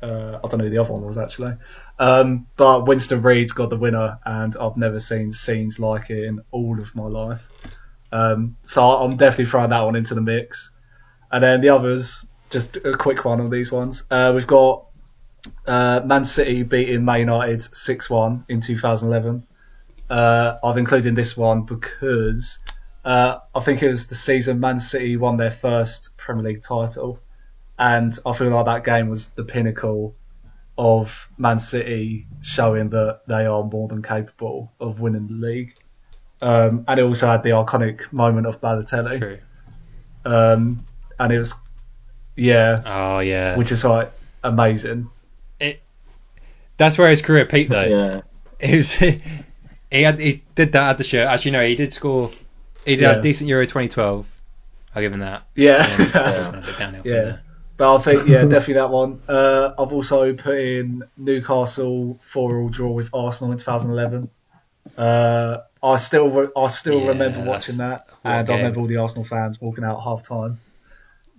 uh, 0.02 0.38
I 0.42 0.48
don't 0.48 0.58
know 0.58 0.64
who 0.64 0.70
the 0.70 0.78
other 0.78 0.92
one 0.92 1.04
was 1.04 1.16
actually. 1.16 1.54
Um, 1.98 2.46
but 2.56 2.86
Winston 2.86 3.22
Reid's 3.22 3.52
got 3.52 3.70
the 3.70 3.76
winner, 3.76 4.18
and 4.24 4.56
I've 4.56 4.76
never 4.76 5.00
seen 5.00 5.32
scenes 5.32 5.78
like 5.80 6.10
it 6.10 6.24
in 6.24 6.40
all 6.50 6.80
of 6.80 6.94
my 6.94 7.06
life. 7.06 7.42
Um, 8.12 8.56
so 8.62 8.82
I'm 8.82 9.16
definitely 9.16 9.46
throwing 9.46 9.70
that 9.70 9.80
one 9.82 9.96
into 9.96 10.14
the 10.14 10.20
mix. 10.20 10.70
And 11.30 11.42
then 11.42 11.60
the 11.60 11.70
others, 11.70 12.24
just 12.50 12.76
a 12.76 12.94
quick 12.96 13.24
one 13.24 13.40
on 13.40 13.50
these 13.50 13.70
ones. 13.72 14.04
Uh, 14.10 14.32
we've 14.34 14.46
got 14.46 14.86
uh, 15.66 16.00
Man 16.04 16.24
City 16.24 16.62
beating 16.62 17.04
Man 17.04 17.20
United 17.20 17.60
6-1 17.60 18.44
in 18.48 18.60
2011. 18.60 19.46
Uh, 20.10 20.58
I've 20.64 20.78
included 20.78 21.14
this 21.14 21.36
one 21.36 21.62
because 21.62 22.58
uh, 23.04 23.38
I 23.54 23.60
think 23.60 23.82
it 23.82 23.88
was 23.88 24.06
the 24.06 24.14
season 24.14 24.60
Man 24.60 24.78
City 24.80 25.16
won 25.16 25.36
their 25.36 25.50
first 25.50 26.16
Premier 26.16 26.44
League 26.44 26.62
title, 26.62 27.20
and 27.78 28.18
I 28.24 28.32
feel 28.36 28.48
like 28.50 28.66
that 28.66 28.84
game 28.84 29.08
was 29.08 29.28
the 29.28 29.44
pinnacle 29.44 30.14
of 30.76 31.28
Man 31.36 31.58
City 31.58 32.26
showing 32.40 32.90
that 32.90 33.20
they 33.26 33.46
are 33.46 33.64
more 33.64 33.88
than 33.88 34.02
capable 34.02 34.72
of 34.80 35.00
winning 35.00 35.26
the 35.26 35.34
league. 35.34 35.74
Um, 36.40 36.84
and 36.86 37.00
it 37.00 37.02
also 37.02 37.26
had 37.26 37.42
the 37.42 37.50
iconic 37.50 38.12
moment 38.12 38.46
of 38.46 38.60
Balotelli, 38.60 39.18
True. 39.18 39.38
um, 40.24 40.84
and 41.18 41.32
it 41.32 41.38
was 41.38 41.52
yeah, 42.36 42.80
Oh 42.86 43.18
yeah. 43.18 43.56
which 43.56 43.72
is 43.72 43.84
like 43.84 44.12
amazing. 44.44 45.10
That's 46.78 46.96
where 46.96 47.08
his 47.10 47.20
career 47.22 47.44
peaked 47.44 47.70
though. 47.70 47.84
Yeah. 47.84 48.20
It 48.58 48.76
was 48.76 48.92
he 49.90 50.02
had 50.02 50.18
he 50.18 50.42
did 50.54 50.72
that 50.72 50.90
at 50.90 50.98
the 50.98 51.04
show. 51.04 51.22
Actually, 51.22 51.50
no, 51.52 51.62
he 51.62 51.74
did 51.74 51.92
score. 51.92 52.30
He 52.84 52.96
did 52.96 53.02
Yeah. 53.02 53.08
have 53.08 53.18
a 53.18 53.22
decent 53.22 53.48
Euro 53.50 53.64
2012. 53.64 54.26
I'll 54.94 55.02
give 55.02 55.12
him 55.12 55.20
that. 55.20 55.42
Yeah, 55.54 55.84
And 55.86 55.98
then 56.00 56.12
just 56.12 56.52
a 56.54 56.56
bit 56.56 56.78
downhill 56.78 57.02
from 57.02 57.10
Yeah. 57.12 57.36
But 57.76 57.96
I 57.96 58.00
think 58.02 58.26
yeah, 58.28 58.42
definitely 58.42 58.74
that 58.74 58.90
one. 58.90 59.20
Uh, 59.28 59.72
I've 59.78 59.92
also 59.92 60.32
put 60.34 60.56
in 60.58 61.04
Newcastle 61.16 62.18
four 62.22 62.58
all 62.58 62.68
draw 62.70 62.90
with 62.90 63.10
Arsenal 63.14 63.52
in 63.52 63.58
2011. 63.58 64.28
Uh, 64.96 65.58
I 65.80 65.96
still 65.96 66.28
re- 66.30 66.48
I 66.56 66.66
still 66.68 67.00
Yeah, 67.02 67.08
remember 67.08 67.44
watching 67.44 67.76
that, 67.76 68.08
what 68.22 68.32
and 68.32 68.50
I 68.50 68.56
remember 68.56 68.80
all 68.80 68.86
the 68.88 68.96
Arsenal 68.96 69.24
fans 69.24 69.60
walking 69.60 69.84
out 69.84 69.98
at 69.98 70.02
half 70.02 70.24
time. 70.24 70.58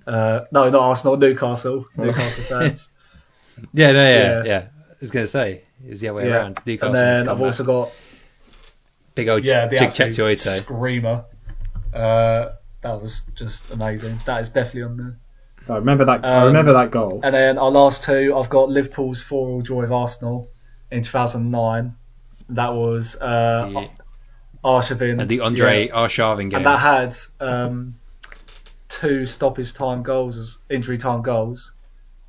Uh, 0.08 0.42
no, 0.52 0.70
not 0.70 0.82
Arsenal, 0.82 1.18
Newcastle, 1.18 1.88
Newcastle 1.98 2.44
fans. 2.46 2.90
Yeah, 3.74 3.92
no, 3.92 4.04
yeah, 4.06 4.44
Yeah. 4.46 4.68
Yeah. 5.00 5.02
I 5.02 5.06
was 5.06 5.12
going 5.12 5.24
to 5.26 5.32
say 5.32 5.62
it 5.86 5.90
was 5.90 6.02
the 6.02 6.10
other 6.10 6.18
way 6.18 6.28
yeah, 6.30 6.36
around. 6.36 6.60
Newcastle 6.66 6.88
and 6.90 6.96
then 6.98 7.30
I've 7.30 7.38
back. 7.38 7.46
also 7.46 7.64
got 7.64 7.92
big 9.16 9.30
old 9.30 9.44
yeah, 9.46 9.68
the 9.68 9.78
Jig 9.78 9.88
absolute 9.90 10.14
Cheick 10.14 10.36
Tioté. 10.36 10.58
screamer. 10.62 11.26
Uh, 11.94 12.50
that 12.82 13.02
was 13.02 13.22
just 13.36 13.70
amazing. 13.72 14.20
That 14.26 14.42
is 14.42 14.50
definitely 14.50 14.84
on 14.84 14.98
there. 14.98 15.18
I 15.70 15.78
remember 15.78 16.06
that. 16.06 16.26
I 16.26 16.40
Um, 16.40 16.48
remember 16.48 16.74
that 16.74 16.92
goal. 16.92 17.22
And 17.24 17.34
then 17.36 17.58
our 17.58 17.70
last 17.70 18.04
two, 18.04 18.36
I've 18.36 18.50
got 18.50 18.70
Liverpool's 18.70 19.22
four-all 19.22 19.62
draw 19.62 19.82
with 19.82 19.92
Arsenal 19.92 20.48
in 20.92 21.02
2009. 21.04 21.96
That 22.50 22.74
was 22.74 23.16
uh, 23.16 23.70
Yeah. 23.72 23.88
Arshavin. 24.64 25.20
And 25.22 25.30
the 25.30 25.42
Andre 25.42 25.88
yeah. 25.88 25.94
Arshavin 25.94 26.50
game. 26.50 26.58
And 26.58 26.66
that 26.66 26.80
had 26.80 27.16
um, 27.40 27.96
two 28.88 29.26
stoppage 29.26 29.74
time 29.74 30.04
goals, 30.04 30.60
injury 30.70 30.98
time 30.98 31.22
goals. 31.22 31.72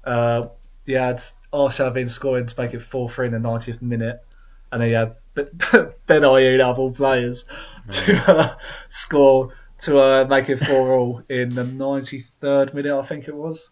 Uh, 0.04 0.48
you 0.86 0.98
had 0.98 1.22
Arshavin 1.52 2.08
scoring 2.08 2.46
to 2.46 2.60
make 2.60 2.74
it 2.74 2.80
4-3 2.80 3.26
in 3.26 3.32
the 3.32 3.48
90th 3.48 3.82
minute. 3.82 4.22
And 4.72 4.82
then 4.82 4.88
you 4.90 4.94
had 4.94 5.16
Ben 5.34 5.50
Ayew, 6.22 6.60
out 6.60 6.70
of 6.70 6.78
all 6.78 6.92
players, 6.92 7.44
to 7.90 8.16
uh, 8.26 8.54
score 8.88 9.52
to 9.80 9.98
uh, 9.98 10.26
make 10.28 10.48
it 10.48 10.60
4-all 10.60 11.22
in 11.28 11.54
the 11.54 11.64
93rd 11.64 12.74
minute, 12.74 12.98
I 12.98 13.04
think 13.04 13.28
it 13.28 13.34
was. 13.34 13.70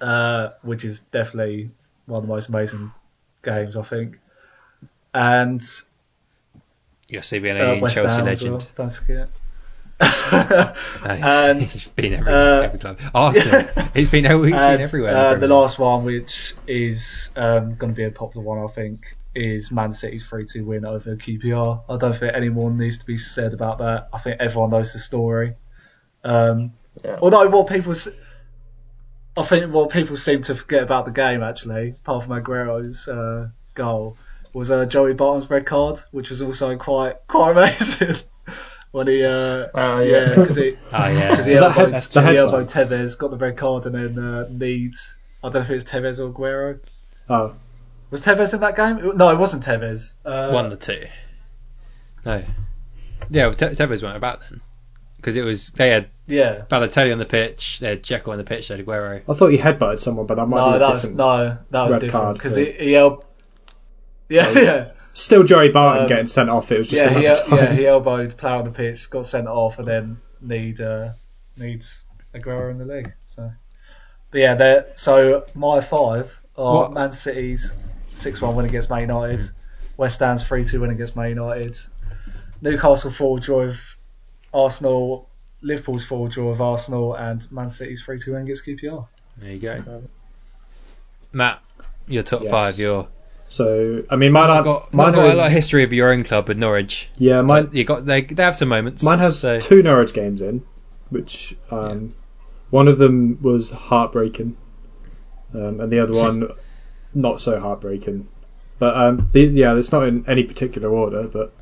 Uh, 0.00 0.50
which 0.62 0.84
is 0.84 1.00
definitely 1.00 1.70
one 2.06 2.18
of 2.18 2.28
the 2.28 2.34
most 2.34 2.48
amazing 2.48 2.92
games, 3.42 3.76
I 3.76 3.82
think. 3.82 4.18
And 5.14 5.60
Yossi 7.10 7.40
Benayoun 7.40 7.82
uh, 7.82 7.88
Chelsea 7.90 8.22
legend. 8.22 8.50
well, 8.50 8.66
don't 8.76 8.92
forget. 8.92 9.28
No, 10.32 10.72
and 11.04 11.60
he's 11.60 11.86
been 11.88 12.14
every, 12.14 12.32
uh, 12.32 12.62
every 12.62 12.78
club. 12.78 12.98
Arsenal. 13.14 13.60
he's 13.60 13.68
been, 14.10 14.24
he's 14.24 14.52
been 14.52 14.80
everywhere. 14.80 15.14
uh, 15.16 15.34
the 15.36 15.46
last 15.48 15.78
one, 15.78 16.04
which 16.04 16.54
is 16.66 17.30
um, 17.36 17.74
going 17.76 17.92
to 17.92 17.96
be 17.96 18.04
a 18.04 18.10
popular 18.10 18.44
one, 18.44 18.58
I 18.58 18.72
think, 18.72 19.14
is 19.34 19.70
Man 19.70 19.92
City's 19.92 20.26
3-2 20.26 20.64
win 20.64 20.84
over 20.84 21.14
QPR. 21.16 21.82
I 21.88 21.96
don't 21.98 22.16
think 22.16 22.32
any 22.34 22.48
more 22.48 22.70
needs 22.70 22.98
to 22.98 23.06
be 23.06 23.18
said 23.18 23.52
about 23.54 23.78
that. 23.78 24.08
I 24.12 24.18
think 24.18 24.40
everyone 24.40 24.70
knows 24.70 24.92
the 24.92 24.98
story. 24.98 25.54
Um, 26.24 26.72
Yeah. 27.04 27.18
Although 27.20 27.48
what 27.50 27.68
people, 27.68 27.92
s- 27.92 28.08
I 29.36 29.42
think 29.42 29.72
what 29.72 29.90
people 29.90 30.16
seem 30.16 30.42
to 30.42 30.54
forget 30.54 30.82
about 30.82 31.04
the 31.04 31.12
game 31.12 31.42
actually, 31.42 31.90
apart 31.90 32.24
from 32.24 32.32
Aguero's 32.32 33.06
uh, 33.08 33.48
goal, 33.74 34.16
was 34.52 34.70
uh, 34.70 34.86
Joey 34.86 35.14
Barton's 35.14 35.50
red 35.50 35.66
card, 35.66 36.00
which 36.12 36.30
was 36.30 36.40
also 36.40 36.76
quite 36.76 37.16
quite 37.28 37.50
amazing. 37.56 38.16
When 38.94 39.08
he, 39.08 39.24
uh, 39.24 39.66
Oh, 39.74 39.98
yeah, 40.00 40.28
yeah. 40.28 40.28
because 40.36 40.54
he, 40.56 40.76
Oh, 40.92 41.06
yeah. 41.08 41.30
because 41.30 41.46
he 41.46 41.52
Is 41.52 41.60
that 41.60 41.76
elbowed, 41.76 41.92
head- 41.94 42.02
the 42.02 42.22
he 42.30 42.36
elbowed 42.36 42.68
Tevez, 42.68 43.18
got 43.18 43.30
the 43.32 43.36
red 43.36 43.56
card, 43.56 43.86
and 43.86 43.94
then 43.94 44.18
uh, 44.24 44.46
need 44.48 44.94
I 45.42 45.48
don't 45.50 45.54
know 45.54 45.60
if 45.62 45.70
it 45.70 45.74
was 45.74 45.84
Tevez 45.84 46.18
or 46.20 46.32
Aguero. 46.32 46.78
Oh, 47.28 47.54
Was 48.10 48.20
Tevez 48.20 48.54
in 48.54 48.60
that 48.60 48.76
game? 48.76 49.16
No, 49.16 49.30
it 49.30 49.38
wasn't 49.38 49.64
Tevez. 49.64 50.14
Uh, 50.24 50.52
One 50.52 50.70
the 50.70 50.76
two. 50.76 51.06
No. 52.24 52.42
Yeah, 53.30 53.46
well, 53.46 53.54
Te- 53.54 53.66
Tevez 53.66 54.02
weren't 54.02 54.16
about 54.16 54.40
then. 54.48 54.60
Because 55.16 55.36
it 55.36 55.42
was, 55.42 55.70
they 55.70 55.88
had 55.90 56.08
Yeah. 56.26 56.64
Balotelli 56.70 57.10
on 57.10 57.18
the 57.18 57.24
pitch, 57.24 57.78
they 57.80 57.88
had 57.88 58.02
Dzeko 58.04 58.28
on 58.28 58.38
the 58.38 58.44
pitch, 58.44 58.68
they 58.68 58.76
had 58.76 58.86
Aguero. 58.86 59.22
I 59.28 59.32
thought 59.34 59.48
he 59.48 59.58
headbutted 59.58 59.98
someone, 60.00 60.26
but 60.26 60.36
that 60.36 60.46
might 60.46 60.58
No, 60.60 60.70
be 60.70 60.76
a 60.76 60.78
that 60.80 60.90
was 60.90 61.02
different. 61.02 61.16
no, 61.18 61.58
that 61.70 61.82
was 61.82 61.90
red 61.92 62.00
different 62.00 62.12
card 62.24 62.34
because 62.36 62.54
he, 62.56 62.70
he 62.72 62.94
el- 62.96 63.24
Yeah, 64.28 64.50
yeah. 64.50 64.90
Still, 65.14 65.44
Joey 65.44 65.70
Barton 65.70 66.02
Um, 66.02 66.08
getting 66.08 66.26
sent 66.26 66.50
off. 66.50 66.70
It 66.72 66.78
was 66.78 66.90
just 66.90 67.00
yeah, 67.00 67.10
he, 67.18 67.24
another 67.26 67.56
yeah, 67.64 67.72
he 67.72 67.86
elbowed 67.86 68.32
the 68.32 68.34
player 68.36 68.54
on 68.56 68.64
the 68.64 68.70
pitch, 68.72 69.08
got 69.10 69.26
sent 69.26 69.46
off, 69.46 69.78
and 69.78 69.86
then 69.88 70.20
need 70.40 70.80
uh, 70.80 71.10
needs 71.56 72.04
Aguero 72.34 72.70
in 72.70 72.78
the 72.78 72.84
league. 72.84 73.12
So, 73.24 73.50
but 74.32 74.40
yeah, 74.40 74.54
they're- 74.54 74.86
so 74.96 75.46
my 75.54 75.80
five 75.80 76.32
are 76.58 76.74
What- 76.82 76.92
Man 76.92 77.12
City's 77.12 77.72
six-one 78.12 78.56
win 78.56 78.66
against 78.66 78.90
Man 78.90 79.02
United, 79.02 79.48
West 79.96 80.18
Ham's 80.20 80.46
three-two 80.46 80.80
win 80.80 80.90
against 80.90 81.14
Man 81.16 81.28
United, 81.28 81.78
Newcastle 82.60 83.10
four 83.12 83.38
draw 83.38 83.66
with 83.66 83.80
Arsenal, 84.52 85.28
Liverpool's 85.62 86.04
four 86.04 86.28
draw 86.28 86.50
with 86.50 86.60
Arsenal, 86.60 87.14
and 87.14 87.50
Man 87.52 87.70
City's 87.70 88.02
three-two 88.02 88.32
win 88.32 88.42
against 88.42 88.66
QPR. 88.66 89.06
There 89.38 89.50
you 89.52 89.58
go. 89.60 90.02
Matt, 91.32 91.60
your 92.06 92.22
top 92.22 92.42
Yes. 92.42 92.50
five, 92.50 92.78
your 92.78 93.08
So, 93.54 94.02
I 94.10 94.16
mean, 94.16 94.32
mine 94.32 94.50
I've 94.50 94.64
got, 94.64 94.92
mine 94.92 95.12
got 95.14 95.26
are- 95.26 95.30
a 95.30 95.34
lot 95.36 95.46
of 95.46 95.52
history 95.52 95.84
of 95.84 95.92
your 95.92 96.10
own 96.10 96.24
club 96.24 96.48
with 96.48 96.58
Norwich. 96.58 97.08
yeah, 97.16 97.40
mine. 97.42 97.68
You 97.70 97.84
got 97.84 98.04
they 98.04 98.22
they 98.22 98.42
have 98.42 98.56
some 98.56 98.68
moments. 98.68 99.00
Mine 99.04 99.20
has 99.20 99.38
so, 99.38 99.60
two 99.60 99.80
Norwich 99.80 100.12
games 100.12 100.40
in, 100.40 100.64
which 101.10 101.56
um, 101.70 102.16
one 102.70 102.88
of 102.88 102.98
them 102.98 103.38
was 103.42 103.70
heartbreaking, 103.70 104.56
um, 105.54 105.78
and 105.80 105.92
the 105.92 106.00
other 106.00 106.14
one 106.26 106.48
not 107.14 107.40
so 107.40 107.60
heartbreaking. 107.60 108.26
But 108.80 108.96
um, 108.96 109.28
the, 109.30 109.42
yeah, 109.44 109.76
it's 109.76 109.92
not 109.92 110.08
in 110.08 110.28
any 110.28 110.42
particular 110.42 110.88
order. 110.88 111.28
But 111.28 111.52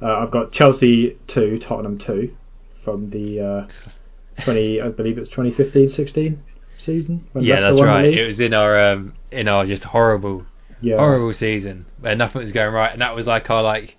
uh, 0.00 0.18
I've 0.22 0.30
got 0.30 0.52
Chelsea 0.52 1.18
two, 1.26 1.58
Tottenham 1.58 1.98
two, 1.98 2.36
from 2.70 3.10
the 3.10 3.40
uh, 3.40 3.68
twenty, 4.44 4.80
I 4.80 4.90
believe 4.90 5.18
it's 5.18 5.34
2015-16 5.34 6.38
season. 6.78 7.26
Yeah, 7.34 7.54
Leicester 7.54 7.68
that's 7.68 7.80
right. 7.80 8.16
It 8.16 8.28
was 8.28 8.38
in 8.38 8.54
our 8.54 8.92
um, 8.92 9.14
in 9.32 9.48
our 9.48 9.66
just 9.66 9.82
horrible 9.82 10.46
yeah, 10.82 10.96
horrible 10.96 11.32
season 11.32 11.86
where 12.00 12.14
nothing 12.14 12.42
was 12.42 12.52
going 12.52 12.72
right, 12.72 12.92
and 12.92 13.00
that 13.00 13.14
was 13.14 13.26
like 13.26 13.48
our 13.50 13.62
like 13.62 13.96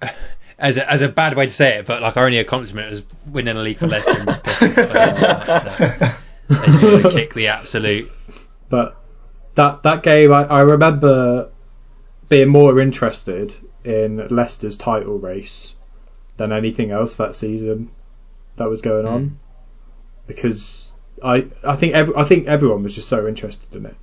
as 0.58 0.78
a, 0.78 0.90
as 0.90 1.02
a 1.02 1.08
bad 1.08 1.36
way 1.36 1.46
to 1.46 1.52
say 1.52 1.78
it, 1.78 1.86
but 1.86 2.00
like 2.00 2.16
our 2.16 2.24
only 2.24 2.38
accomplishment 2.38 2.90
was 2.90 3.02
winning 3.26 3.56
a 3.56 3.60
league 3.60 3.78
for 3.78 3.88
Leicester. 3.88 4.12
and 4.12 4.26
just 4.26 4.42
pissing 4.42 4.72
Spurs 4.72 5.22
off. 5.22 6.00
No. 6.00 6.12
They 6.48 6.66
just 6.66 6.82
wanna 6.82 7.10
kick 7.10 7.34
the 7.34 7.48
absolute. 7.48 8.10
But 8.68 8.96
that 9.54 9.82
that 9.84 10.02
game, 10.02 10.32
I, 10.32 10.44
I 10.44 10.60
remember 10.60 11.50
being 12.28 12.48
more 12.48 12.78
interested 12.80 13.54
in 13.84 14.28
Leicester's 14.28 14.76
title 14.76 15.18
race 15.18 15.74
than 16.36 16.52
anything 16.52 16.90
else 16.90 17.16
that 17.16 17.34
season 17.34 17.90
that 18.56 18.68
was 18.68 18.82
going 18.82 19.06
on, 19.06 19.24
mm. 19.24 19.34
because 20.26 20.94
I 21.22 21.48
I 21.64 21.76
think 21.76 21.94
every, 21.94 22.14
I 22.16 22.24
think 22.24 22.48
everyone 22.48 22.82
was 22.82 22.94
just 22.94 23.08
so 23.08 23.26
interested 23.26 23.74
in 23.74 23.86
it, 23.86 23.96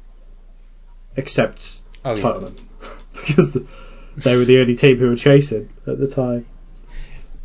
except 1.16 1.82
Oh 2.06 2.16
yeah. 2.16 2.50
Because 3.14 3.58
they 4.18 4.36
were 4.38 4.46
the 4.46 4.60
only 4.62 4.76
team 4.76 4.98
who 4.98 5.10
were 5.10 5.16
chasing 5.16 5.70
at 5.86 6.00
the 6.00 6.08
time. 6.08 6.46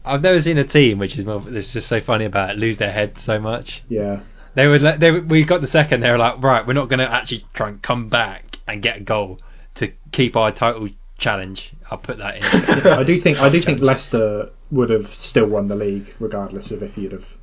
I've 0.04 0.22
never 0.22 0.40
seen 0.40 0.58
a 0.58 0.64
team 0.64 0.98
which 0.98 1.16
is 1.18 1.24
more, 1.24 1.40
that's 1.40 1.72
just 1.72 1.88
so 1.88 2.00
funny 2.00 2.26
about 2.26 2.50
it 2.50 2.58
lose 2.58 2.76
their 2.76 2.92
head 2.92 3.18
so 3.18 3.40
much. 3.40 3.82
Yeah, 3.88 4.20
They 4.54 4.66
would 4.68 4.80
they 4.82 5.10
we 5.20 5.44
got 5.44 5.60
the 5.62 5.66
second. 5.66 6.00
They 6.00 6.10
were 6.10 6.18
like, 6.18 6.42
right, 6.42 6.66
we're 6.66 6.74
not 6.74 6.88
going 6.88 7.00
to 7.00 7.10
actually 7.10 7.44
try 7.54 7.68
and 7.70 7.82
come 7.82 8.08
back 8.08 8.58
and 8.68 8.80
get 8.82 8.98
a 8.98 9.00
goal 9.00 9.40
to 9.76 9.92
keep 10.12 10.36
our 10.36 10.52
title 10.52 10.88
challenge. 11.18 11.72
I'll 11.90 11.98
put 11.98 12.18
that 12.18 12.36
in. 12.36 12.42
I 12.92 13.02
do 13.02 13.14
think 13.16 13.40
I 13.40 13.48
do 13.48 13.60
think 13.60 13.80
Leicester 13.80 14.50
would 14.70 14.90
have 14.90 15.06
still 15.06 15.46
won 15.46 15.68
the 15.68 15.76
league 15.76 16.14
regardless 16.20 16.70
of 16.70 16.82
if 16.82 16.96
you'd 16.98 17.12
have. 17.12 17.36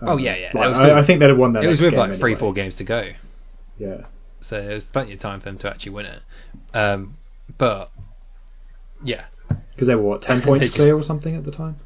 um, 0.00 0.08
Oh, 0.08 0.16
yeah, 0.16 0.36
yeah. 0.36 0.50
like, 0.54 0.76
still- 0.76 0.94
I, 0.94 0.98
I 0.98 1.02
think 1.02 1.20
they'd 1.20 1.28
have 1.28 1.38
won 1.38 1.52
their 1.54 1.64
it 1.64 1.68
was 1.68 1.80
with 1.80 1.94
like 1.94 2.14
three, 2.14 2.34
four 2.34 2.52
games 2.52 2.76
to 2.76 2.84
go. 2.84 3.10
Yeah. 3.78 4.02
So 4.42 4.60
there's 4.62 4.90
plenty 4.90 5.12
of 5.14 5.18
time 5.18 5.40
for 5.40 5.46
them 5.46 5.58
to 5.58 5.70
actually 5.70 5.92
win 5.92 6.06
it. 6.06 6.22
Um, 6.74 7.16
but 7.58 7.90
yeah, 9.04 9.24
Because 9.70 9.86
they 9.88 9.94
were 9.94 10.02
what 10.02 10.22
ten 10.22 10.40
points 10.42 10.66
just- 10.66 10.76
clear 10.76 10.94
or 10.96 11.02
something 11.02 11.34
at 11.34 11.44
the 11.44 11.50
time. 11.50 11.76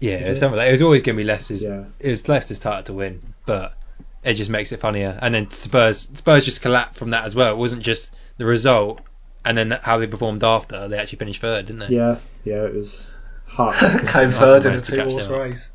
yeah, 0.00 0.14
it 0.14 0.28
was 0.30 0.38
something 0.40 0.56
like, 0.58 0.68
it 0.68 0.72
was 0.72 0.82
always 0.82 1.02
going 1.02 1.16
to 1.16 1.22
be 1.22 1.26
Leicester's. 1.26 1.64
Yeah. 1.64 1.84
It 2.00 2.10
was 2.10 2.28
Leicester's 2.28 2.58
title 2.60 2.82
to 2.84 2.92
win, 2.92 3.22
but 3.46 3.74
it 4.22 4.34
just 4.34 4.50
makes 4.50 4.72
it 4.72 4.80
funnier. 4.80 5.18
And 5.20 5.34
then 5.34 5.50
Spurs, 5.50 6.00
Spurs 6.14 6.44
just 6.44 6.62
collapsed 6.62 6.98
from 6.98 7.10
that 7.10 7.24
as 7.24 7.34
well. 7.34 7.52
It 7.52 7.56
wasn't 7.58 7.82
just 7.82 8.12
the 8.38 8.44
result, 8.44 9.00
and 9.44 9.56
then 9.56 9.70
how 9.70 9.98
they 9.98 10.06
performed 10.06 10.42
after. 10.44 10.88
They 10.88 10.98
actually 10.98 11.18
finished 11.18 11.40
third, 11.40 11.66
didn't 11.66 11.88
they? 11.88 11.94
Yeah, 11.96 12.18
yeah, 12.44 12.64
it 12.64 12.74
was 12.74 13.06
hard. 13.46 13.76
Came 14.08 14.30
third 14.32 14.64
in 14.64 14.66
a 14.66 14.70
managed 14.74 14.86
to 14.86 14.96
catch 14.96 15.08
two-horse 15.10 15.28
race. 15.28 15.70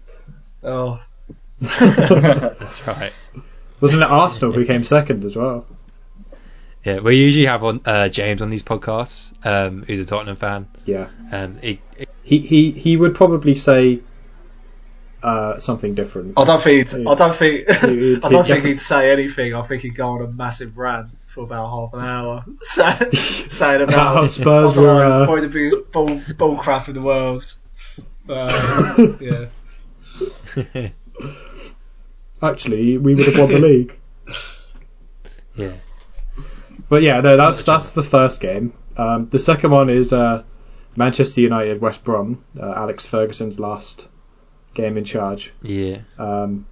Oh, 0.63 1.01
That's 1.61 2.85
right. 2.87 3.13
Wasn't 3.81 4.01
it 4.01 4.09
Arsenal 4.09 4.53
who 4.53 4.65
came 4.65 4.83
second 4.83 5.25
as 5.25 5.35
well? 5.35 5.65
Yeah, 6.85 6.99
we 6.99 7.15
usually 7.15 7.45
have 7.45 7.63
on 7.63 7.81
uh, 7.85 8.07
James 8.09 8.41
on 8.41 8.49
these 8.49 8.63
podcasts, 8.63 9.33
um, 9.45 9.83
who's 9.83 9.99
a 9.99 10.05
Tottenham 10.05 10.35
fan. 10.35 10.67
Yeah, 10.85 11.09
Um, 11.31 11.57
he, 11.61 11.79
he- 11.97 12.07
he 12.23 12.37
he 12.39 12.71
he 12.71 12.97
would 12.97 13.13
probably 13.15 13.55
say 13.55 13.99
uh, 15.23 15.59
something 15.59 15.93
different. 15.95 16.33
I 16.37 16.43
don't 16.45 16.61
think. 16.61 16.89
He'd, 16.89 17.07
I 17.07 17.15
don't 17.15 17.35
think. 17.35 17.67
He'd- 17.69 18.19
I 18.23 18.29
don't 18.29 18.45
he'd 18.45 18.53
think 18.53 18.63
defi- 18.63 18.67
he'd 18.69 18.79
say 18.79 19.11
anything. 19.11 19.53
I 19.53 19.61
think 19.63 19.81
he'd 19.83 19.95
go 19.95 20.09
on 20.09 20.21
a 20.23 20.27
massive 20.27 20.77
rant 20.77 21.09
for 21.27 21.43
about 21.43 21.69
half 21.69 21.93
an 21.93 22.07
hour, 22.07 22.45
saying 23.13 23.81
about 23.81 24.15
How 24.15 24.25
Spurs 24.25 24.71
I 24.73 24.75
don't 24.75 24.83
know, 24.83 24.93
were, 24.95 25.05
uh, 25.05 25.25
probably 25.25 25.41
the 25.47 25.53
biggest 25.53 25.91
bull, 25.91 26.21
bull 26.37 26.57
crap 26.57 26.87
in 26.87 26.93
the 26.95 27.01
world. 27.01 27.43
But, 28.25 28.51
uh, 28.53 29.49
yeah. 30.65 30.89
Actually, 32.41 32.97
we 32.97 33.15
would 33.15 33.25
have 33.27 33.37
won 33.37 33.49
the 33.51 33.59
league. 33.69 33.97
Yeah. 35.55 35.73
But 36.89 37.01
yeah, 37.03 37.21
no, 37.21 37.37
that's 37.37 37.63
that's 37.63 37.89
the 37.91 38.03
first 38.03 38.41
game. 38.41 38.73
Um, 38.97 39.29
the 39.29 39.39
second 39.39 39.71
one 39.71 39.89
is 39.89 40.11
uh, 40.11 40.43
Manchester 40.95 41.41
United 41.41 41.79
West 41.81 42.03
Brom. 42.03 42.43
Uh, 42.59 42.73
Alex 42.75 43.05
Ferguson's 43.05 43.59
last 43.59 44.07
game 44.73 44.97
in 44.97 45.05
charge, 45.05 45.53
Yeah. 45.61 45.99
um, 46.17 46.65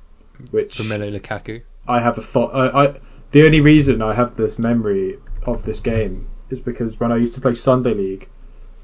which 0.51 0.77
Romelu 0.77 1.17
Lukaku. 1.19 1.61
I 1.87 1.99
have 2.01 2.17
a 2.17 2.21
thought. 2.21 2.53
I, 2.53 2.85
I 2.85 2.99
the 3.31 3.45
only 3.45 3.61
reason 3.61 4.01
I 4.01 4.13
have 4.13 4.35
this 4.35 4.59
memory 4.59 5.17
of 5.43 5.63
this 5.63 5.79
game 5.79 6.27
is 6.49 6.59
because 6.61 6.99
when 6.99 7.11
I 7.11 7.17
used 7.17 7.35
to 7.35 7.41
play 7.41 7.55
Sunday 7.55 7.93
League, 7.93 8.27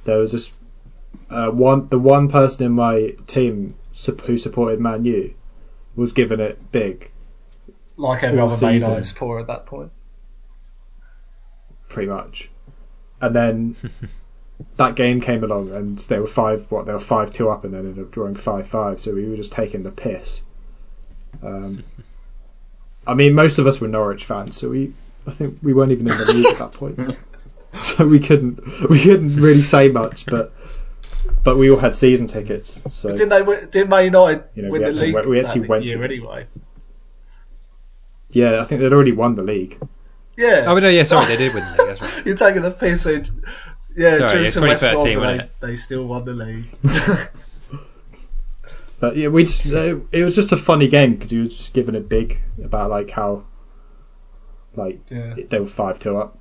there 0.05 0.19
was 0.19 0.31
this 0.31 0.51
uh, 1.29 1.49
one 1.51 1.87
the 1.89 1.99
one 1.99 2.29
person 2.29 2.65
in 2.67 2.71
my 2.71 3.15
team 3.27 3.75
sup- 3.91 4.21
who 4.21 4.37
supported 4.37 4.79
Man 4.79 5.03
U 5.05 5.33
was 5.95 6.11
given 6.11 6.39
it 6.39 6.71
big, 6.71 7.11
Like 7.97 8.23
every 8.23 8.39
All 8.39 8.47
other 8.51 8.65
Man 8.65 8.73
season. 8.73 8.89
United 8.89 9.05
supporter 9.05 9.41
at 9.41 9.47
that 9.47 9.65
point. 9.65 9.91
pretty 11.89 12.09
much, 12.09 12.49
and 13.21 13.35
then 13.35 13.75
that 14.77 14.95
game 14.95 15.21
came 15.21 15.43
along 15.43 15.71
and 15.71 15.97
they 15.99 16.19
were 16.19 16.27
five 16.27 16.69
what 16.71 16.85
they 16.85 16.93
were 16.93 16.99
five 16.99 17.31
two 17.31 17.49
up 17.49 17.63
and 17.63 17.73
then 17.73 17.81
ended 17.81 18.03
up 18.05 18.11
drawing 18.11 18.35
five 18.35 18.67
five. 18.67 18.99
So 18.99 19.13
we 19.13 19.27
were 19.29 19.37
just 19.37 19.51
taking 19.51 19.83
the 19.83 19.91
piss. 19.91 20.41
Um, 21.41 21.83
I 23.07 23.13
mean, 23.13 23.35
most 23.35 23.59
of 23.59 23.67
us 23.67 23.79
were 23.79 23.87
Norwich 23.87 24.25
fans, 24.25 24.57
so 24.57 24.69
we 24.69 24.93
I 25.27 25.31
think 25.31 25.59
we 25.61 25.73
weren't 25.73 25.91
even 25.91 26.09
in 26.09 26.17
the 26.17 26.25
league 26.33 26.47
at 26.47 26.59
that 26.59 26.71
point. 26.73 26.99
so 27.81 28.07
we 28.07 28.19
couldn't 28.19 28.59
we 28.89 29.01
couldn't 29.01 29.35
really 29.37 29.63
say 29.63 29.89
much, 29.89 30.25
but 30.25 30.53
but 31.43 31.57
we 31.57 31.69
all 31.69 31.77
had 31.77 31.95
season 31.95 32.27
tickets. 32.27 32.81
So 32.91 33.09
but 33.09 33.17
Didn't 33.17 33.29
they? 33.29 33.41
win- 33.41 33.69
Didn't 33.71 33.89
Man 33.89 34.05
United 34.05 34.43
You 34.55 34.63
know, 34.63 34.69
win 34.71 34.81
the 34.81 34.91
league? 34.93 35.13
went- 35.13 35.29
we 35.29 35.39
actually 35.39 35.67
went 35.67 35.83
year 35.83 35.97
to- 35.97 36.03
anyway. 36.03 36.47
yeah, 38.31 38.61
I 38.61 38.65
think 38.65 38.81
they'd 38.81 38.93
already 38.93 39.11
won 39.13 39.35
the 39.35 39.43
league. 39.43 39.77
Yeah. 40.37 40.65
Oh, 40.67 40.77
no, 40.77 40.89
yeah, 40.89 41.03
sorry, 41.03 41.27
they 41.27 41.37
did 41.37 41.53
win 41.53 41.63
the 41.63 41.69
league. 41.83 41.97
That's 41.97 42.01
right. 42.01 42.25
You're 42.25 42.35
taking 42.35 42.61
the 42.61 42.71
piss. 42.71 43.03
so- 43.03 43.21
Yeah, 43.95 44.15
Sorry, 44.17 44.39
due 44.39 44.43
it's 44.45 44.55
to 44.55 44.61
West 44.61 44.81
Brom, 44.81 44.91
2013, 44.95 45.03
they, 45.05 45.17
wasn't 45.17 45.41
it? 45.41 45.51
they 45.61 45.75
still 45.77 46.05
won 46.07 46.25
the 46.25 46.33
league. 46.33 46.65
But 48.97 49.17
yeah, 49.17 49.27
we 49.27 49.43
just, 49.43 49.65
uh, 49.67 49.97
it 50.11 50.23
was 50.23 50.35
just 50.35 50.53
a 50.53 50.57
funny 50.57 50.87
game 50.87 51.15
because 51.15 51.29
he 51.29 51.37
was 51.37 51.55
just 51.55 51.73
giving 51.73 51.95
a 51.95 51.99
big 51.99 52.39
about 52.63 52.89
like 52.89 53.09
how 53.09 53.43
like 54.73 55.01
Yeah. 55.09 55.35
they 55.49 55.59
were 55.59 55.67
five 55.67 55.99
two 55.99 56.15
up, 56.15 56.37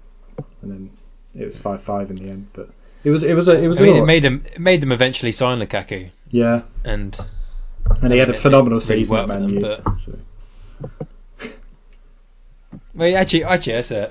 and 0.62 0.70
then 0.70 0.90
it 1.34 1.44
was 1.46 1.58
five 1.58 1.82
five 1.82 2.10
in 2.10 2.16
the 2.16 2.28
end. 2.30 2.46
But 2.52 2.70
it 3.04 3.10
was 3.10 3.22
it 3.24 3.34
was 3.34 3.48
a, 3.48 3.62
it 3.62 3.68
was 3.68 3.80
I 3.80 3.84
mean, 3.84 3.96
it 3.96 4.06
made 4.06 4.22
them 4.22 4.42
it 4.46 4.60
made 4.60 4.80
them 4.80 4.92
eventually 4.92 5.32
sign 5.32 5.60
Lukaku, 5.60 6.10
yeah, 6.30 6.62
and 6.84 7.16
and 8.02 8.12
he 8.12 8.18
had 8.18 8.30
a 8.30 8.32
phenomenal 8.32 8.80
didn't 8.80 8.90
really 8.90 9.04
season 9.04 9.16
at 9.16 9.20
work 9.20 9.28
Man 9.28 9.42
them, 9.42 9.50
U. 9.54 9.60
but- 9.60 9.84
well, 12.94 13.16
actually, 13.16 13.44
actually, 13.44 13.72
that's 13.74 13.90
a, 13.90 14.10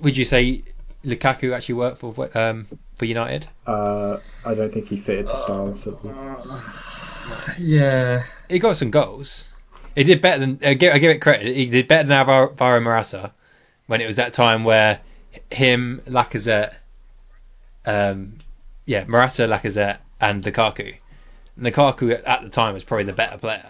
would 0.00 0.16
you 0.16 0.24
say 0.24 0.62
Lukaku 1.04 1.54
actually 1.54 1.74
worked 1.76 1.98
for 1.98 2.30
um 2.36 2.66
for 2.96 3.04
United? 3.04 3.46
Uh, 3.66 4.18
I 4.44 4.54
don't 4.54 4.72
think 4.72 4.88
he 4.88 4.96
fitted 4.96 5.26
the 5.26 5.38
style 5.38 5.68
of 5.68 5.80
football. 5.80 6.62
Yeah. 7.58 8.24
He 8.48 8.58
got 8.58 8.76
some 8.76 8.90
goals. 8.90 9.48
He 9.94 10.02
did 10.04 10.20
better 10.20 10.40
than 10.40 10.58
I 10.62 10.74
give, 10.74 10.92
I 10.92 10.98
give 10.98 11.10
it 11.10 11.20
credit. 11.20 11.54
He 11.54 11.66
did 11.66 11.86
better 11.86 12.08
than 12.08 12.18
Alvaro 12.28 12.80
Morata 12.80 13.32
when 13.86 14.00
it 14.00 14.06
was 14.06 14.16
that 14.16 14.32
time 14.32 14.64
where 14.64 15.00
him, 15.50 16.02
Lacazette, 16.06 16.74
um, 17.86 18.38
yeah, 18.86 19.04
Morata, 19.04 19.42
Lacazette, 19.42 19.98
and 20.20 20.42
Lukaku. 20.42 20.96
Lukaku 21.58 22.22
at 22.26 22.42
the 22.42 22.48
time 22.48 22.74
was 22.74 22.84
probably 22.84 23.04
the 23.04 23.12
better 23.12 23.38
player. 23.38 23.68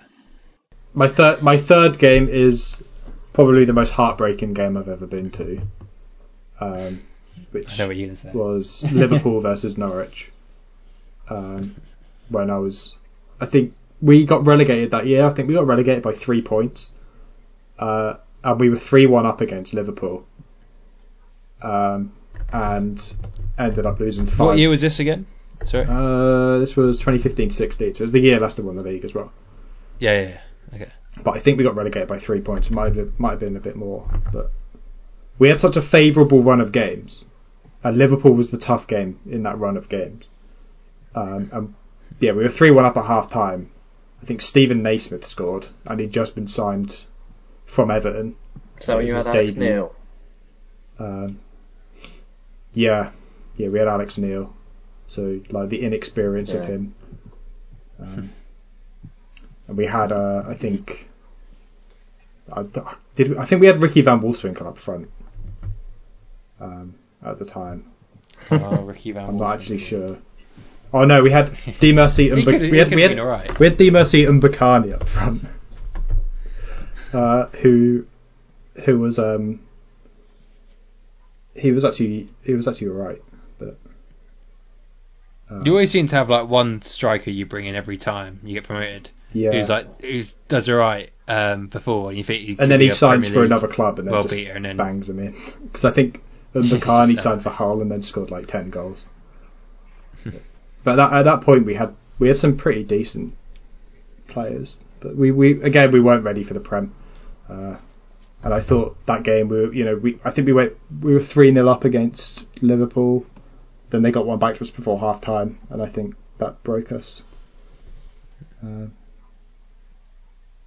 My 0.94 1.09
third 1.09 1.42
my 1.42 1.57
third 1.57 1.98
game 1.98 2.29
is 2.29 2.83
probably 3.33 3.64
the 3.64 3.72
most 3.72 3.90
heartbreaking 3.90 4.55
game 4.55 4.77
I've 4.77 4.88
ever 4.88 5.07
been 5.07 5.31
to. 5.33 5.61
Um, 6.61 7.03
which 7.51 7.75
I 7.75 7.83
know 7.83 7.88
what 7.88 7.96
you're 7.96 8.14
say. 8.14 8.31
was 8.33 8.85
Liverpool 8.90 9.40
versus 9.48 9.77
Norwich. 9.77 10.31
Um, 11.29 11.75
when 12.29 12.51
I 12.51 12.59
was, 12.59 12.94
I 13.40 13.46
think 13.46 13.75
we 14.01 14.25
got 14.25 14.46
relegated 14.46 14.90
that 14.90 15.07
year. 15.07 15.27
I 15.27 15.31
think 15.31 15.48
we 15.48 15.55
got 15.55 15.66
relegated 15.66 16.03
by 16.03 16.12
three 16.12 16.42
points, 16.42 16.92
uh, 17.79 18.14
and 18.44 18.61
we 18.61 18.70
were 18.70 18.77
three 18.77 19.07
one 19.07 19.27
up 19.27 19.40
against 19.40 19.75
Liverpool, 19.75 20.27
um, 21.62 22.12
and 22.52 23.14
ended 23.58 23.86
up 23.86 23.98
losing 24.00 24.26
five. 24.26 24.46
What 24.46 24.58
year 24.58 24.68
was 24.68 24.80
this 24.80 24.98
again? 25.00 25.26
Sorry. 25.64 25.84
Uh, 25.88 26.58
this 26.58 26.76
was 26.76 27.02
2015-16, 27.02 27.76
so 27.78 27.84
it 27.84 28.00
was 28.00 28.12
the 28.12 28.20
year 28.20 28.40
Leicester 28.40 28.62
won 28.62 28.76
the 28.76 28.82
league 28.82 29.04
as 29.04 29.14
well. 29.14 29.32
yeah, 29.98 30.12
yeah, 30.20 30.28
yeah. 30.28 30.40
Okay. 30.74 30.92
But 31.22 31.36
I 31.36 31.40
think 31.40 31.58
we 31.58 31.64
got 31.64 31.76
relegated 31.76 32.08
by 32.08 32.18
three 32.18 32.40
points. 32.40 32.70
It 32.70 32.74
might 32.74 32.96
have, 32.96 33.18
might 33.20 33.30
have 33.32 33.40
been 33.40 33.56
a 33.56 33.60
bit 33.60 33.76
more, 33.76 34.08
but 34.32 34.50
we 35.38 35.48
had 35.50 35.58
such 35.58 35.76
a 35.76 35.82
favourable 35.82 36.42
run 36.42 36.60
of 36.60 36.72
games, 36.72 37.24
and 37.84 37.96
Liverpool 37.96 38.32
was 38.32 38.50
the 38.50 38.58
tough 38.58 38.86
game 38.86 39.20
in 39.26 39.42
that 39.44 39.58
run 39.58 39.76
of 39.76 39.88
games. 39.88 40.24
Um, 41.14 41.50
and 41.52 41.74
yeah, 42.20 42.32
we 42.32 42.42
were 42.42 42.48
three 42.48 42.70
one 42.70 42.84
up 42.84 42.96
at 42.96 43.04
half 43.04 43.30
time. 43.30 43.70
I 44.22 44.24
think 44.24 44.40
Steven 44.40 44.82
Naismith 44.82 45.26
scored, 45.26 45.66
and 45.84 46.00
he'd 46.00 46.12
just 46.12 46.34
been 46.34 46.46
signed 46.46 47.04
from 47.66 47.90
Everton. 47.90 48.36
So 48.80 48.98
It 48.98 49.08
you 49.08 49.14
was 49.14 49.24
had 49.24 49.34
his 49.34 49.52
Alex. 49.52 49.58
Neil. 49.58 49.94
Um, 50.98 51.38
yeah, 52.74 53.11
yeah, 53.56 53.68
we 53.68 53.78
had 53.78 53.88
Alex 53.88 54.18
Neil, 54.18 54.54
so 55.08 55.40
like 55.50 55.68
the 55.68 55.82
inexperience 55.82 56.52
of 56.52 56.64
him. 56.64 56.94
Um, 58.00 58.32
and 59.68 59.76
we 59.76 59.87
had, 59.87 60.12
uh, 60.12 60.42
I 60.46 60.54
think, 60.54 61.08
I, 62.52 62.64
did 63.14 63.37
I 63.37 63.44
think 63.44 63.61
we 63.61 63.66
had 63.66 63.82
Ricky 63.82 64.00
Van 64.02 64.20
Wolfswinkel 64.20 64.66
up 64.66 64.78
front 64.78 65.08
um, 66.61 66.94
at 67.24 67.38
the 67.38 67.44
time. 67.44 67.87
Oh, 68.50 68.82
Ricky 68.82 69.12
Van 69.12 69.28
I'm 69.28 69.37
not 69.37 69.54
actually 69.54 69.78
sure. 69.78 70.18
Oh 70.94 71.04
no, 71.04 71.22
we 71.22 71.30
had 71.30 71.46
Dieumerci 71.46 72.30
and 72.30 72.40
He 72.40 72.44
could- 72.44 72.62
we 72.70 72.76
had 72.78 72.94
we 72.94 73.02
had, 73.02 73.11
been 73.11 73.20
alright. 73.20 73.58
we 73.58 73.66
had 73.66 73.78
Dieumerci 73.78 74.28
and 74.28 74.42
Mbokani 74.42 74.92
up 74.92 75.08
front, 75.08 75.44
uh, 77.12 77.46
who 77.46 78.04
who 78.85 78.98
was 78.98 79.18
um 79.18 79.61
he 81.54 81.72
was 81.72 81.84
actually 81.84 82.28
he 82.44 82.54
was 82.54 82.66
actually 82.68 82.88
alright, 82.88 83.22
but 83.58 83.76
um, 85.50 85.64
You 85.66 85.72
always 85.72 85.90
seem 85.90 86.06
to 86.08 86.16
have 86.16 86.30
like 86.30 86.48
one 86.48 86.82
striker 86.82 87.30
you 87.30 87.46
bring 87.46 87.66
in 87.66 87.74
every 87.74 87.96
time 87.98 88.40
you 88.42 88.54
get 88.54 88.64
promoted. 88.64 89.10
yeah. 89.32 89.52
Who's 89.52 89.68
like 89.68 90.00
who's 90.00 90.34
does 90.48 90.68
alright 90.68 91.12
um, 91.28 91.66
before, 91.68 92.08
and 92.10 92.18
you 92.18 92.24
think 92.24 92.44
he 92.44 92.56
and 92.58 92.70
then 92.70 92.80
he 92.80 92.90
signs 92.90 93.26
Premier 93.26 93.32
for 93.34 93.40
League 93.42 93.46
another 93.50 93.68
club 93.68 93.98
and 93.98 94.08
then 94.08 94.22
just 94.22 94.34
and 94.38 94.64
then 94.64 94.76
bangs 94.76 95.06
them 95.06 95.18
in 95.18 95.32
because 95.64 95.84
I 95.84 95.90
think 95.90 96.22
Just 96.54 96.84
signed 97.22 97.42
for 97.42 97.50
Hull 97.50 97.80
and 97.82 97.90
then 97.90 98.02
scored 98.02 98.30
like 98.30 98.46
ten 98.46 98.70
goals. 98.70 99.06
but 100.84 100.96
that, 100.96 101.12
at 101.12 101.22
that 101.24 101.40
point 101.42 101.64
we 101.64 101.74
had 101.74 101.94
we 102.18 102.28
had 102.28 102.36
some 102.36 102.56
pretty 102.56 102.82
decent 102.84 103.34
players, 104.28 104.76
but 105.00 105.16
we, 105.16 105.30
we 105.30 105.62
again 105.62 105.90
we 105.90 106.00
weren't 106.00 106.24
ready 106.24 106.42
for 106.44 106.54
the 106.54 106.60
Prem. 106.60 106.94
Uh, 107.48 107.76
and 108.44 108.52
I 108.52 108.61
thought 108.61 108.96
that 109.07 109.22
game 109.22 109.48
we 109.48 109.57
were, 109.61 109.72
you 109.72 109.85
know 109.85 109.96
we 109.96 110.18
I 110.24 110.31
think 110.31 110.46
we 110.46 110.52
went 110.52 110.76
we 111.00 111.14
were 111.14 111.20
three 111.20 111.52
0 111.52 111.68
up 111.68 111.85
against 111.85 112.44
Liverpool, 112.61 113.26
then 113.90 114.02
they 114.02 114.11
got 114.11 114.26
one 114.26 114.38
back 114.38 114.57
to 114.57 114.62
us 114.62 114.70
before 114.70 114.98
half 114.98 115.20
time, 115.20 115.59
and 115.70 115.83
I 115.83 115.87
think 115.87 116.16
that 116.38 116.62
broke 116.62 116.92
us. 116.92 117.22
Um, 118.62 118.92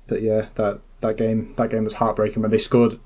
but 0.07 0.21
yeah, 0.21 0.47
that 0.55 0.81
that 1.01 1.17
game 1.17 1.53
that 1.57 1.69
game 1.69 1.83
was 1.83 1.93
heartbreaking 1.93 2.41
when 2.41 2.51
they 2.51 2.57
scored 2.57 2.99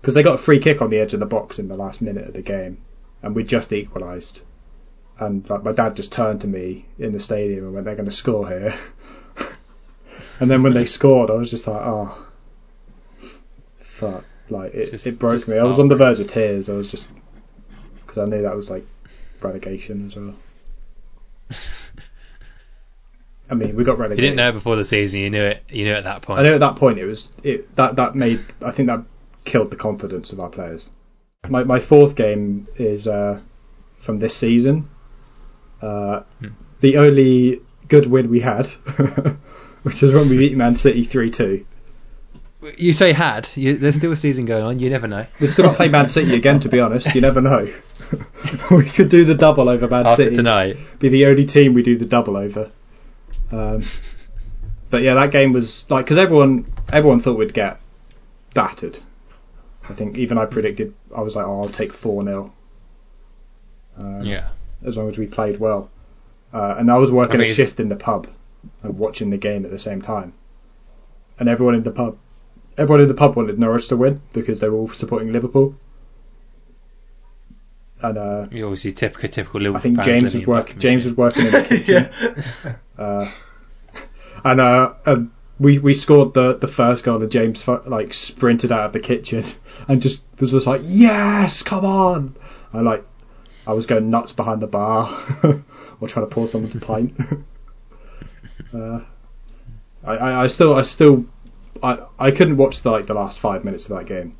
because 0.00 0.14
they 0.14 0.22
got 0.22 0.34
a 0.34 0.38
free 0.38 0.58
kick 0.58 0.82
on 0.82 0.90
the 0.90 0.98
edge 0.98 1.14
of 1.14 1.20
the 1.20 1.26
box 1.26 1.58
in 1.58 1.68
the 1.68 1.76
last 1.76 2.02
minute 2.02 2.26
of 2.26 2.34
the 2.34 2.42
game, 2.42 2.78
and 3.22 3.34
we 3.34 3.44
just 3.44 3.72
equalised. 3.72 4.40
And 5.18 5.48
my 5.48 5.72
dad 5.72 5.96
just 5.96 6.12
turned 6.12 6.42
to 6.42 6.46
me 6.46 6.84
in 6.98 7.12
the 7.12 7.20
stadium 7.20 7.64
and 7.64 7.74
went, 7.74 7.86
"They're 7.86 7.94
going 7.94 8.06
to 8.06 8.12
score 8.12 8.46
here." 8.48 8.74
and 10.40 10.50
then 10.50 10.62
when 10.62 10.74
they 10.74 10.84
scored, 10.84 11.30
I 11.30 11.34
was 11.34 11.50
just 11.50 11.66
like, 11.66 11.80
"Oh, 11.82 12.25
fuck!" 13.96 14.24
Like 14.48 14.74
it, 14.74 14.90
just- 14.90 15.06
it 15.06 15.18
broke 15.18 15.46
me. 15.48 15.58
I 15.58 15.64
was 15.64 15.78
on 15.78 15.88
the 15.88 15.96
verge 15.96 16.20
of 16.20 16.28
tears. 16.28 16.68
I 16.68 16.74
was 16.74 16.90
just 16.90 17.10
because 18.00 18.18
I 18.18 18.26
knew 18.26 18.42
that 18.42 18.54
was 18.54 18.70
like 18.70 18.86
relegation 19.42 20.06
as 20.06 20.16
well. 20.16 20.34
I 23.50 23.54
mean, 23.54 23.76
we 23.76 23.84
got 23.84 23.98
relegated. 23.98 24.22
you 24.24 24.30
didn't 24.30 24.36
know 24.38 24.50
before 24.52 24.74
the 24.76 24.84
season, 24.84 25.20
you 25.20 25.30
knew 25.30 25.42
it. 25.44 25.62
You 25.70 25.84
knew 25.84 25.92
at 25.94 26.04
that 26.04 26.22
point. 26.22 26.40
I 26.40 26.42
know 26.42 26.54
at 26.54 26.60
that 26.60 26.76
point 26.76 26.98
it 26.98 27.04
was 27.06 27.28
it 27.44 27.74
that 27.76 27.96
that 27.96 28.14
made 28.16 28.40
I 28.64 28.72
think 28.72 28.88
that 28.88 29.04
killed 29.44 29.70
the 29.70 29.76
confidence 29.76 30.32
of 30.32 30.40
our 30.40 30.50
players. 30.50 30.88
My 31.48 31.62
my 31.62 31.78
fourth 31.78 32.16
game 32.16 32.66
is 32.74 33.06
uh, 33.06 33.40
from 33.98 34.18
this 34.18 34.36
season. 34.36 34.88
Uh, 35.80 36.22
The 36.80 36.96
only 36.98 37.60
good 37.88 38.06
win 38.06 38.28
we 38.30 38.40
had, 38.40 38.66
which 39.82 40.02
is 40.02 40.12
when 40.12 40.28
we 40.28 40.36
beat 40.36 40.56
Man 40.56 40.74
City 40.74 41.04
three 41.04 41.30
two. 41.30 41.64
You 42.78 42.92
say 42.92 43.12
had. 43.12 43.48
You, 43.54 43.76
there's 43.76 43.96
still 43.96 44.12
a 44.12 44.16
season 44.16 44.44
going 44.46 44.64
on. 44.64 44.78
You 44.78 44.90
never 44.90 45.06
know. 45.08 45.26
We're 45.40 45.48
still 45.48 45.64
got 45.66 45.72
to 45.72 45.76
play 45.76 45.88
Man 45.88 46.08
City 46.08 46.34
again. 46.34 46.60
To 46.60 46.68
be 46.68 46.80
honest, 46.80 47.14
you 47.14 47.20
never 47.20 47.40
know. 47.40 47.68
we 48.70 48.84
could 48.84 49.08
do 49.08 49.24
the 49.24 49.34
double 49.34 49.68
over 49.68 49.88
Man 49.88 50.06
After 50.06 50.24
City. 50.24 50.36
tonight, 50.36 50.76
Be 50.98 51.08
the 51.08 51.26
only 51.26 51.44
team 51.44 51.74
we 51.74 51.82
do 51.82 51.96
the 51.96 52.04
double 52.06 52.36
over. 52.36 52.70
Um, 53.50 53.82
but 54.90 55.02
yeah, 55.02 55.14
that 55.14 55.30
game 55.30 55.52
was 55.52 55.88
like 55.90 56.04
because 56.04 56.18
everyone 56.18 56.66
everyone 56.92 57.20
thought 57.20 57.36
we'd 57.38 57.54
get 57.54 57.80
battered. 58.54 58.98
I 59.88 59.92
think 59.94 60.18
even 60.18 60.36
I 60.38 60.46
predicted 60.46 60.94
I 61.14 61.22
was 61.22 61.36
like, 61.36 61.46
oh, 61.46 61.62
I'll 61.62 61.68
take 61.68 61.92
four 61.92 62.24
0 62.24 62.52
um, 63.98 64.24
Yeah. 64.24 64.48
as 64.84 64.96
long 64.96 65.08
as 65.08 65.18
we 65.18 65.26
played 65.26 65.58
well. 65.60 65.90
Uh, 66.52 66.76
and 66.78 66.90
I 66.90 66.96
was 66.96 67.12
working 67.12 67.40
I 67.40 67.44
a 67.44 67.46
mean, 67.46 67.54
shift 67.54 67.80
in 67.80 67.88
the 67.88 67.96
pub 67.96 68.28
and 68.82 68.98
watching 68.98 69.30
the 69.30 69.36
game 69.36 69.64
at 69.64 69.70
the 69.70 69.78
same 69.78 70.02
time. 70.02 70.32
And 71.38 71.48
everyone 71.48 71.74
in 71.74 71.82
the 71.82 71.90
pub, 71.90 72.16
everyone 72.78 73.00
in 73.02 73.08
the 73.08 73.14
pub 73.14 73.36
wanted 73.36 73.58
Norwich 73.58 73.88
to 73.88 73.96
win 73.96 74.20
because 74.32 74.60
they 74.60 74.68
were 74.68 74.76
all 74.76 74.88
supporting 74.88 75.32
Liverpool. 75.32 75.76
And 78.02 78.18
uh, 78.18 78.46
You 78.50 78.64
obviously 78.64 78.92
typical 78.92 79.28
typical 79.28 79.60
Liverpool 79.60 79.78
I 79.78 79.80
think 79.80 80.00
James 80.02 80.34
was 80.34 80.46
working. 80.46 80.78
James 80.78 81.04
was 81.04 81.14
working 81.14 81.46
in 81.46 81.52
the 81.52 81.62
kitchen. 81.62 82.10
Uh, 82.98 83.30
and 84.44 84.60
uh, 84.60 84.94
um, 85.06 85.32
we 85.58 85.78
we 85.78 85.94
scored 85.94 86.34
the 86.34 86.56
the 86.56 86.68
first 86.68 87.04
goal, 87.04 87.22
and 87.22 87.30
James 87.30 87.66
like 87.66 88.12
sprinted 88.12 88.72
out 88.72 88.86
of 88.86 88.92
the 88.92 89.00
kitchen 89.00 89.44
and 89.88 90.02
just 90.02 90.22
was 90.38 90.50
just 90.50 90.66
like, 90.66 90.82
"Yes, 90.84 91.62
come 91.62 91.84
on!" 91.84 92.36
I 92.72 92.80
like, 92.80 93.04
I 93.66 93.72
was 93.72 93.86
going 93.86 94.10
nuts 94.10 94.34
behind 94.34 94.60
the 94.60 94.66
bar 94.66 95.08
or 96.00 96.08
trying 96.08 96.26
to 96.28 96.34
pour 96.34 96.46
someone 96.46 96.70
someone's 96.70 97.14
pint. 97.16 97.18
uh, 98.74 99.00
I, 100.04 100.16
I 100.16 100.44
I 100.44 100.46
still 100.48 100.74
I 100.74 100.82
still 100.82 101.24
I 101.82 102.06
I 102.18 102.30
couldn't 102.30 102.56
watch 102.56 102.82
the 102.82 102.90
like 102.90 103.06
the 103.06 103.14
last 103.14 103.40
five 103.40 103.64
minutes 103.64 103.88
of 103.88 103.96
that 103.98 104.06
game 104.06 104.32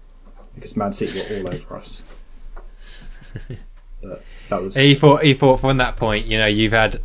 because 0.55 0.76
Man 0.76 0.93
City 0.93 1.20
were 1.20 1.41
all 1.41 1.55
over 1.55 1.76
us. 1.76 2.03
But 4.03 4.22
that 4.51 4.62
was 4.62 4.74
He 4.74 4.95
thought 4.95 5.22
he 5.22 5.34
thought 5.34 5.61
from 5.61 5.78
that 5.78 5.97
point, 5.97 6.26
you 6.26 6.39
know, 6.39 6.47
you've 6.47 6.72
had 6.72 7.01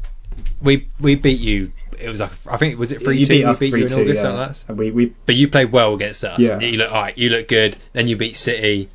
we 0.61 0.87
we 0.99 1.15
beat 1.15 1.39
you. 1.39 1.71
It 1.99 2.09
was 2.09 2.19
like 2.19 2.31
I 2.47 2.57
think 2.57 2.73
it 2.73 2.79
was 2.79 2.91
it 2.91 3.01
three 3.01 3.23
two. 3.23 3.29
beat 3.29 3.47
We 3.47 3.71
beat 3.71 3.77
you 3.77 3.85
in 3.85 3.91
3-2, 3.91 4.01
August, 4.01 4.07
yeah. 4.07 4.21
something 4.21 4.39
like 4.39 4.51
that. 4.53 4.65
and 4.67 4.77
we 4.77 4.91
we 4.91 5.05
But 5.25 5.35
you 5.35 5.47
played 5.47 5.71
well 5.71 5.93
against 5.93 6.23
us. 6.23 6.39
Yeah. 6.39 6.59
You 6.59 6.77
look 6.77 6.91
all 6.91 7.01
right. 7.01 7.17
You 7.17 7.29
look 7.29 7.47
good. 7.47 7.77
Then 7.93 8.07
you 8.07 8.17
beat 8.17 8.35
City. 8.35 8.89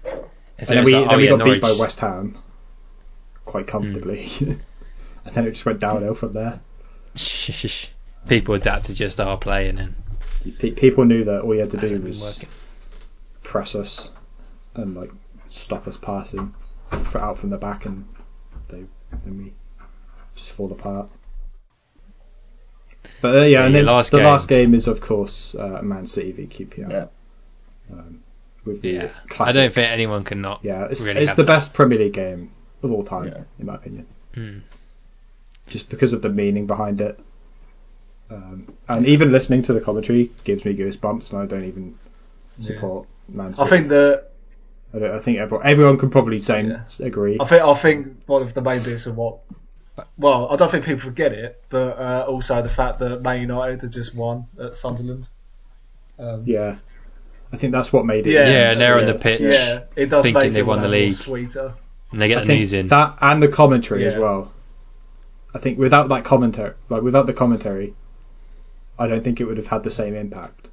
And, 0.58 0.68
so 0.68 0.74
and 0.74 0.78
then 0.78 0.84
we, 0.84 0.94
like, 0.94 1.04
then 1.04 1.14
oh, 1.14 1.16
we 1.16 1.24
yeah, 1.24 1.30
got 1.30 1.38
Norwich. 1.38 1.54
beat 1.54 1.62
by 1.62 1.72
West 1.72 2.00
Ham 2.00 2.38
quite 3.44 3.66
comfortably. 3.66 4.26
Hmm. 4.26 4.50
and 5.24 5.34
then 5.34 5.46
it 5.46 5.52
just 5.52 5.66
went 5.66 5.80
downhill 5.80 6.14
from 6.14 6.32
there. 6.32 6.60
People 8.28 8.54
adapt 8.54 8.86
to 8.86 8.94
just 8.94 9.20
our 9.20 9.36
play, 9.36 9.68
and 9.68 9.78
then 9.78 9.94
Pe- 10.52 10.70
People 10.72 11.04
knew 11.04 11.24
that 11.24 11.42
all 11.42 11.54
you 11.54 11.60
had 11.60 11.70
to 11.70 11.76
do 11.76 12.00
was 12.00 12.40
press 13.42 13.74
us 13.74 14.10
and 14.74 14.94
like 14.94 15.10
stop 15.50 15.86
us 15.88 15.96
passing 15.96 16.54
for, 17.04 17.18
out 17.20 17.38
from 17.38 17.50
the 17.50 17.58
back, 17.58 17.86
and 17.86 18.06
they 18.68 18.84
then 19.24 19.38
we 19.38 19.52
just 20.34 20.52
fall 20.52 20.70
apart. 20.72 21.10
But 23.22 23.34
uh, 23.34 23.38
yeah, 23.40 23.44
Yeah, 23.60 23.66
and 23.66 23.74
then 23.74 23.86
last 23.86 24.10
the 24.10 24.18
game- 24.18 24.26
last 24.26 24.48
game 24.48 24.74
is 24.74 24.88
of 24.88 25.00
course 25.00 25.54
uh, 25.54 25.80
Man 25.82 26.06
City 26.06 26.32
v 26.32 26.46
QPR. 26.46 26.90
Yeah. 26.90 27.06
Um, 27.92 28.22
with 28.64 28.82
the 28.82 28.88
Yeah, 28.90 29.08
I 29.38 29.52
don't 29.52 29.72
think 29.72 29.88
anyone 29.90 30.24
can 30.24 30.40
not. 30.40 30.60
Yeah, 30.64 30.86
it's, 30.90 31.00
really 31.06 31.22
it's 31.22 31.34
the 31.34 31.42
that. 31.44 31.46
best 31.46 31.72
Premier 31.72 31.98
League 31.98 32.12
game 32.14 32.50
of 32.82 32.90
all 32.90 33.04
time, 33.04 33.28
Yeah. 33.28 33.44
in 33.60 33.66
my 33.66 33.76
opinion. 33.76 34.06
Mm. 34.34 34.62
Just 35.68 35.88
because 35.88 36.12
of 36.12 36.20
the 36.22 36.28
meaning 36.30 36.66
behind 36.66 37.00
it. 37.00 37.18
Um, 38.30 38.74
and 38.88 39.06
even 39.06 39.30
listening 39.32 39.62
to 39.62 39.72
the 39.72 39.80
commentary 39.80 40.30
gives 40.44 40.64
me 40.64 40.76
goosebumps, 40.76 41.32
and 41.32 41.40
I 41.42 41.46
don't 41.46 41.64
even 41.64 41.94
support 42.60 43.06
Man 43.28 43.54
City. 43.54 43.66
I 43.66 43.70
think 43.70 43.88
that 43.90 44.30
I, 44.94 44.98
don't- 44.98 45.10
I 45.12 45.18
think 45.18 45.38
everyone, 45.38 45.66
everyone 45.66 45.98
can 45.98 46.10
probably 46.10 46.40
say 46.40 46.64
Yeah. 46.64 46.82
agree. 47.06 47.36
I 47.40 47.44
think 47.46 47.62
I 47.62 47.74
think 47.74 48.16
one 48.26 48.42
of 48.42 48.52
the 48.54 48.62
main 48.62 48.82
bits 48.82 49.06
of 49.06 49.16
what. 49.16 49.38
Well, 50.18 50.48
I 50.50 50.56
don't 50.56 50.70
think 50.70 50.84
people 50.84 51.00
forget 51.00 51.32
it, 51.32 51.62
but 51.70 51.98
uh, 51.98 52.24
also 52.28 52.60
the 52.62 52.68
fact 52.68 52.98
that 52.98 53.22
Man 53.22 53.40
United 53.40 53.80
had 53.82 53.92
just 53.92 54.14
won 54.14 54.46
at 54.60 54.76
Sunderland. 54.76 55.28
Um, 56.18 56.42
Yeah, 56.46 56.76
I 57.52 57.56
think 57.56 57.72
that's 57.72 57.92
what 57.92 58.04
made 58.06 58.26
it. 58.26 58.32
Yeah. 58.32 58.48
Yeah, 58.48 58.70
and 58.72 58.80
they're 58.80 58.98
on 58.98 59.06
the 59.06 59.14
pitch, 59.14 59.40
yeah, 59.40 59.84
it 59.96 60.06
does 60.06 60.24
Thinking 60.24 60.42
make 60.42 60.52
they 60.52 60.60
it 60.60 60.66
won 60.66 60.80
the 60.80 60.86
all 60.86 60.90
that 60.90 60.96
more 60.98 61.06
league. 61.06 61.14
sweeter. 61.14 61.74
and 62.12 62.20
they 62.20 62.28
get 62.28 62.38
I 62.38 62.40
the 62.42 62.46
think 62.46 62.58
news 62.60 62.72
in. 62.72 62.88
that 62.88 63.18
and 63.20 63.42
the 63.42 63.48
commentary 63.48 64.04
as 64.06 64.16
well. 64.16 64.52
I 65.54 65.58
think 65.58 65.78
without 65.78 66.08
that 66.10 66.24
commentary, 66.24 66.74
like 66.90 67.02
without 67.02 67.26
the 67.26 67.32
commentary, 67.32 67.94
I 68.98 69.06
don't 69.06 69.22
think 69.22 69.40
it 69.40 69.44
would 69.44 69.56
have 69.58 69.66
had 69.66 69.82
the 69.82 69.90
same 69.90 70.14
impact. 70.14 70.68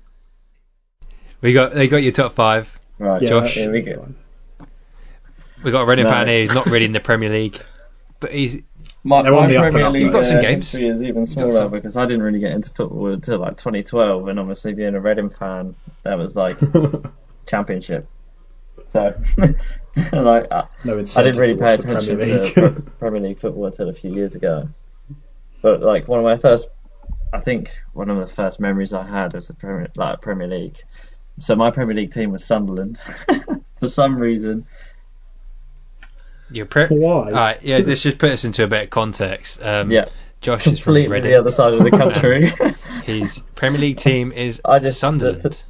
We 1.41 1.53
got 1.53 1.73
they 1.73 1.87
got 1.87 2.03
your 2.03 2.13
top 2.13 2.33
five. 2.33 2.79
Right, 2.99 3.21
Yeah, 3.21 3.29
Josh. 3.29 3.53
Here 3.55 3.71
we 3.71 3.81
go. 3.81 4.07
We 5.63 5.71
got 5.71 5.81
a 5.81 5.85
Reading 5.85 6.05
No. 6.05 6.11
fan 6.11 6.27
here 6.27 6.45
who's 6.45 6.55
not 6.55 6.65
really 6.67 6.85
in 6.85 6.93
the 6.93 6.99
Premier 6.99 7.29
League, 7.29 7.59
but 8.19 8.31
he's 8.31 8.61
My, 9.03 9.21
They're 9.21 9.31
my 9.33 9.47
the 9.47 9.55
Premier 9.57 9.85
up, 9.87 9.93
League 9.93 10.07
though. 10.07 10.19
Got 10.19 10.25
some 10.25 10.37
uh, 10.37 10.41
games. 10.41 10.61
history 10.71 10.87
is 10.87 11.03
even 11.03 11.25
smaller 11.25 11.67
because 11.69 11.97
I 11.97 12.05
didn't 12.05 12.23
really 12.23 12.39
get 12.39 12.51
into 12.51 12.69
football 12.69 13.07
until 13.07 13.39
like 13.39 13.57
2012, 13.57 14.27
and 14.27 14.39
obviously 14.39 14.73
being 14.73 14.95
a 14.95 15.01
Reading 15.01 15.29
fan, 15.29 15.75
that 16.03 16.17
was 16.17 16.35
like 16.35 16.57
championship. 17.47 18.07
So, 18.87 19.13
like, 19.37 20.51
I, 20.51 20.65
No 20.85 20.99
I 20.99 21.23
didn't 21.23 21.37
really 21.37 21.57
pay 21.57 21.73
attention 21.73 22.17
Premier 22.17 22.43
to 22.45 22.51
Pre- 22.53 22.91
Premier 22.99 23.21
League 23.21 23.39
football 23.39 23.65
until 23.65 23.89
a 23.89 23.93
few 23.93 24.13
years 24.13 24.35
ago. 24.35 24.69
But 25.61 25.81
like 25.81 26.07
one 26.07 26.19
of 26.19 26.25
my 26.25 26.35
first, 26.35 26.67
I 27.33 27.39
think 27.39 27.71
one 27.93 28.09
of 28.11 28.17
the 28.19 28.27
first 28.33 28.59
memories 28.59 28.93
I 28.93 29.03
had 29.05 29.33
was 29.33 29.47
the 29.47 29.55
Premier, 29.55 29.87
like 29.95 30.21
Premier 30.21 30.47
League. 30.47 30.77
So 31.39 31.55
my 31.55 31.71
Premier 31.71 31.95
League 31.95 32.13
team 32.13 32.31
was 32.31 32.45
Sunderland. 32.45 32.99
For 33.79 33.87
some 33.87 34.17
reason, 34.17 34.65
your 36.51 36.67
pre- 36.67 36.85
Why? 36.87 37.09
All 37.25 37.31
right, 37.31 37.61
yeah. 37.63 37.79
Let's 37.79 38.03
just 38.03 38.19
put 38.19 38.31
us 38.31 38.45
into 38.45 38.63
a 38.63 38.67
bit 38.67 38.83
of 38.83 38.89
context. 38.91 39.59
Um, 39.61 39.89
yeah, 39.91 40.05
Josh 40.41 40.67
is 40.67 40.79
from 40.79 40.93
Reading. 40.93 41.23
the 41.23 41.35
other 41.39 41.51
side 41.51 41.73
of 41.73 41.81
the 41.81 41.89
country. 41.89 42.51
His 43.03 43.41
Premier 43.55 43.79
League 43.81 43.97
team 43.97 44.31
is 44.31 44.61
I 44.65 44.79
just- 44.79 44.99
Sunderland. 44.99 45.61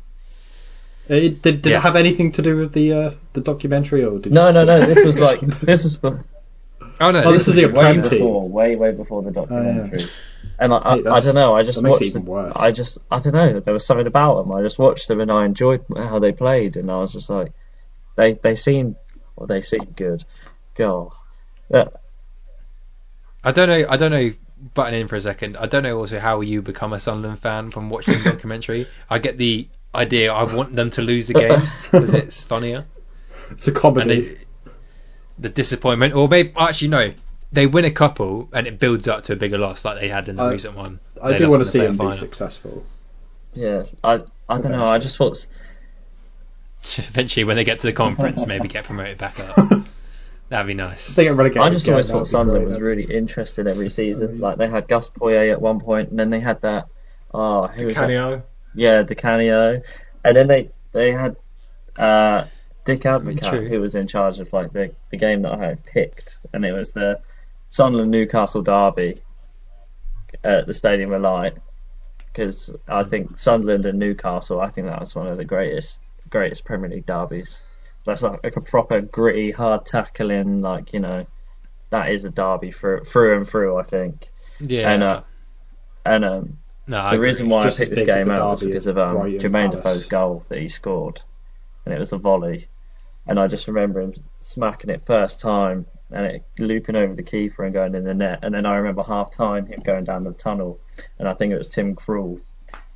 It, 1.07 1.41
did 1.41 1.61
did 1.61 1.71
Yeah. 1.71 1.77
it 1.77 1.81
have 1.81 1.95
anything 1.95 2.33
to 2.33 2.41
do 2.41 2.57
with 2.57 2.73
the 2.73 2.93
uh, 2.93 3.11
the 3.33 3.41
documentary 3.41 4.03
or 4.05 4.19
did 4.19 4.31
no, 4.33 4.47
you 4.49 4.53
no, 4.53 4.65
just- 4.65 4.79
no. 4.79 4.93
This 4.93 5.05
was 5.05 5.21
like 5.21 5.39
this 5.61 5.83
was. 5.85 5.99
Be- 6.99 7.05
Oh 7.05 7.11
no, 7.11 7.23
Oh, 7.23 7.31
this 7.31 7.47
is 7.47 7.55
the 7.55 7.65
way 7.65 7.71
Prem 7.73 8.01
before, 8.01 8.47
way 8.47 8.75
way 8.75 8.91
before 8.91 9.21
the 9.23 9.29
oh, 9.29 9.45
documentary. 9.45 10.05
And 10.59 10.71
like, 10.71 10.85
I, 10.85 10.89
Hey, 10.95 10.99
I 10.99 11.01
that's- 11.03 11.25
don't 11.25 11.35
know, 11.35 11.55
I 11.55 11.63
just 11.63 11.81
that 11.81 11.83
makes 11.83 11.97
it 11.97 12.03
watched. 12.03 12.15
even 12.15 12.25
worse. 12.25 12.53
I 12.55 12.71
just, 12.71 12.97
I 13.09 13.19
don't 13.19 13.33
know. 13.33 13.59
There 13.59 13.73
was 13.73 13.85
something 13.85 14.07
about 14.07 14.43
them. 14.43 14.51
I 14.53 14.61
just 14.61 14.77
watched 14.79 15.07
them 15.07 15.19
and 15.19 15.31
I 15.31 15.45
enjoyed 15.45 15.83
how 15.95 16.19
they 16.19 16.31
played, 16.31 16.75
and 16.77 16.89
I 16.91 16.97
was 16.97 17.13
just 17.13 17.29
like, 17.29 17.51
they 18.15 18.33
they 18.33 18.55
seem 18.55 18.95
well, 19.35 19.47
they 19.47 19.61
seem 19.61 19.85
good. 19.95 20.23
God, 20.75 21.11
yeah, 21.69 21.87
I 23.43 23.51
don't 23.51 23.69
know. 23.69 23.85
I 23.89 23.97
don't 23.97 24.11
know. 24.11 24.33
Button 24.75 24.93
in 24.93 25.09
for 25.09 25.17
a 25.17 25.21
second. 25.21 25.57
I 25.57 25.65
don't 25.65 25.83
know 25.83 25.97
also 25.97 26.19
how 26.19 26.39
you 26.39 26.61
become 26.61 26.93
a 26.93 26.99
Sunderland 26.99 27.39
fan 27.39 27.71
from 27.71 27.89
watching 27.89 28.17
the 28.23 28.31
documentary. 28.31 28.87
I 29.09 29.19
get 29.19 29.37
the 29.37 29.67
idea. 29.93 30.31
I 30.31 30.43
want 30.43 30.73
them 30.73 30.89
to 30.91 31.01
lose 31.01 31.27
the 31.27 31.33
games 31.33 31.81
because 31.91 32.13
it's 32.13 32.39
funnier. 32.41 32.85
It's 33.51 33.67
a 33.67 33.71
And 33.71 33.77
comedy. 33.79 34.37
They, 35.37 35.47
the 35.47 35.49
disappointment, 35.49 36.13
or 36.13 36.27
maybe 36.27 36.53
actually 36.57 36.87
no, 36.89 37.13
they 37.51 37.67
win 37.67 37.85
a 37.85 37.91
couple 37.91 38.49
and 38.53 38.67
it 38.67 38.79
builds 38.79 39.07
up 39.07 39.23
to 39.25 39.33
a 39.33 39.35
bigger 39.35 39.57
loss 39.57 39.85
like 39.85 39.99
they 39.99 40.09
had 40.09 40.29
in 40.29 40.35
the 40.35 40.43
I- 40.43 40.51
recent 40.51 40.75
one. 40.75 40.99
I 41.21 41.31
They 41.33 41.37
do 41.39 41.49
want 41.49 41.61
in 41.61 41.65
to 41.65 41.71
see 41.71 41.79
them 41.79 41.99
him 41.99 42.07
be 42.09 42.13
successful. 42.13 42.85
yeah. 43.53 43.83
I, 44.03 44.21
I 44.49 44.59
don't 44.59 44.71
know. 44.71 44.85
I 44.85 44.97
just 44.99 45.17
thought, 45.17 45.45
Eventually, 46.97 47.45
when 47.45 47.55
they 47.55 47.63
get 47.63 47.79
to 47.79 47.87
the 47.87 47.93
conference, 47.93 48.45
maybe 48.45 48.67
get 48.67 48.83
promoted 48.83 49.17
back 49.17 49.39
up. 49.39 49.55
That'd 50.49 50.67
be 50.67 50.73
nice. 50.73 51.15
They 51.15 51.23
get 51.23 51.35
relegated. 51.35 51.61
I 51.61 51.69
just 51.69 51.85
again, 51.85 51.93
always 51.93 52.09
thought 52.09 52.17
would 52.19 52.27
Sunderland 52.27 52.65
was 52.67 52.81
really 52.81 53.03
interesting 53.05 53.67
every 53.67 53.89
season. 53.89 54.39
Like 54.39 54.57
they 54.57 54.67
had 54.67 54.87
Gus 54.89 55.09
Poyet 55.09 55.51
at 55.51 55.61
one 55.61 55.79
point, 55.79 56.09
and 56.09 56.19
then 56.19 56.29
they 56.29 56.41
had 56.41 56.61
that. 56.61 56.87
Oh, 57.33 57.67
who 57.67 57.85
was 57.87 57.95
that? 57.95 58.43
Yeah, 58.75 59.03
Di 59.03 59.15
Canio, 59.15 59.81
and 60.25 60.35
then 60.37 60.47
they 60.47 60.69
they 60.91 61.13
had 61.13 61.37
uh, 61.97 62.45
Dick 62.85 63.01
Advocaat, 63.01 63.49
True. 63.49 63.67
who 63.67 63.79
was 63.81 63.95
in 63.95 64.07
charge 64.07 64.39
of 64.39 64.51
like 64.51 64.73
the, 64.73 64.93
the 65.09 65.17
game 65.17 65.41
that 65.43 65.53
I 65.53 65.65
had 65.65 65.85
picked, 65.85 66.39
and 66.53 66.65
it 66.65 66.71
was 66.73 66.93
the 66.93 67.19
Sunderland 67.69 68.11
Newcastle 68.11 68.61
derby 68.61 69.21
at 70.43 70.67
the 70.67 70.73
Stadium 70.73 71.13
of 71.13 71.21
Light. 71.21 71.53
Because 72.27 72.73
I 72.87 73.03
think 73.03 73.37
Sunderland 73.39 73.85
and 73.85 73.99
Newcastle, 73.99 74.59
I 74.59 74.67
think 74.67 74.87
that 74.87 74.99
was 74.99 75.13
one 75.13 75.27
of 75.27 75.37
the 75.37 75.45
greatest 75.45 75.99
greatest 76.29 76.65
Premier 76.65 76.89
League 76.89 77.05
derbies. 77.05 77.61
That's 78.05 78.23
like, 78.23 78.43
like 78.43 78.55
a 78.57 78.61
proper 78.61 79.01
gritty, 79.01 79.51
hard 79.51 79.85
tackling, 79.85 80.59
like 80.61 80.93
you 80.93 80.99
know, 80.99 81.25
that 81.91 82.11
is 82.11 82.25
a 82.25 82.31
derby 82.31 82.71
through 82.71 83.03
through 83.03 83.37
and 83.37 83.47
through. 83.47 83.77
I 83.77 83.83
think, 83.83 84.27
Yeah. 84.59 84.91
and 84.91 85.03
uh, 85.03 85.21
and 86.05 86.25
um, 86.25 86.57
no, 86.87 86.97
I 86.97 87.11
the 87.11 87.15
agree. 87.17 87.27
reason 87.29 87.49
why 87.49 87.59
I 87.61 87.63
just 87.65 87.77
picked 87.77 87.95
this 87.95 88.05
game 88.05 88.25
the 88.25 88.33
out 88.33 88.49
was 88.51 88.61
because 88.61 88.87
of 88.87 88.97
um, 88.97 89.11
Brighton 89.15 89.39
Jermaine 89.39 89.69
Palace. 89.69 89.83
Defoe's 89.83 90.05
goal 90.05 90.45
that 90.49 90.57
he 90.57 90.67
scored, 90.67 91.21
and 91.85 91.93
it 91.93 91.99
was 91.99 92.09
the 92.09 92.17
volley, 92.17 92.67
and 93.27 93.39
I 93.39 93.47
just 93.47 93.67
remember 93.67 94.01
him 94.01 94.13
smacking 94.41 94.89
it 94.89 95.05
first 95.05 95.41
time 95.41 95.85
and 96.11 96.25
it 96.25 96.43
looping 96.59 96.95
over 96.95 97.15
the 97.15 97.23
keeper 97.23 97.63
and 97.63 97.73
going 97.73 97.95
in 97.95 98.03
the 98.03 98.13
net, 98.13 98.39
and 98.43 98.53
then 98.53 98.65
I 98.65 98.75
remember 98.75 99.03
half 99.03 99.31
time 99.31 99.65
him 99.65 99.81
going 99.83 100.03
down 100.03 100.23
the 100.23 100.31
tunnel, 100.33 100.79
and 101.17 101.27
I 101.27 101.33
think 101.33 101.53
it 101.53 101.57
was 101.57 101.69
Tim 101.69 101.95
Krul, 101.95 102.39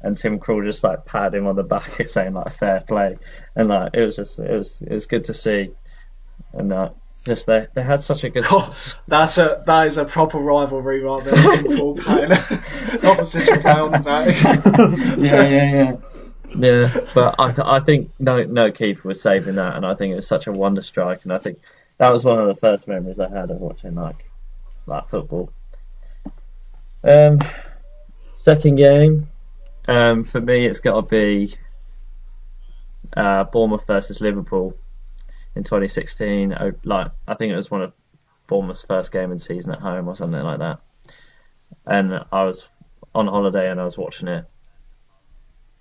and 0.01 0.17
Tim 0.17 0.39
Krul 0.39 0.63
just 0.63 0.83
like 0.83 1.05
pat 1.05 1.33
him 1.33 1.47
on 1.47 1.55
the 1.55 1.63
back, 1.75 1.99
and 1.99 2.09
saying 2.09 2.33
like 2.33 2.51
fair 2.51 2.81
play, 2.87 3.17
and 3.55 3.69
like 3.69 3.91
it 3.93 4.05
was 4.05 4.15
just 4.15 4.39
it 4.39 4.51
was 4.51 4.81
it 4.81 4.91
was 4.91 5.07
good 5.07 5.25
to 5.25 5.33
see, 5.33 5.71
and 6.53 6.71
uh, 6.71 6.89
Just 7.25 7.47
they 7.47 7.67
they 7.73 7.81
had 7.81 8.03
such 8.03 8.23
a 8.23 8.29
good. 8.29 8.43
God, 8.43 8.75
that's 9.07 9.37
a 9.37 9.63
that 9.65 9.87
is 9.87 9.97
a 9.97 10.05
proper 10.05 10.37
rivalry 10.37 11.01
right 11.01 11.23
there. 11.23 11.33
Liverpool 11.63 11.95
playing 11.95 12.31
opposition 13.03 13.61
play 13.61 13.71
on 13.71 13.91
the 13.91 13.99
back. 13.99 14.27
yeah, 15.17 15.47
yeah, 15.47 15.71
yeah. 15.73 15.95
Yeah, 16.55 16.93
but 17.13 17.35
I, 17.39 17.51
th- 17.51 17.65
I 17.67 17.79
think 17.79 18.11
no 18.19 18.43
no 18.43 18.71
keeper 18.71 19.07
was 19.07 19.21
saving 19.21 19.55
that, 19.55 19.75
and 19.75 19.85
I 19.85 19.95
think 19.95 20.13
it 20.13 20.15
was 20.15 20.27
such 20.27 20.47
a 20.47 20.51
wonder 20.51 20.81
strike, 20.81 21.23
and 21.23 21.33
I 21.33 21.37
think 21.39 21.59
that 21.97 22.09
was 22.09 22.23
one 22.23 22.39
of 22.39 22.47
the 22.47 22.55
first 22.55 22.87
memories 22.87 23.19
I 23.19 23.29
had 23.29 23.51
of 23.51 23.57
watching 23.57 23.95
like 23.95 24.29
like 24.85 25.05
football. 25.05 25.51
Um, 27.03 27.39
second 28.33 28.75
game, 28.75 29.29
um, 29.87 30.23
for 30.23 30.41
me 30.41 30.65
it's 30.65 30.79
got 30.79 30.95
to 30.95 31.01
be 31.07 31.55
uh, 33.15 33.43
Bournemouth 33.45 33.85
versus 33.85 34.21
Liverpool 34.21 34.73
in 35.55 35.63
2016. 35.63 36.55
Oh, 36.59 36.71
Like 36.83 37.11
I 37.27 37.33
think 37.35 37.51
it 37.51 37.57
was 37.57 37.69
one 37.69 37.81
of 37.81 37.93
Bournemouth's 38.47 38.83
first 38.83 39.11
game 39.11 39.31
the 39.31 39.39
season 39.39 39.73
at 39.73 39.79
home 39.79 40.07
or 40.07 40.15
something 40.15 40.41
like 40.41 40.59
that, 40.59 40.79
and 41.85 42.23
I 42.31 42.45
was 42.45 42.69
on 43.13 43.27
holiday 43.27 43.69
and 43.69 43.79
I 43.81 43.83
was 43.83 43.97
watching 43.97 44.27
it 44.29 44.45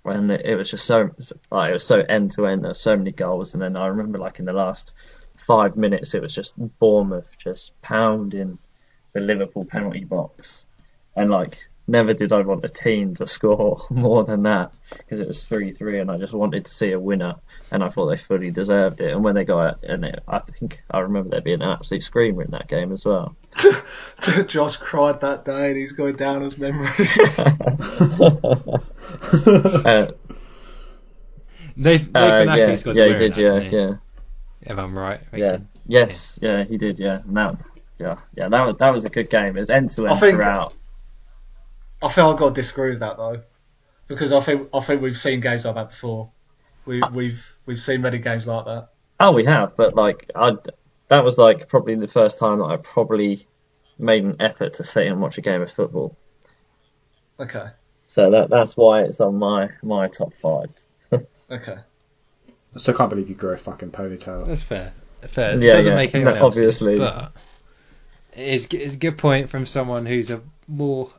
and 0.07 0.31
it, 0.31 0.55
was 0.55 0.69
just 0.69 0.85
so 0.85 1.11
like 1.51 1.69
it 1.69 1.73
was 1.73 1.85
so 1.85 1.99
end 1.99 2.31
to 2.31 2.47
end. 2.47 2.63
There 2.63 2.69
were 2.69 2.75
so 2.75 2.95
many 2.95 3.11
goals, 3.11 3.53
and 3.53 3.61
then 3.61 3.75
I 3.75 3.87
remember 3.87 4.19
like 4.19 4.39
in 4.39 4.45
the 4.45 4.53
last 4.53 4.93
five 5.35 5.75
minutes, 5.77 6.13
it 6.13 6.21
was 6.21 6.33
just 6.33 6.55
Bournemouth 6.79 7.29
just 7.37 7.79
pounding 7.81 8.57
the 9.13 9.19
Liverpool 9.19 9.65
penalty 9.65 10.03
box, 10.03 10.65
and 11.15 11.29
like 11.29 11.57
never 11.87 12.13
did 12.13 12.33
I 12.33 12.41
want 12.41 12.65
a 12.65 12.69
team 12.69 13.15
to 13.15 13.25
score 13.27 13.81
more 13.89 14.23
than 14.25 14.43
that 14.43 14.75
because 14.91 15.19
it 15.19 15.27
was 15.27 15.43
three 15.43 15.71
three, 15.71 15.99
and 15.99 16.11
I 16.11 16.17
just 16.17 16.33
wanted 16.33 16.65
to 16.65 16.73
see 16.73 16.91
a 16.91 16.99
winner, 16.99 17.35
and 17.71 17.83
I 17.83 17.89
thought 17.89 18.07
they 18.09 18.17
fully 18.17 18.51
deserved 18.51 19.01
it. 19.01 19.13
And 19.13 19.23
when 19.23 19.35
they 19.35 19.43
got 19.45 19.69
it, 19.83 19.89
and 19.89 20.05
it, 20.05 20.19
I 20.27 20.39
think 20.39 20.83
I 20.91 20.99
remember 20.99 21.29
there 21.29 21.41
being 21.41 21.61
an 21.61 21.69
absolute 21.69 22.03
screamer 22.03 22.43
in 22.43 22.51
that 22.51 22.67
game 22.67 22.91
as 22.91 23.05
well. 23.05 23.35
Josh 24.47 24.75
cried 24.77 25.21
that 25.21 25.45
day, 25.45 25.69
and 25.69 25.77
he's 25.77 25.93
going 25.93 26.15
down 26.15 26.43
as 26.43 26.57
memories. 26.57 27.39
Uh, 29.27 30.07
Nathan, 31.75 32.15
uh, 32.15 32.55
yeah, 32.55 32.71
Ake 32.71 32.77
scored 32.79 32.97
yeah, 32.97 33.03
the 33.03 33.07
he 33.09 33.13
winner 33.23 33.29
did, 33.29 33.37
in 33.37 33.45
that, 33.45 33.63
yeah, 33.63 33.69
he? 33.69 33.75
yeah. 33.77 33.93
If 34.61 34.77
I'm 34.77 34.97
right. 34.97 35.21
Yeah. 35.33 35.49
thinking. 35.49 35.67
Yes. 35.87 36.39
Yeah. 36.41 36.63
He 36.65 36.77
did. 36.77 36.99
Yeah. 36.99 37.19
And 37.19 37.37
that. 37.37 37.63
Yeah. 37.99 38.17
Yeah. 38.35 38.49
That 38.49 38.65
was 38.67 38.77
that 38.77 38.89
was 38.93 39.05
a 39.05 39.09
good 39.09 39.29
game. 39.29 39.55
It 39.55 39.59
was 39.59 39.69
end 39.69 39.91
to 39.91 40.07
I 40.07 40.11
end 40.11 40.19
think- 40.19 40.35
throughout. 40.37 40.73
I 42.01 42.11
feel 42.11 42.29
I've 42.29 42.37
got 42.37 42.49
to 42.49 42.61
disagree 42.61 42.91
with 42.91 42.99
that 42.99 43.17
though, 43.17 43.41
because 44.07 44.31
I 44.31 44.41
think 44.41 44.69
I 44.73 44.79
think 44.81 45.01
we've 45.01 45.17
seen 45.17 45.39
games 45.39 45.65
like 45.65 45.75
that 45.75 45.89
before. 45.89 46.31
We, 46.85 47.01
we've 47.11 47.45
we've 47.65 47.81
seen 47.81 48.01
many 48.01 48.19
games 48.19 48.47
like 48.47 48.65
that. 48.65 48.89
Oh, 49.19 49.31
we 49.31 49.45
have, 49.45 49.75
but 49.75 49.95
like 49.95 50.29
I, 50.35 50.53
that 51.07 51.23
was 51.23 51.37
like 51.37 51.67
probably 51.67 51.95
the 51.95 52.07
first 52.07 52.39
time 52.39 52.59
that 52.59 52.65
I 52.65 52.77
probably 52.77 53.45
made 53.97 54.23
an 54.23 54.35
effort 54.39 54.75
to 54.75 54.83
sit 54.83 55.07
and 55.07 55.21
watch 55.21 55.37
a 55.37 55.41
game 55.41 55.61
of 55.61 55.71
football. 55.71 56.15
Okay, 57.39 57.67
So 58.07 58.31
that 58.31 58.49
that's 58.49 58.75
why 58.75 59.01
it's 59.03 59.19
on 59.21 59.35
my 59.35 59.69
my 59.83 60.07
top 60.07 60.33
five. 60.33 60.69
okay. 61.51 61.77
I 62.75 62.79
still 62.79 62.93
can't 62.93 63.09
believe 63.09 63.29
you 63.29 63.35
grew 63.35 63.51
a 63.53 63.57
fucking 63.57 63.91
ponytail. 63.91 64.45
That's 64.47 64.61
fair. 64.61 64.93
Fair. 65.21 65.55
It 65.55 65.61
Yeah, 65.61 65.73
doesn't 65.73 65.91
yeah. 65.91 65.95
make 65.95 66.13
any 66.15 66.23
No, 66.25 66.33
else's, 66.33 66.59
obviously. 66.59 66.97
But 66.97 67.31
it 68.33 68.47
is, 68.47 68.67
it's 68.71 68.95
a 68.95 68.97
good 68.97 69.17
point 69.17 69.49
from 69.49 69.65
someone 69.65 70.05
who's 70.05 70.29
a 70.29 70.41
more 70.67 71.11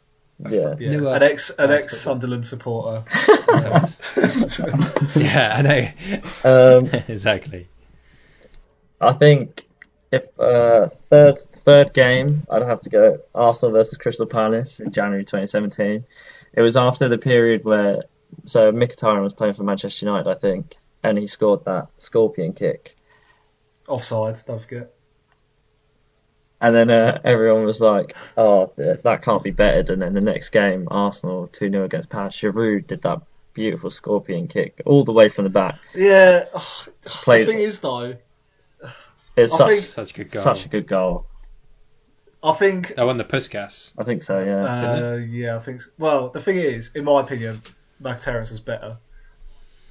Yeah. 0.48 0.74
Yeah, 0.78 0.90
Newer- 0.90 1.14
an 1.14 1.22
ex 1.22 1.50
an 1.50 1.70
Uh, 1.70 1.74
ex 1.74 2.00
Sunderland 2.00 2.46
supporter. 2.46 3.02
yeah, 5.16 5.54
I 5.56 5.62
know 5.62 5.88
Um, 6.44 6.86
exactly. 7.08 7.68
I 9.00 9.12
think 9.12 9.66
if 10.10 10.24
uh, 10.38 10.88
third 11.10 11.38
third 11.52 11.92
game, 11.92 12.42
I'd 12.50 12.62
have 12.62 12.80
to 12.82 12.90
go 12.90 13.18
Arsenal 13.34 13.72
versus 13.72 13.98
Crystal 13.98 14.26
Palace 14.26 14.80
in 14.80 14.92
January 14.92 15.24
2017. 15.24 16.04
It 16.54 16.60
was 16.60 16.76
after 16.76 17.08
the 17.08 17.18
period 17.18 17.64
where 17.64 18.02
so 18.44 18.70
Mkhitaryan 18.72 19.22
was 19.22 19.34
playing 19.34 19.54
for 19.54 19.64
Manchester 19.64 20.06
United, 20.06 20.30
I 20.30 20.34
think, 20.34 20.76
and 21.02 21.18
he 21.18 21.26
scored 21.26 21.64
that 21.64 21.88
scorpion 21.98 22.52
kick, 22.52 22.96
Offside, 23.88 24.36
don't 24.46 24.60
forget. 24.60 24.92
And 26.60 26.74
then 26.74 26.90
uh, 26.90 27.20
everyone 27.24 27.64
was 27.64 27.80
like, 27.80 28.16
"Oh, 28.36 28.72
that 28.76 29.22
can't 29.22 29.42
be 29.42 29.50
bettered." 29.50 29.90
And 29.90 30.02
then 30.02 30.14
the 30.14 30.20
next 30.20 30.50
game, 30.50 30.88
Arsenal 30.90 31.48
two 31.48 31.70
0 31.70 31.84
against 31.84 32.08
Palace. 32.10 32.34
Giroud 32.36 32.86
did 32.86 33.02
that 33.02 33.20
beautiful 33.54 33.90
scorpion 33.90 34.46
kick 34.46 34.80
all 34.86 35.04
the 35.04 35.12
way 35.12 35.28
from 35.28 35.44
the 35.44 35.50
back. 35.50 35.78
Yeah, 35.94 36.44
Played- 37.04 37.48
the 37.48 37.52
thing 37.52 37.60
is 37.62 37.80
though, 37.80 38.16
It's 39.36 39.52
I 39.52 39.56
such 39.56 39.68
think- 39.68 39.84
Such 39.86 40.10
a 40.10 40.14
good 40.14 40.30
goal. 40.30 40.42
such 40.42 40.64
a 40.66 40.68
good 40.68 40.86
goal. 40.86 41.26
I 42.42 42.52
think 42.54 42.96
I 42.98 43.02
won 43.04 43.16
the 43.16 43.24
Puskas. 43.24 43.92
I 43.98 44.04
think 44.04 44.22
so. 44.22 44.42
Yeah. 44.44 44.64
Uh, 44.64 45.16
yeah, 45.16 45.56
I 45.56 45.58
think. 45.60 45.80
So. 45.82 45.90
Well, 45.98 46.28
the 46.28 46.40
thing 46.40 46.56
is, 46.58 46.90
in 46.94 47.04
my 47.04 47.20
opinion, 47.20 47.62
Terrace 48.20 48.50
was 48.52 48.60
better, 48.60 48.96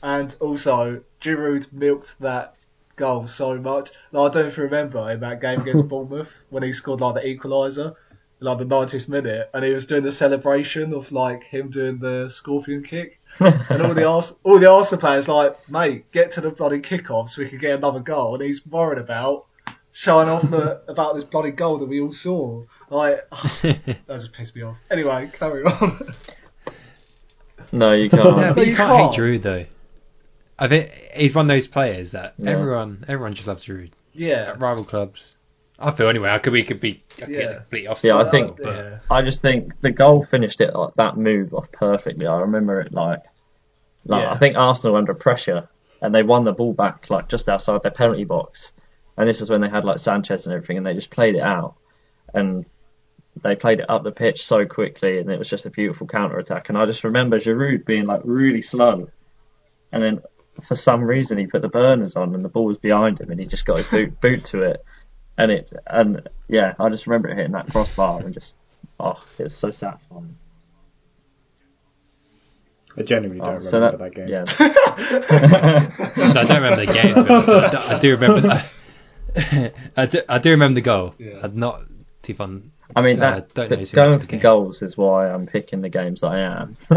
and 0.02 0.34
also 0.40 1.02
Giroud 1.20 1.72
milked 1.74 2.18
that 2.22 2.56
goal 2.98 3.28
so 3.28 3.58
much. 3.58 3.92
Like, 4.12 4.32
I 4.32 4.34
don't 4.42 4.58
know 4.58 4.64
remember 4.64 5.10
in 5.10 5.22
that 5.22 5.40
game 5.40 5.62
against 5.62 5.88
Bournemouth 5.90 6.30
when 6.50 6.64
he 6.64 6.74
scored 6.74 7.00
like 7.00 7.16
the 7.16 7.36
equaliser, 7.36 7.96
like 8.40 8.58
the 8.58 8.66
90th 8.66 9.08
minute, 9.08 9.50
and 9.54 9.64
he 9.64 9.72
was 9.72 9.86
doing 9.86 10.04
the 10.04 10.12
celebration 10.12 10.94
of 10.94 11.12
like 11.12 11.44
him 11.44 11.70
doing 11.70 12.00
the 12.00 12.28
scorpion 12.30 12.84
kick, 12.84 13.20
and 13.40 13.82
all 13.82 13.94
the 13.94 14.06
Ars- 14.08 14.34
all 14.44 14.60
the 14.60 14.70
Arsenal 14.70 15.00
players 15.00 15.28
like, 15.28 15.70
mate, 15.70 16.12
get 16.12 16.32
to 16.32 16.42
the 16.42 16.52
bloody 16.52 16.80
kickoff 16.80 17.30
so 17.30 17.42
we 17.42 17.50
can 17.50 17.60
get 17.60 17.78
another 17.78 18.02
goal, 18.02 18.36
and 18.36 18.44
he's 18.44 18.66
worried 18.66 19.00
about. 19.00 19.46
Showing 19.94 20.30
off 20.30 20.44
the, 20.44 20.84
about 20.88 21.16
this 21.16 21.24
bloody 21.24 21.50
goal 21.50 21.80
that 21.80 21.88
we 21.88 22.02
all 22.02 22.12
saw, 22.12 22.66
like 22.92 23.26
ah, 23.32 23.60
that 23.64 24.06
just 24.10 24.32
pissed 24.32 24.56
me 24.56 24.62
off. 24.62 24.78
Anyway, 24.92 25.32
carry 25.34 25.64
on. 25.64 26.14
no, 27.72 27.94
you 27.94 28.08
can't. 28.08 28.56
but 28.56 28.64
you 28.64 28.72
you 28.72 28.78
can't, 28.78 28.90
can't. 28.92 29.16
hate 29.16 29.20
Giroud 29.20 29.42
though. 29.42 29.66
I 30.60 30.68
think 30.68 30.92
he's 31.14 31.36
one 31.36 31.46
of 31.46 31.50
those 31.50 31.68
players 31.68 32.12
that 32.12 32.34
Yeah. 32.38 32.52
everyone 32.52 33.06
everyone 33.08 33.34
just 33.34 33.48
loves 33.48 33.66
Giroud 33.66 33.92
yeah, 34.14 34.50
at 34.50 34.60
rival 34.62 34.84
clubs. 34.84 35.36
I 35.80 35.92
feel 35.92 36.08
anyway. 36.10 36.30
I 36.32 36.40
could 36.40 36.54
be 36.54 36.64
could 36.64 36.80
be 36.80 37.04
I 37.18 37.22
could 37.22 37.30
Yeah. 37.30 37.40
get 37.40 37.58
completely 37.58 37.88
opposite. 37.88 38.08
Yeah, 38.08 38.18
I 38.18 38.24
think- 38.24 38.56
that, 38.58 38.64
but 38.64 38.76
yeah. 38.76 39.00
I 39.12 39.22
just 39.22 39.42
think 39.42 39.80
the 39.82 39.92
goal 39.92 40.24
finished 40.24 40.60
it 40.62 40.74
like 40.74 40.96
that 40.96 41.18
move 41.18 41.54
off 41.54 41.72
perfectly. 41.72 42.26
I 42.26 42.40
remember 42.42 42.82
it 42.82 42.92
like, 42.94 43.24
like 44.06 44.24
Yeah. 44.24 44.32
I 44.32 44.36
think 44.36 44.58
Arsenal 44.58 44.94
were 44.94 45.00
under 45.00 45.14
pressure 45.14 45.70
and 46.02 46.14
they 46.16 46.24
won 46.24 46.44
the 46.44 46.54
ball 46.54 46.74
back 46.74 47.10
like 47.12 47.30
just 47.30 47.48
outside 47.50 47.84
their 47.84 47.92
penalty 47.92 48.24
box, 48.24 48.72
and 49.18 49.28
this 49.30 49.42
is 49.42 49.50
when 49.52 49.62
they 49.62 49.70
had 49.70 49.84
like 49.86 50.00
Sanchez 50.00 50.46
and 50.48 50.54
everything, 50.56 50.78
and 50.78 50.86
they 50.86 50.94
just 50.96 51.10
played 51.12 51.36
it 51.36 51.42
out, 51.42 51.76
and 52.34 52.66
they 53.44 53.56
played 53.56 53.80
it 53.80 53.90
up 53.90 54.04
the 54.04 54.12
pitch 54.12 54.44
so 54.46 54.66
quickly, 54.66 55.20
and 55.20 55.32
it 55.32 55.38
was 55.38 55.48
just 55.50 55.66
a 55.68 55.70
beautiful 55.70 56.08
counter 56.08 56.40
attack. 56.40 56.70
And 56.70 56.78
I 56.78 56.86
just 56.86 57.04
remember 57.04 57.38
Giroud 57.38 57.86
being 57.86 58.06
like 58.06 58.22
really 58.24 58.62
slow, 58.64 59.10
and 59.92 60.02
then 60.04 60.22
for 60.64 60.76
some 60.76 61.04
reason 61.04 61.38
he 61.38 61.48
put 61.48 61.62
the 61.62 61.70
burners 61.70 62.16
on, 62.16 62.34
and 62.36 62.44
the 62.44 62.50
ball 62.50 62.66
was 62.66 62.78
behind 62.78 63.20
him, 63.20 63.30
and 63.32 63.40
he 63.40 63.46
just 63.46 63.66
got 63.66 63.78
his 63.78 63.88
boot 63.88 64.20
boot 64.22 64.46
to 64.46 64.62
it, 64.64 64.84
and 65.38 65.52
it 65.52 65.72
and 65.86 66.28
yeah, 66.48 66.74
I 66.80 66.90
just 66.90 67.08
remember 67.08 67.30
it 67.30 67.36
hitting 67.38 67.52
that 67.54 67.70
crossbar 67.70 68.22
and 68.22 68.34
just 68.34 68.58
oh, 69.00 69.22
it 69.38 69.44
was 69.44 69.56
so 69.56 69.72
satisfying. 69.72 70.36
I 72.98 73.04
genuinely 73.04 73.46
don't 73.46 73.58
Oh, 73.58 73.60
so 73.62 73.80
remember 73.80 73.98
that, 74.10 74.16
that, 74.16 74.16
game. 74.16 74.28
yeah, 74.28 74.46
I 76.40 76.44
don't 76.44 76.62
remember 76.64 76.86
the 76.86 76.94
game. 76.94 77.14
to. 77.14 77.34
I, 77.36 77.70
do, 77.70 77.78
I 77.78 78.00
do 78.00 78.12
remember. 78.18 78.64
I 79.98 80.06
do, 80.08 80.22
I 80.28 80.38
do 80.40 80.50
remember 80.52 80.76
the 80.76 80.82
goal. 80.82 81.14
Yeah. 81.20 81.40
I'm 81.44 81.58
not 81.58 81.84
too 82.28 82.36
fun. 82.36 82.72
I 82.96 83.02
mean 83.02 83.18
Uh, 83.18 83.40
that 83.40 83.54
don't 83.54 83.70
the, 83.70 83.78
know 83.78 83.86
going 83.86 84.14
for 84.14 84.20
the 84.20 84.26
the 84.26 84.32
game. 84.34 84.40
goals 84.42 84.82
is 84.82 84.96
why 84.98 85.30
I'm 85.30 85.46
picking 85.48 85.82
the 85.82 85.90
games 85.90 86.22
that 86.22 86.28
I 86.28 86.40
am. 86.42 86.76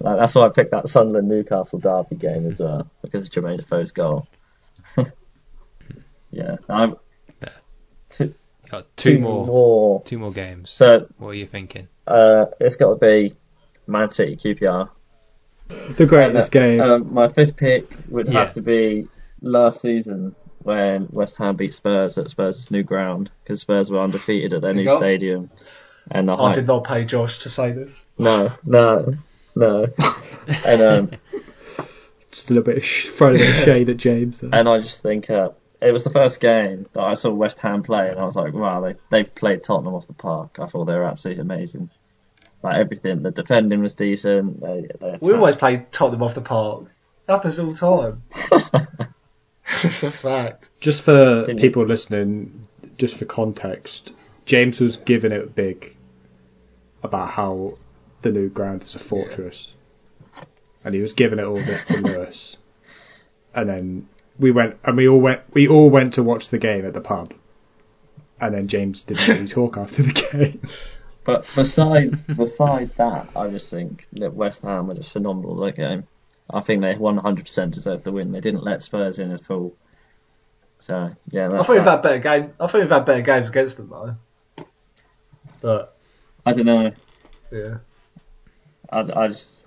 like, 0.00 0.18
that's 0.18 0.34
why 0.34 0.46
I 0.46 0.48
picked 0.50 0.70
that 0.70 0.88
Sunderland 0.88 1.28
Newcastle 1.28 1.78
derby 1.78 2.16
game 2.16 2.48
as 2.48 2.58
well 2.60 2.90
because 3.02 3.26
of 3.28 3.32
Jermaine 3.32 3.58
Defoe's 3.58 3.92
goal. 3.92 4.26
yeah, 6.30 6.56
I'm 6.68 6.96
Yeah. 7.42 7.48
two, 8.10 8.34
Got 8.70 8.96
two, 8.96 9.18
more, 9.18 10.02
two 10.02 10.18
more 10.18 10.32
games. 10.32 10.70
So 10.70 11.06
what 11.18 11.28
are 11.30 11.34
you 11.34 11.46
thinking? 11.46 11.88
uh, 12.06 12.46
it's 12.60 12.76
got 12.76 12.94
to 12.94 12.96
be 12.96 13.34
Man 13.86 14.10
City 14.10 14.36
QPR. 14.36 14.88
The 15.68 16.06
greatest 16.06 16.52
game. 16.52 16.80
Um, 16.80 17.12
my 17.14 17.28
fifth 17.28 17.56
pick 17.56 17.96
would 18.08 18.28
Yeah. 18.28 18.40
have 18.40 18.54
to 18.54 18.62
be 18.62 19.08
last 19.40 19.80
season 19.80 20.34
when 20.66 21.08
West 21.10 21.36
Ham 21.38 21.56
beat 21.56 21.72
Spurs 21.74 22.18
at 22.18 22.28
Spurs' 22.28 22.70
new 22.70 22.82
ground 22.82 23.30
because 23.42 23.60
Spurs 23.60 23.90
were 23.90 24.00
undefeated 24.00 24.52
at 24.52 24.60
their 24.62 24.72
There 24.74 24.82
new 24.82 24.88
go. 24.88 24.98
stadium. 24.98 25.50
And 26.10 26.28
the 26.28 26.34
I 26.34 26.48
hype, 26.48 26.54
did 26.56 26.66
not 26.66 26.84
pay 26.84 27.04
Josh 27.04 27.38
to 27.40 27.48
say 27.48 27.72
this. 27.72 28.04
no, 28.18 28.52
no, 28.64 29.14
no, 29.54 29.86
and 30.66 30.82
um, 30.82 31.10
Just 32.30 32.50
a 32.50 32.54
little 32.54 32.64
bit, 32.64 32.76
of 32.78 32.84
sh- 32.84 33.06
throwing 33.08 33.36
a 33.36 33.38
bit 33.38 33.48
of 33.50 33.56
shade 33.64 33.88
at 33.88 33.96
James 33.96 34.38
there. 34.38 34.50
and 34.52 34.68
I 34.68 34.78
just 34.78 35.02
think 35.02 35.30
uh, 35.30 35.50
it 35.80 35.90
was 35.92 36.04
the 36.04 36.10
first 36.10 36.38
game 36.40 36.86
that 36.92 37.02
I 37.02 37.14
saw 37.14 37.30
West 37.30 37.58
Ham 37.60 37.82
play, 37.82 38.08
and 38.08 38.18
I 38.20 38.24
was 38.24 38.36
like, 38.36 38.52
wow, 38.54 38.80
they 38.82 38.94
they've 39.10 39.34
played 39.34 39.64
Tottenham 39.64 39.94
off 39.94 40.06
the 40.06 40.12
park. 40.14 40.58
I 40.60 40.66
thought 40.66 40.84
they 40.84 40.94
were 40.94 41.04
absolutely 41.06 41.40
amazing. 41.42 41.90
Like 42.62 42.76
everything, 42.76 43.22
the 43.22 43.30
defending 43.32 43.80
was 43.82 43.94
decent. 43.94 44.60
They, 44.60 44.88
they 45.00 45.18
We 45.20 45.32
always 45.34 45.56
play 45.56 45.86
Tottenham 45.90 46.22
off 46.22 46.34
the 46.34 46.40
park. 46.40 46.84
That 47.26 47.34
happens 47.44 47.58
all 47.58 47.72
the 47.72 47.76
time. 47.76 49.08
it's 49.82 50.02
a 50.02 50.10
fact. 50.10 50.70
Just 50.80 51.02
for 51.02 51.46
Didn't 51.46 51.60
people 51.60 51.84
listening, 51.84 52.66
just 52.98 53.16
for 53.16 53.24
context, 53.24 54.12
James 54.44 54.80
was 54.80 54.96
giving 54.96 55.32
it 55.32 55.54
big 55.54 55.96
about 57.02 57.30
how 57.30 57.78
the 58.22 58.32
new 58.32 58.48
ground 58.48 58.82
is 58.82 58.94
a 58.94 58.98
fortress, 58.98 59.72
and 60.84 60.94
he 60.94 61.00
was 61.00 61.12
giving 61.12 61.38
it 61.38 61.44
all 61.44 61.56
this 61.56 61.84
to 61.84 62.00
Lewis, 62.00 62.56
and 63.54 63.68
then 63.68 64.08
we 64.38 64.50
went 64.50 64.78
and 64.84 64.96
we 64.96 65.08
all 65.08 65.20
went 65.20 65.42
we 65.52 65.68
all 65.68 65.90
went 65.90 66.14
to 66.14 66.22
watch 66.22 66.48
the 66.48 66.58
game 66.58 66.84
at 66.84 66.94
the 66.94 67.00
pub, 67.00 67.32
and 68.40 68.54
then 68.54 68.68
James 68.68 69.04
didn't 69.04 69.28
really 69.28 69.48
talk 69.48 69.76
after 69.76 70.02
the 70.02 70.12
game. 70.32 70.60
But 71.24 71.44
beside 71.54 72.36
beside 72.36 72.94
that, 72.96 73.28
I 73.34 73.48
just 73.48 73.70
think 73.70 74.06
that 74.12 74.34
West 74.34 74.62
Ham 74.62 74.86
were 74.86 74.94
just 74.94 75.12
phenomenal 75.12 75.56
that 75.56 75.76
game. 75.76 76.06
I 76.48 76.60
think 76.60 76.80
they 76.82 76.94
100% 76.94 77.70
deserved 77.72 78.04
the 78.04 78.12
win. 78.12 78.30
They 78.32 78.40
didn't 78.40 78.62
let 78.64 78.82
Spurs 78.82 79.18
in 79.18 79.32
at 79.32 79.50
all. 79.50 79.74
So 80.78 81.10
yeah, 81.30 81.48
that, 81.48 81.54
I 81.60 81.64
think 81.64 81.68
we've 81.78 81.82
had 81.82 82.02
better 82.02 82.18
game. 82.18 82.52
I 82.60 82.66
think 82.66 82.82
we've 82.84 82.90
had 82.90 83.04
better 83.06 83.22
games 83.22 83.48
against 83.48 83.78
them 83.78 83.88
though. 83.88 84.16
But 85.62 85.96
I 86.44 86.52
don't 86.52 86.66
know. 86.66 86.92
yeah, 87.50 87.78
I, 88.92 88.98
I 89.00 89.28
just 89.28 89.66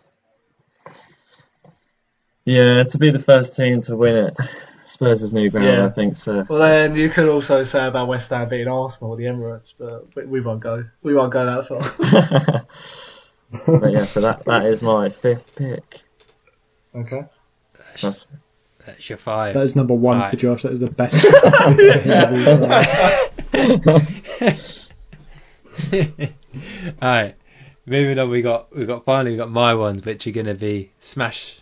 yeah 2.46 2.84
to 2.84 2.98
be 2.98 3.12
the 3.12 3.20
first 3.20 3.56
team 3.56 3.82
to 3.82 3.96
win 3.96 4.16
it. 4.16 4.38
Spurs' 4.86 5.22
is 5.22 5.34
new 5.34 5.50
ground, 5.52 5.68
Yeah. 5.68 5.86
I 5.86 5.90
think 5.90 6.16
so. 6.16 6.46
well 6.50 6.60
then 6.60 6.96
you 6.96 7.10
could 7.10 7.30
also 7.30 7.62
say 7.64 7.86
about 7.86 8.08
West 8.08 8.30
Ham 8.32 8.50
beating 8.50 8.68
Arsenal 8.68 9.14
at 9.14 9.20
the 9.20 9.26
Emirates, 9.26 9.74
but 9.78 10.08
we- 10.16 10.26
we 10.26 10.42
won't 10.42 10.62
go. 10.62 10.84
We 11.04 11.14
won't 11.14 11.32
go 11.32 11.46
that 11.46 11.68
far. 11.68 12.66
but 13.80 13.92
yeah, 13.92 14.06
so 14.06 14.22
that 14.22 14.46
that 14.46 14.66
is 14.66 14.82
my 14.82 15.10
fifth 15.10 15.56
pick. 15.56 16.02
Okay. 16.96 17.24
That's 18.02 18.26
That's 18.86 19.10
your 19.10 19.18
five. 19.18 19.54
That 19.54 19.64
is 19.64 19.76
number 19.76 19.94
one 19.94 20.20
Right. 20.20 20.30
for 20.32 20.36
Josh. 20.38 20.64
That 20.64 20.74
is 20.74 20.80
the 20.80 20.90
best. 20.90 21.26
Alright. 27.02 27.36
Moving 27.86 28.20
on, 28.20 28.30
we 28.30 28.42
got 28.42 28.76
we 28.76 28.86
got 28.86 29.06
finally 29.06 29.32
we 29.32 29.38
got 29.38 29.50
my 29.50 29.74
ones, 29.74 30.06
which 30.06 30.28
are 30.28 30.32
gonna 30.32 30.54
be 30.54 30.92
smash 31.00 31.56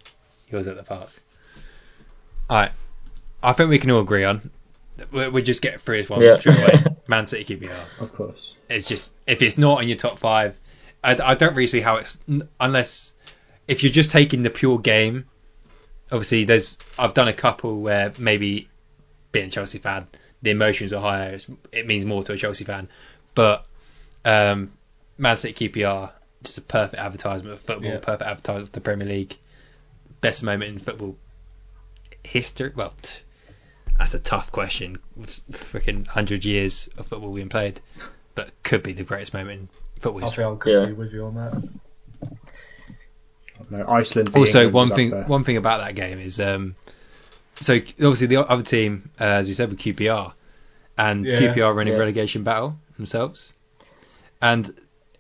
yours 0.50 0.68
at 0.68 0.76
the 0.76 0.84
park. 0.84 1.10
Alright. 2.50 2.72
I 3.42 3.54
think 3.54 3.70
we 3.70 3.80
can 3.80 3.92
all 3.92 4.02
agree 4.02 4.24
on. 4.24 4.50
We 5.12 5.30
we 5.30 5.42
just 5.42 5.62
get 5.62 5.80
through 5.82 5.98
this 5.98 6.10
one 6.10 6.22
Yeah. 6.22 6.38
straight 6.38 6.58
away. 6.60 6.84
Man 7.08 7.28
City 7.28 7.58
QPR. 7.58 8.02
of 8.02 8.14
course. 8.14 8.56
It's 8.70 8.86
just 8.88 9.14
if 9.26 9.42
it's 9.42 9.58
not 9.58 9.82
in 9.82 9.88
your 9.90 9.98
top 9.98 10.20
five, 10.20 10.58
I, 11.04 11.18
I 11.32 11.36
don't 11.36 11.54
really 11.56 11.68
see 11.68 11.80
how 11.82 11.98
it's 11.98 12.18
unless 12.60 13.14
if 13.68 13.84
you're 13.84 13.92
just 13.92 14.12
taking 14.12 14.44
the 14.44 14.50
pure 14.50 14.80
game. 14.80 15.26
Obviously, 16.10 16.46
there's 16.46 16.78
I've 16.98 17.14
done 17.14 17.28
a 17.28 17.34
couple 17.34 17.82
where 17.82 18.14
maybe 18.18 18.70
being 19.34 19.48
a 19.48 19.50
Chelsea 19.50 19.80
fan, 19.80 20.08
the 20.42 20.52
emotions 20.52 20.94
are 20.94 21.02
higher. 21.02 21.34
It's, 21.34 21.48
it 21.74 21.86
means 21.86 22.06
more 22.06 22.24
to 22.24 22.32
a 22.34 22.38
Chelsea 22.38 22.64
fan, 22.64 22.88
but 23.36 23.66
um, 24.24 24.72
Man 25.18 25.36
City 25.36 25.70
QPR 25.70 26.12
just 26.44 26.58
a 26.60 26.62
perfect 26.62 27.02
advertisement 27.02 27.54
of 27.56 27.60
football, 27.60 27.92
Yeah. 27.92 27.98
perfect 28.00 28.22
advertisement 28.30 28.64
of 28.70 28.72
the 28.72 28.80
Premier 28.80 29.08
League, 29.08 29.36
best 30.22 30.44
moment 30.44 30.72
in 30.72 30.80
football 30.80 31.18
history. 32.24 32.72
Well, 32.76 32.94
t- 33.02 33.20
that's 33.98 34.14
a 34.14 34.20
tough 34.20 34.52
question. 34.52 34.98
With 35.16 35.42
freaking 35.52 36.08
hundred 36.08 36.46
years 36.46 36.88
of 36.98 37.08
football 37.08 37.34
being 37.34 37.50
played, 37.50 37.82
but 38.36 38.52
could 38.64 38.84
be 38.84 38.94
the 38.94 39.04
greatest 39.04 39.34
moment 39.34 39.60
in 39.62 39.70
football 40.00 40.22
I 40.22 40.26
history. 40.26 40.44
I'll 40.46 40.54
agree 40.54 40.74
Yeah. 40.74 40.92
with 40.92 41.12
you 41.12 41.26
on 41.26 41.36
that. 41.36 41.70
No, 43.70 43.86
Iceland. 43.88 44.36
Also, 44.36 44.64
England 44.66 44.74
one 44.74 44.96
thing 44.98 45.12
one 45.28 45.44
thing 45.44 45.58
about 45.58 45.82
that 45.82 45.96
game 45.96 46.20
is 46.20 46.40
um, 46.40 46.76
so 47.60 47.76
obviously 47.76 48.28
the 48.28 48.48
other 48.48 48.64
team, 48.64 49.10
uh, 49.20 49.24
as 49.24 49.48
you 49.48 49.54
said, 49.54 49.70
with 49.70 49.80
QPR, 49.80 50.34
and 50.98 51.26
Yeah, 51.26 51.40
QPR 51.40 51.76
running 51.76 51.94
yeah. 51.94 52.00
relegation 52.00 52.44
battle 52.44 52.78
themselves, 52.96 53.54
and 54.42 54.74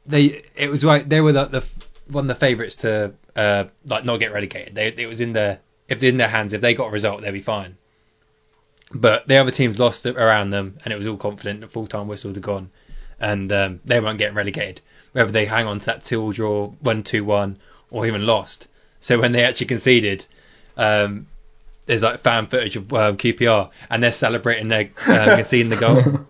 they 0.05 0.43
it 0.55 0.69
was 0.69 0.83
like 0.83 1.09
they 1.09 1.21
were 1.21 1.33
the, 1.33 1.45
the 1.45 1.85
one 2.09 2.25
of 2.25 2.27
the 2.27 2.35
favourites 2.35 2.77
to 2.77 3.13
uh, 3.35 3.65
like 3.85 4.05
not 4.05 4.17
get 4.17 4.31
relegated. 4.33 4.75
They 4.75 4.87
it 4.87 5.07
was 5.07 5.21
in 5.21 5.33
their 5.33 5.59
if 5.87 6.01
in 6.03 6.17
their 6.17 6.27
hands 6.27 6.53
if 6.53 6.61
they 6.61 6.73
got 6.73 6.87
a 6.87 6.91
result 6.91 7.21
they'd 7.21 7.31
be 7.31 7.39
fine. 7.39 7.77
But 8.93 9.27
the 9.27 9.37
other 9.37 9.51
teams 9.51 9.79
lost 9.79 10.05
around 10.05 10.51
them, 10.51 10.79
and 10.85 10.93
it 10.93 10.97
was 10.97 11.07
all 11.07 11.17
confident. 11.17 11.61
The 11.61 11.67
full 11.67 11.87
time 11.87 12.07
whistles 12.07 12.35
had 12.35 12.43
gone, 12.43 12.69
and 13.19 13.51
um, 13.51 13.81
they 13.83 13.99
weren't 13.99 14.17
getting 14.17 14.35
relegated. 14.35 14.79
Whether 15.11 15.31
they 15.31 15.45
hang 15.45 15.67
on 15.67 15.79
to 15.79 15.85
that 15.87 16.03
two 16.05 16.31
draw, 16.31 16.67
one 16.67 17.03
two 17.03 17.25
one, 17.25 17.57
or 17.91 18.05
even 18.07 18.25
lost. 18.25 18.67
So 18.99 19.19
when 19.19 19.31
they 19.31 19.43
actually 19.43 19.67
conceded, 19.67 20.25
um, 20.75 21.27
there's 21.85 22.03
like 22.03 22.19
fan 22.19 22.47
footage 22.47 22.75
of 22.75 22.91
um, 22.93 23.17
QPR, 23.17 23.71
and 23.89 24.03
they're 24.03 24.11
celebrating 24.11 24.67
their 24.67 24.89
um, 25.07 25.35
conceding 25.35 25.69
the 25.69 25.77
goal. 25.77 26.25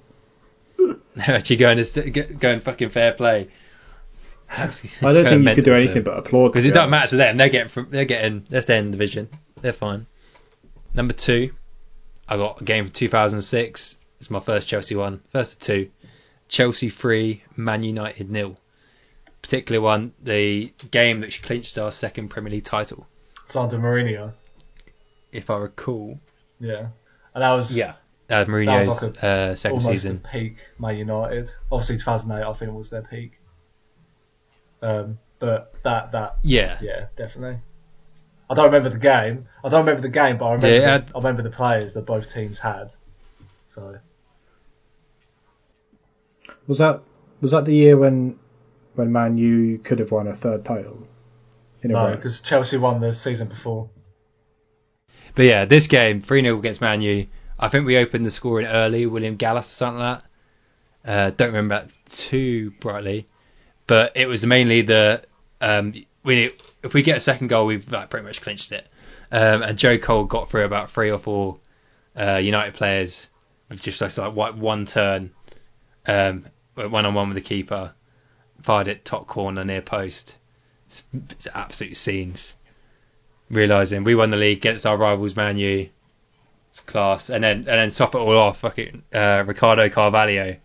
they're 1.15 1.35
actually 1.35 1.57
going 1.57 1.77
to 1.77 1.85
st- 1.85 2.39
going 2.39 2.59
fucking 2.59 2.89
fair 2.89 3.11
play. 3.13 3.49
I 4.49 4.67
don't 4.67 5.25
think 5.25 5.45
you 5.45 5.55
could 5.55 5.65
do 5.65 5.73
anything 5.73 6.03
but 6.03 6.17
applaud. 6.19 6.49
because 6.49 6.65
it 6.65 6.73
doesn't 6.73 6.89
matter 6.89 7.09
to 7.09 7.15
them. 7.17 7.37
They're 7.37 7.49
getting 7.49 7.67
from 7.69 7.89
they're 7.89 8.05
getting 8.05 8.45
they're 8.49 8.61
staying 8.61 8.85
in 8.85 8.91
the 8.91 8.97
division. 8.97 9.29
They're 9.61 9.73
fine. 9.73 10.05
Number 10.93 11.13
two, 11.13 11.51
I 12.29 12.37
got 12.37 12.61
a 12.61 12.63
game 12.63 12.85
from 12.85 12.93
2006. 12.93 13.97
It's 14.19 14.29
my 14.29 14.39
first 14.39 14.67
Chelsea 14.67 14.95
one. 14.95 15.21
First 15.31 15.53
of 15.53 15.59
two. 15.59 15.89
Chelsea 16.47 16.89
three, 16.89 17.43
Man 17.57 17.83
United 17.83 18.29
nil. 18.29 18.57
Particular 19.41 19.79
one, 19.81 20.13
the 20.21 20.73
game 20.91 21.21
that 21.21 21.41
clinched 21.41 21.77
our 21.77 21.91
second 21.91 22.29
Premier 22.29 22.51
League 22.51 22.63
title, 22.65 23.07
It's 23.45 23.55
under 23.55 23.77
Mourinho. 23.77 24.33
if 25.31 25.49
I 25.49 25.57
recall. 25.57 26.19
Yeah, 26.59 26.87
and 27.33 27.41
that 27.43 27.51
was 27.51 27.79
Uh, 27.79 27.93
Mourinho's 28.29 28.85
That 28.85 28.87
was 28.87 29.01
like 29.03 29.23
uh, 29.23 29.55
second 29.55 29.77
almost 29.77 29.87
season. 30.03 30.21
the 30.21 30.27
peak 30.27 30.57
Man 30.79 30.97
United. 30.97 31.49
Obviously, 31.71 31.97
2008 31.97 32.43
I 32.45 32.53
think 32.53 32.73
was 32.73 32.89
their 32.89 33.03
peak. 33.03 33.39
Um, 34.81 35.17
but 35.39 35.73
that 35.83 36.11
that 36.11 36.37
Yeah. 36.43 36.77
yeah 36.81 37.05
definitely. 37.15 37.59
I 38.49 38.53
don't 38.53 38.65
remember 38.65 38.89
the 38.89 38.97
game. 38.97 39.47
I 39.63 39.69
don't 39.69 39.81
remember 39.85 40.01
the 40.01 40.09
game, 40.09 40.37
but 40.37 40.45
I 40.45 40.53
remember 40.53 40.73
Yeah, 40.75 40.79
the, 40.81 40.87
had- 40.91 41.11
I 41.15 41.17
remember 41.19 41.41
the 41.43 41.49
players 41.51 41.93
that 41.93 42.05
both 42.05 42.31
teams 42.33 42.59
had. 42.59 42.93
So 43.67 43.97
Was 46.67 46.79
that 46.79 47.01
was 47.41 47.51
that 47.51 47.65
the 47.65 47.73
year 47.73 47.97
when 47.97 48.39
when 48.97 49.11
Man 49.11 49.37
U 49.37 49.77
could 49.77 49.99
have 49.99 50.11
won 50.11 50.27
a 50.27 50.35
third 50.35 50.65
title? 50.65 51.07
In 51.83 51.91
a 51.91 51.93
no, 51.93 52.07
row? 52.07 52.15
because 52.15 52.41
Chelsea 52.41 52.77
won 52.77 52.99
the 52.99 53.13
season 53.13 53.47
before. 53.47 53.89
But 55.35 55.45
yeah, 55.45 55.65
this 55.65 55.87
game, 55.87 56.21
3 56.21 56.41
0 56.41 56.57
against 56.57 56.81
Man 56.81 57.01
U. 57.01 57.27
I 57.59 57.67
think 57.69 57.85
we 57.85 57.97
opened 57.97 58.25
the 58.25 58.31
scoring 58.31 58.65
early, 58.65 59.05
William 59.05 59.35
Gallas 59.35 59.67
or 59.67 59.69
something 59.71 59.99
like 59.99 60.21
that. 61.03 61.09
Uh, 61.09 61.29
don't 61.31 61.49
remember 61.49 61.81
that 61.81 61.91
too 62.09 62.71
brightly. 62.79 63.27
But 63.85 64.13
it 64.17 64.25
was 64.25 64.45
mainly 64.45 64.81
the. 64.81 65.23
Um, 65.61 65.93
we, 66.23 66.51
if 66.83 66.93
we 66.93 67.03
get 67.03 67.17
a 67.17 67.21
second 67.21 67.47
goal, 67.47 67.67
we've 67.67 67.89
like, 67.91 68.09
pretty 68.09 68.25
much 68.25 68.41
clinched 68.41 68.71
it. 68.71 68.85
Um, 69.31 69.61
and 69.61 69.77
Joe 69.77 69.97
Cole 69.97 70.25
got 70.25 70.49
through 70.49 70.65
about 70.65 70.91
three 70.91 71.11
or 71.11 71.19
four 71.19 71.59
uh, 72.19 72.35
United 72.37 72.73
players 72.73 73.29
with 73.69 73.81
just 73.81 74.01
like, 74.01 74.17
like 74.17 74.33
one- 74.33 74.59
one 74.59 74.85
turn, 74.85 75.31
um, 76.05 76.45
one 76.75 77.05
on 77.05 77.13
one 77.13 77.29
with 77.29 77.35
the 77.35 77.41
keeper, 77.41 77.93
fired 78.61 78.87
it 78.87 79.05
top 79.05 79.27
corner 79.27 79.63
near 79.63 79.81
post. 79.81 80.37
It's, 80.87 81.03
it's 81.13 81.47
absolute 81.53 81.97
scenes 81.97 82.55
realizing 83.49 84.03
we 84.03 84.15
won 84.15 84.29
the 84.29 84.37
league 84.37 84.57
against 84.57 84.85
our 84.85 84.97
rivals 84.97 85.35
Man 85.35 85.57
U. 85.57 85.89
It's 86.69 86.81
class, 86.81 87.29
and 87.29 87.43
then 87.43 87.57
and 87.59 87.65
then 87.65 87.89
top 87.91 88.15
it 88.15 88.17
all 88.17 88.37
off, 88.37 88.59
fucking 88.59 89.03
uh, 89.13 89.43
Ricardo 89.45 89.89
Carvalho 89.89 90.57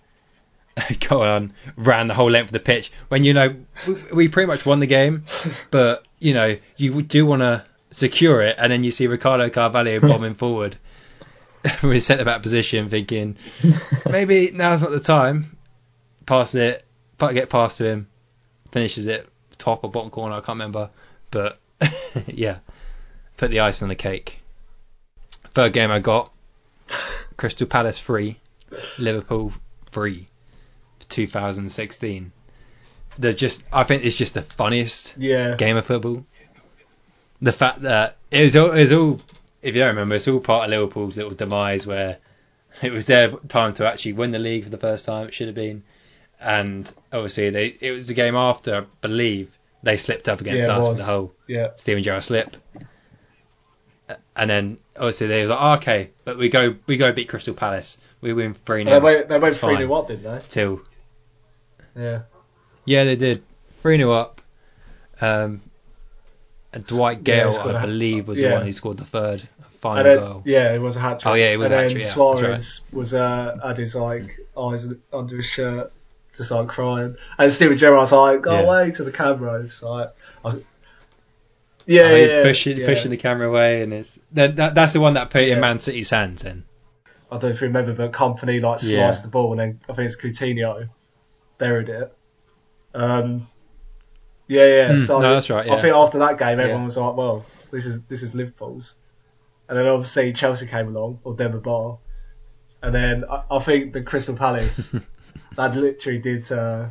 go 1.08 1.22
on 1.22 1.52
ran 1.76 2.08
the 2.08 2.14
whole 2.14 2.30
length 2.30 2.46
of 2.46 2.52
the 2.52 2.60
pitch 2.60 2.90
when 3.08 3.24
you 3.24 3.34
know 3.34 3.54
we, 3.86 3.94
we 4.12 4.28
pretty 4.28 4.46
much 4.46 4.66
won 4.66 4.80
the 4.80 4.86
game, 4.86 5.24
but 5.70 6.06
you 6.18 6.34
know 6.34 6.56
you 6.76 7.02
do 7.02 7.24
want 7.24 7.42
to 7.42 7.64
secure 7.92 8.42
it, 8.42 8.56
and 8.58 8.72
then 8.72 8.84
you 8.84 8.90
see 8.90 9.06
Ricardo 9.06 9.48
Carvalho 9.48 10.00
bombing 10.08 10.34
forward 10.34 10.76
with 11.82 11.92
his 11.92 12.06
centre 12.06 12.24
back 12.24 12.42
position, 12.42 12.88
thinking 12.88 13.36
maybe 14.10 14.50
now's 14.52 14.82
not 14.82 14.90
the 14.90 15.00
time. 15.00 15.56
Pass 16.26 16.54
it, 16.54 16.84
get 17.30 17.48
past 17.48 17.78
to 17.78 17.84
him, 17.84 18.08
finishes 18.70 19.06
it 19.06 19.28
top 19.58 19.84
or 19.84 19.90
bottom 19.90 20.10
corner, 20.10 20.34
I 20.34 20.40
can't 20.40 20.56
remember, 20.56 20.90
but 21.30 21.58
yeah, 22.26 22.58
put 23.36 23.50
the 23.50 23.60
ice 23.60 23.82
on 23.82 23.88
the 23.88 23.94
cake. 23.94 24.40
Third 25.54 25.72
game 25.72 25.90
I 25.90 26.00
got 26.00 26.32
Crystal 27.36 27.66
Palace 27.66 28.00
three, 28.00 28.38
Liverpool 28.98 29.52
three, 29.90 30.26
2016. 31.08 32.32
They're 33.18 33.32
just, 33.32 33.62
I 33.72 33.84
think 33.84 34.04
it's 34.04 34.16
just 34.16 34.34
the 34.34 34.42
funniest 34.42 35.16
Yeah, 35.18 35.56
game 35.56 35.76
of 35.76 35.86
football. 35.86 36.24
The 37.40 37.52
fact 37.52 37.82
that 37.82 38.16
it 38.30 38.42
was 38.42 38.56
all, 38.56 38.70
it 38.72 38.80
was 38.80 38.92
all, 38.92 39.20
if 39.60 39.74
you 39.74 39.80
don't 39.80 39.88
remember, 39.88 40.14
it's 40.14 40.28
all 40.28 40.40
part 40.40 40.64
of 40.64 40.70
Liverpool's 40.70 41.16
little 41.16 41.32
demise 41.32 41.86
where 41.86 42.18
it 42.82 42.90
was 42.90 43.06
their 43.06 43.30
time 43.48 43.74
to 43.74 43.86
actually 43.86 44.14
win 44.14 44.30
the 44.30 44.38
league 44.38 44.64
for 44.64 44.70
the 44.70 44.78
first 44.78 45.04
time. 45.04 45.28
It 45.28 45.34
should 45.34 45.48
have 45.48 45.54
been, 45.54 45.82
and 46.42 46.92
obviously 47.12 47.50
they, 47.50 47.66
it 47.80 47.92
was 47.92 48.08
the 48.08 48.14
game 48.14 48.34
after, 48.36 48.82
I 48.82 48.84
believe, 49.00 49.56
they 49.82 49.96
slipped 49.96 50.28
up 50.28 50.40
against 50.40 50.66
Yeah, 50.66 50.76
it 50.76 50.80
us 50.80 50.88
with 50.88 50.98
the 50.98 51.04
whole 51.04 51.32
yeah. 51.46 51.68
Steven 51.76 52.02
Gerrard 52.02 52.22
slip. 52.22 52.56
and 54.36 54.50
then 54.50 54.78
obviously 54.96 55.26
they 55.28 55.42
was 55.42 55.50
like, 55.50 55.58
oh, 55.60 55.72
okay, 55.74 56.10
but 56.24 56.38
we 56.38 56.48
go 56.48 56.74
we 56.86 56.96
go 56.96 57.12
beat 57.12 57.28
Crystal 57.28 57.54
Palace. 57.54 57.98
We 58.20 58.32
win 58.32 58.54
three 58.54 58.84
They 58.84 58.90
0 58.90 59.02
went, 59.02 59.28
they 59.28 59.38
went 59.38 59.54
3 59.54 59.60
fine. 59.74 59.78
0 59.78 59.92
up, 59.94 60.06
didn't 60.08 60.22
they? 60.24 60.40
till 60.48 60.80
Yeah. 61.96 62.22
yeah 62.84 63.04
they 63.04 63.16
did 63.16 63.42
three 63.80 63.96
0 63.96 64.12
up. 64.12 64.40
Um, 65.20 65.60
and 66.72 66.84
Dwight 66.86 67.22
Gayle, 67.22 67.48
he 67.50 67.54
scored 67.56 67.74
I 67.76 67.82
a- 67.82 67.86
believe, 67.86 68.28
was 68.28 68.40
yeah. 68.40 68.48
the 68.48 68.54
one 68.54 68.64
who 68.66 68.72
scored 68.72 68.96
the 68.96 69.04
third 69.04 69.46
final 69.80 70.04
then, 70.04 70.18
goal. 70.18 70.42
yeah, 70.46 70.72
it 70.74 70.80
was 70.80 70.96
a 70.96 71.00
hat 71.00 71.20
trick. 71.20 71.30
Oh, 71.30 71.34
yeah, 71.34 71.50
it 71.50 71.58
was 71.58 71.70
and 71.70 71.74
a 71.74 71.76
then 71.82 71.84
hat-trick, 71.90 72.02
yeah, 72.04 72.12
Suarez 72.14 72.40
that's 72.42 72.92
was 72.92 73.14
uh, 73.14 73.58
had 73.64 73.76
his 73.78 73.94
like 73.94 74.38
eyes 74.56 74.86
under 75.12 75.36
his 75.36 75.44
shirt, 75.46 75.92
just 76.36 76.50
like 76.50 76.68
crying. 76.68 77.16
And 77.38 77.52
Steven 77.52 77.76
Gerrard's 77.76 78.12
like, 78.12 78.42
"Go 78.42 78.52
Yeah. 78.52 78.60
away" 78.66 78.90
to 78.92 79.04
the 79.04 79.12
camera. 79.12 79.60
It's 79.60 79.82
like, 79.82 80.08
I, 80.44 80.60
yeah, 81.86 82.02
Oh, 82.10 82.16
he's 82.16 82.30
yeah, 82.30 82.42
pushing 82.42 82.76
yeah. 82.76 82.86
pushing 82.86 83.10
the 83.10 83.16
camera 83.16 83.48
away, 83.48 83.82
and 83.82 83.92
it's 83.92 84.18
that, 84.32 84.56
that 84.56 84.74
that's 84.74 84.92
the 84.92 85.00
one 85.00 85.14
that 85.14 85.30
put 85.30 85.42
it 85.42 85.48
in 85.50 85.60
Man 85.60 85.78
City's 85.78 86.10
hands. 86.10 86.42
Then 86.42 86.64
I 87.30 87.36
don't 87.38 87.44
know 87.44 87.48
if 87.50 87.60
you 87.60 87.66
remember, 87.68 87.92
but 87.94 88.12
Kompany 88.12 88.60
like 88.62 88.80
sliced 88.80 89.22
the 89.22 89.28
ball, 89.28 89.52
and 89.52 89.60
then 89.60 89.80
I 89.88 89.94
think 89.94 90.06
it's 90.06 90.16
Coutinho 90.16 90.88
buried 91.58 91.88
it. 91.88 92.16
Um, 92.94 93.48
yeah, 94.48 94.66
yeah. 94.66 94.88
Mm, 94.92 95.06
so 95.06 95.20
no, 95.20 95.34
that's 95.34 95.50
right, 95.50 95.68
I 95.68 95.80
think 95.80 95.94
after 95.94 96.18
that 96.18 96.38
game, 96.38 96.60
everyone 96.60 96.84
was 96.84 96.96
like, 96.96 97.16
"Well, 97.16 97.44
this 97.70 97.86
is 97.86 98.02
this 98.04 98.22
is 98.22 98.32
Liverpool's," 98.32 98.94
and 99.68 99.76
then 99.78 99.86
obviously 99.86 100.32
Chelsea 100.32 100.66
came 100.66 100.88
along 100.94 101.20
or 101.24 101.34
Demba 101.34 101.58
Ba, 101.58 101.96
and 102.82 102.94
then 102.94 103.24
I, 103.30 103.42
I 103.50 103.58
think 103.60 103.92
the 103.92 104.02
Crystal 104.02 104.36
Palace 104.36 104.94
that 105.56 105.74
literally 105.74 106.18
did. 106.18 106.50
Uh, 106.50 106.86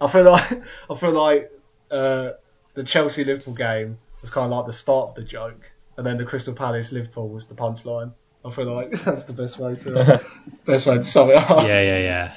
I 0.00 0.10
feel 0.10 0.24
like 0.24 0.62
I 0.90 0.94
feel 0.96 1.10
like 1.10 1.52
uh, 1.90 2.32
the 2.74 2.84
Chelsea 2.84 3.24
Liverpool 3.24 3.54
game 3.54 3.98
was 4.20 4.30
kind 4.30 4.52
of 4.52 4.56
like 4.56 4.66
the 4.66 4.72
start 4.72 5.10
of 5.10 5.14
the 5.16 5.22
joke, 5.22 5.72
and 5.96 6.06
then 6.06 6.18
the 6.18 6.24
Crystal 6.24 6.54
Palace 6.54 6.92
Liverpool 6.92 7.28
was 7.28 7.46
the 7.46 7.54
punchline. 7.54 8.12
I 8.44 8.50
feel 8.50 8.72
like 8.72 8.92
that's 9.04 9.24
the 9.24 9.32
best 9.32 9.58
way 9.58 9.74
to 9.76 10.22
best 10.64 10.86
way 10.86 10.96
to 10.96 11.02
sum 11.02 11.30
it 11.30 11.36
up. 11.36 11.66
yeah, 11.66 11.82
yeah, 11.82 11.98
yeah, 11.98 12.36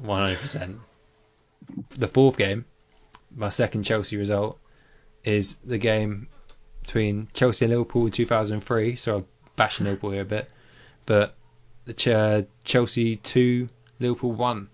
one 0.00 0.22
hundred 0.24 0.38
percent. 0.38 0.78
The 1.90 2.08
fourth 2.08 2.36
game, 2.36 2.64
my 3.34 3.50
second 3.50 3.84
Chelsea 3.84 4.16
result, 4.16 4.58
is 5.24 5.56
the 5.56 5.78
game 5.78 6.28
between 6.82 7.28
Chelsea 7.34 7.66
and 7.66 7.72
Liverpool 7.72 8.06
in 8.06 8.12
2003. 8.12 8.96
So 8.96 9.16
I'm 9.18 9.26
bashing 9.56 9.84
Liverpool 9.84 10.12
here 10.12 10.22
a 10.22 10.24
bit, 10.24 10.50
but 11.04 11.34
the 11.84 11.92
Ch- 11.92 12.46
Chelsea 12.64 13.16
two, 13.16 13.68
Liverpool 14.00 14.32
won. 14.32 14.68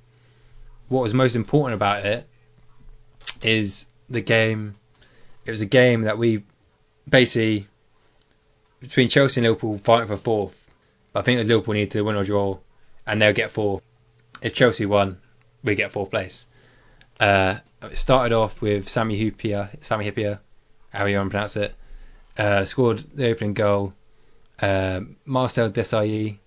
What 0.89 1.03
was 1.03 1.14
most 1.14 1.37
important 1.37 1.75
about 1.75 2.05
it 2.05 2.29
is 3.43 3.87
the 4.09 4.20
game. 4.20 4.77
It 5.45 5.51
was 5.51 5.61
a 5.61 5.66
game 5.66 6.03
that 6.03 6.18
we 6.18 6.45
basically 7.09 7.66
between 8.81 9.09
Chelsea 9.09 9.41
and 9.41 9.49
Liverpool 9.49 9.79
fighting 9.79 10.09
for 10.09 10.16
fourth. 10.16 10.61
I 11.14 11.22
think 11.22 11.39
that 11.39 11.47
Liverpool 11.47 11.75
need 11.75 11.91
to 11.93 12.03
win 12.03 12.16
or 12.16 12.25
draw, 12.25 12.59
and 13.07 13.20
they'll 13.20 13.33
get 13.33 13.51
fourth. 13.51 13.83
If 14.43 14.55
Chelsea 14.55 14.85
won, 14.87 15.18
we 15.62 15.75
get 15.75 15.93
fourth 15.93 16.11
place. 16.11 16.47
Uh, 17.18 17.57
it 17.83 17.97
started 17.97 18.35
off 18.35 18.61
with 18.61 18.89
Sammy 18.89 19.18
Hupia, 19.18 19.70
Sammy 19.83 20.11
Hippier, 20.11 20.41
how 20.91 21.07
you 21.07 21.16
want 21.16 21.29
to 21.29 21.31
pronounce 21.31 21.57
it, 21.57 21.75
uh, 22.37 22.64
scored 22.64 23.05
the 23.14 23.29
opening 23.29 23.55
goal. 23.55 23.95
Uh, 24.61 25.01
Marcel 25.25 25.70
Desailly, 25.70 26.39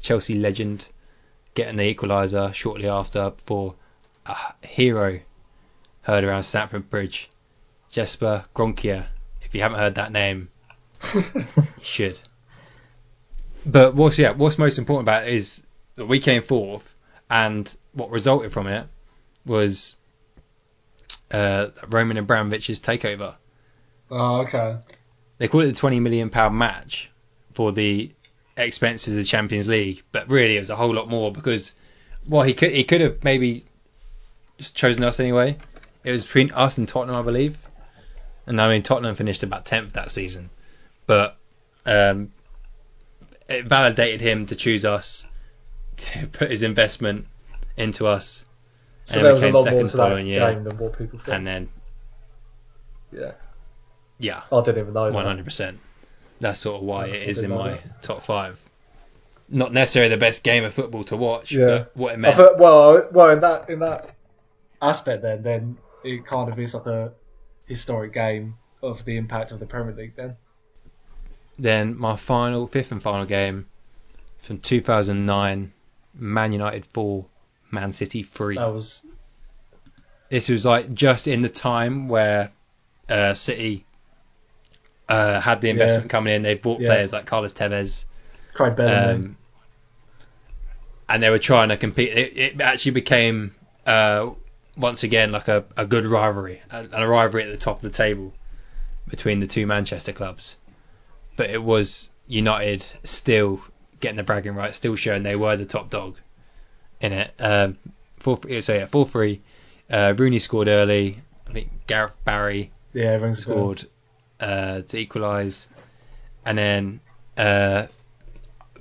Chelsea 0.00 0.38
legend, 0.38 0.88
getting 1.56 1.76
the 1.76 1.92
equaliser 1.92 2.54
shortly 2.54 2.86
after 2.86 3.32
for 3.38 3.74
a 4.26 4.36
hero 4.64 5.18
heard 6.02 6.22
around 6.22 6.44
Stamford 6.44 6.88
Bridge, 6.88 7.28
Jesper 7.90 8.44
Grønkjær. 8.54 9.06
If 9.42 9.54
you 9.54 9.62
haven't 9.62 9.78
heard 9.78 9.96
that 9.96 10.12
name, 10.12 10.50
you 11.14 11.24
should. 11.82 12.20
But 13.64 13.96
what's 13.96 14.18
yeah, 14.18 14.32
what's 14.32 14.58
most 14.58 14.78
important 14.78 15.04
about 15.08 15.26
it 15.26 15.34
is 15.34 15.62
that 15.96 16.06
we 16.06 16.20
came 16.20 16.42
fourth, 16.42 16.94
and 17.28 17.74
what 17.92 18.10
resulted 18.10 18.52
from 18.52 18.68
it 18.68 18.86
was 19.44 19.96
uh, 21.30 21.68
Roman 21.88 22.18
Abramovich's 22.24 22.80
takeover. 22.80 23.34
Oh, 24.10 24.42
okay. 24.42 24.76
They 25.38 25.48
call 25.48 25.62
it 25.62 25.66
the 25.66 25.72
twenty 25.72 25.98
million 26.00 26.30
pound 26.30 26.56
match 26.56 27.10
for 27.52 27.72
the 27.72 28.12
expenses 28.56 29.14
of 29.14 29.18
the 29.18 29.24
Champions 29.24 29.68
League, 29.68 30.02
but 30.12 30.30
really 30.30 30.56
it 30.56 30.60
was 30.60 30.70
a 30.70 30.76
whole 30.76 30.94
lot 30.94 31.08
more 31.08 31.30
because 31.32 31.74
well 32.28 32.42
he 32.42 32.54
could 32.54 32.72
he 32.72 32.84
could 32.84 33.00
have 33.00 33.22
maybe 33.24 33.64
just 34.58 34.74
chosen 34.74 35.02
us 35.04 35.20
anyway. 35.20 35.56
It 36.04 36.10
was 36.12 36.24
between 36.24 36.52
us 36.52 36.78
and 36.78 36.88
Tottenham, 36.88 37.16
I 37.16 37.22
believe, 37.22 37.58
and 38.46 38.60
I 38.60 38.68
mean 38.68 38.82
Tottenham 38.82 39.14
finished 39.14 39.42
about 39.42 39.66
tenth 39.66 39.94
that 39.94 40.10
season, 40.10 40.50
but 41.06 41.36
um, 41.84 42.32
it 43.48 43.66
validated 43.66 44.20
him 44.20 44.46
to 44.46 44.56
choose 44.56 44.84
us, 44.84 45.26
to 45.96 46.26
put 46.28 46.50
his 46.50 46.62
investment 46.62 47.26
into 47.76 48.06
us, 48.06 48.44
So 49.04 49.16
and 49.18 49.26
there 49.26 49.32
was 49.34 49.42
a 49.42 49.50
lot 49.50 49.64
second 49.64 49.78
more 49.80 49.88
to 49.88 49.96
that 49.96 50.02
following 50.02 50.26
year, 50.26 50.50
game 50.52 50.64
than 50.64 50.78
what 50.78 50.96
people 50.98 51.18
think. 51.18 51.34
and 51.36 51.46
then 51.46 51.68
yeah, 53.12 53.32
yeah, 54.18 54.42
I 54.50 54.60
didn't 54.62 54.78
even 54.80 54.94
know. 54.94 55.04
that. 55.06 55.12
One 55.12 55.26
hundred 55.26 55.44
percent. 55.44 55.78
That's 56.40 56.58
sort 56.60 56.76
of 56.76 56.82
why 56.82 57.06
Yeah, 57.06 57.14
it 57.14 57.22
I 57.22 57.30
is 57.30 57.42
in 57.42 57.50
my 57.50 57.70
that. 57.72 58.02
top 58.02 58.22
five. 58.22 58.60
Not 59.48 59.72
necessarily 59.72 60.10
the 60.10 60.16
best 60.20 60.42
game 60.42 60.64
of 60.64 60.74
football 60.74 61.04
to 61.04 61.16
watch, 61.16 61.52
Yeah. 61.52 61.66
but 61.66 61.96
what 61.96 62.14
it 62.14 62.18
meant. 62.18 62.36
thought, 62.36 62.58
well, 62.58 63.08
well, 63.12 63.30
in 63.30 63.40
that 63.40 63.70
in 63.70 63.78
that 63.80 64.10
aspect, 64.82 65.22
then 65.22 65.42
then 65.42 65.78
it 66.04 66.26
kind 66.26 66.50
of 66.50 66.58
is 66.58 66.74
like 66.74 66.86
a 66.86 67.12
historic 67.66 68.12
game 68.12 68.56
of 68.82 69.04
the 69.04 69.16
impact 69.16 69.52
of 69.52 69.60
the 69.60 69.66
Premier 69.66 69.94
League. 69.94 70.14
Then 70.16 70.36
Then 71.58 71.96
my 71.98 72.16
final, 72.16 72.66
fifth 72.66 72.92
and 72.92 73.02
final 73.02 73.24
game 73.24 73.66
from 74.40 74.58
2009, 74.58 75.72
Man 76.14 76.52
United 76.52 76.84
four, 76.86 77.26
Man 77.70 77.90
City 77.92 78.22
three. 78.22 78.56
that 78.56 78.72
was 78.72 79.04
This 80.28 80.48
was 80.48 80.66
like 80.66 80.92
just 80.92 81.26
in 81.28 81.40
the 81.40 81.48
time 81.48 82.08
where 82.08 82.50
uh, 83.08 83.34
City 83.34 83.85
uh, 85.08 85.40
had 85.40 85.60
the 85.60 85.70
investment 85.70 86.10
coming 86.10 86.34
in. 86.34 86.42
They 86.42 86.54
bought 86.54 86.80
Yeah. 86.80 86.88
players 86.88 87.12
like 87.12 87.26
Carlos 87.26 87.52
Tevez. 87.52 88.04
Craig 88.54 88.76
Bellamy. 88.76 89.14
um, 89.14 89.36
and 91.08 91.22
they 91.22 91.30
were 91.30 91.38
trying 91.38 91.68
to 91.68 91.76
compete. 91.76 92.16
It, 92.16 92.36
it 92.36 92.60
actually 92.60 92.92
became 92.92 93.54
uh, 93.86 94.30
once 94.76 95.02
again 95.04 95.30
like 95.32 95.48
a, 95.48 95.64
a 95.76 95.86
good 95.86 96.04
rivalry, 96.04 96.60
and 96.70 96.88
a 96.92 97.06
rivalry 97.06 97.44
at 97.44 97.50
the 97.50 97.56
top 97.56 97.76
of 97.76 97.82
the 97.82 97.90
table 97.90 98.32
between 99.08 99.40
the 99.40 99.46
two 99.46 99.66
Manchester 99.66 100.12
clubs. 100.12 100.56
But 101.36 101.50
it 101.50 101.62
was 101.62 102.10
United 102.26 102.84
still 103.04 103.60
getting 104.00 104.16
the 104.16 104.22
bragging 104.22 104.54
rights, 104.54 104.76
still 104.76 104.96
showing 104.96 105.22
they 105.22 105.36
were 105.36 105.56
the 105.56 105.66
top 105.66 105.90
dog 105.90 106.16
in 107.00 107.12
it. 107.12 107.32
Um, 107.38 107.78
four, 108.18 108.40
so 108.60 108.74
yeah, 108.74 108.86
four 108.86 109.06
three. 109.06 109.42
Uh, 109.88 110.14
Rooney 110.16 110.40
scored 110.40 110.66
early. 110.66 111.20
I 111.48 111.52
think 111.52 111.86
Gareth 111.86 112.12
Barry 112.24 112.72
yeah, 112.92 113.32
scored 113.34 113.86
uh, 114.40 114.82
to 114.82 114.98
equalise, 114.98 115.68
and 116.44 116.56
then 116.58 117.00
uh, 117.36 117.86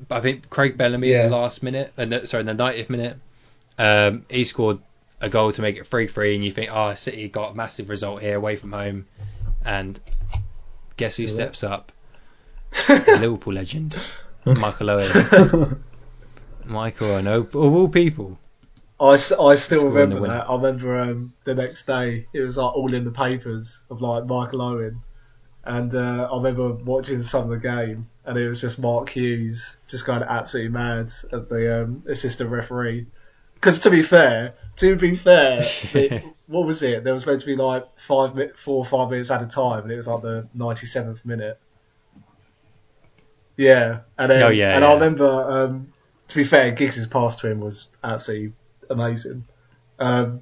I 0.10 0.20
think 0.22 0.50
Craig 0.50 0.78
Bellamy 0.78 1.10
Yeah. 1.10 1.26
in 1.26 1.30
the 1.32 1.36
last 1.38 1.64
minute, 1.64 1.94
uh, 1.98 2.26
sorry, 2.26 2.42
in 2.42 2.48
the 2.48 2.64
90th 2.64 2.90
minute, 2.90 3.18
um, 3.78 4.26
he 4.30 4.44
scored 4.44 4.80
a 5.22 5.30
goal 5.30 5.52
to 5.52 5.62
make 5.62 5.78
it 5.78 5.86
3-3, 5.90 6.36
and 6.36 6.44
you 6.46 6.52
think, 6.52 6.70
oh, 6.74 6.94
City 6.96 7.28
got 7.30 7.52
a 7.52 7.56
massive 7.56 7.90
result 7.90 8.22
here 8.22 8.36
away 8.36 8.56
from 8.56 8.72
home, 8.74 9.06
and 9.64 10.00
guess 10.98 11.18
who 11.18 11.24
Yeah. 11.24 11.30
steps 11.30 11.64
up? 11.64 11.92
Liverpool 12.90 13.54
legend, 13.54 13.98
Michael 14.46 14.90
Owen. 14.90 15.82
Michael 16.66 17.12
Owen, 17.12 17.28
of 17.28 17.56
all 17.56 17.88
people. 17.88 18.38
I, 19.00 19.14
I 19.40 19.56
still 19.56 19.90
remember 19.90 20.28
that. 20.28 20.50
I 20.50 20.56
remember 20.56 20.98
um, 21.00 21.34
the 21.44 21.54
next 21.54 21.86
day 21.86 22.28
it 22.34 22.42
was 22.42 22.58
like 22.58 22.74
all 22.76 22.94
in 22.94 23.04
the 23.04 23.12
papers 23.12 23.84
of 23.90 24.02
like 24.02 24.26
Michael 24.26 24.62
Owen, 24.62 25.02
and 25.66 25.94
uh, 25.96 26.30
I 26.32 26.38
remember 26.38 26.74
watching 26.74 27.22
some 27.22 27.44
of 27.46 27.50
the 27.50 27.68
game 27.68 28.08
and 28.26 28.38
it 28.38 28.48
was 28.48 28.62
just 28.62 28.80
Mark 28.80 29.10
Hughes 29.10 29.78
just 29.88 30.06
going 30.06 30.24
absolutely 30.24 30.72
mad 30.72 31.10
at 31.32 31.50
the 31.50 31.84
um, 31.84 32.04
assistant 32.08 32.50
referee. 32.50 33.08
Because 33.56 33.80
to 33.80 33.90
be 33.90 34.04
fair, 34.04 34.54
to 34.78 34.96
be 34.96 35.16
fair, 35.16 35.58
the, 35.94 36.24
what 36.48 36.68
was 36.68 36.84
it? 36.84 37.04
There 37.04 37.14
was 37.14 37.26
meant 37.26 37.40
to 37.40 37.46
be 37.46 37.56
like 37.56 37.86
five, 38.00 38.32
four 38.58 38.78
or 38.80 38.86
five 38.86 39.10
minutes 39.10 39.32
at 39.32 39.42
a 39.42 39.48
time, 39.48 39.84
and 39.84 39.92
it 39.92 39.96
was 39.96 40.08
like 40.08 40.22
the 40.22 40.48
ninety 40.54 40.86
seventh 40.86 41.26
minute. 41.26 41.60
Yeah, 43.58 44.02
and 44.18 44.30
then, 44.30 44.44
Oh, 44.44 44.50
yeah, 44.50 44.76
and 44.76 44.84
yeah. 44.84 44.90
I 44.90 44.94
remember. 44.94 45.26
Um, 45.26 45.94
to 46.28 46.36
be 46.36 46.44
fair, 46.44 46.72
Giggs' 46.72 47.06
pass 47.08 47.36
to 47.38 47.50
him 47.50 47.60
was 47.60 47.90
absolutely 48.04 48.54
amazing. 48.90 49.46
Um, 50.00 50.42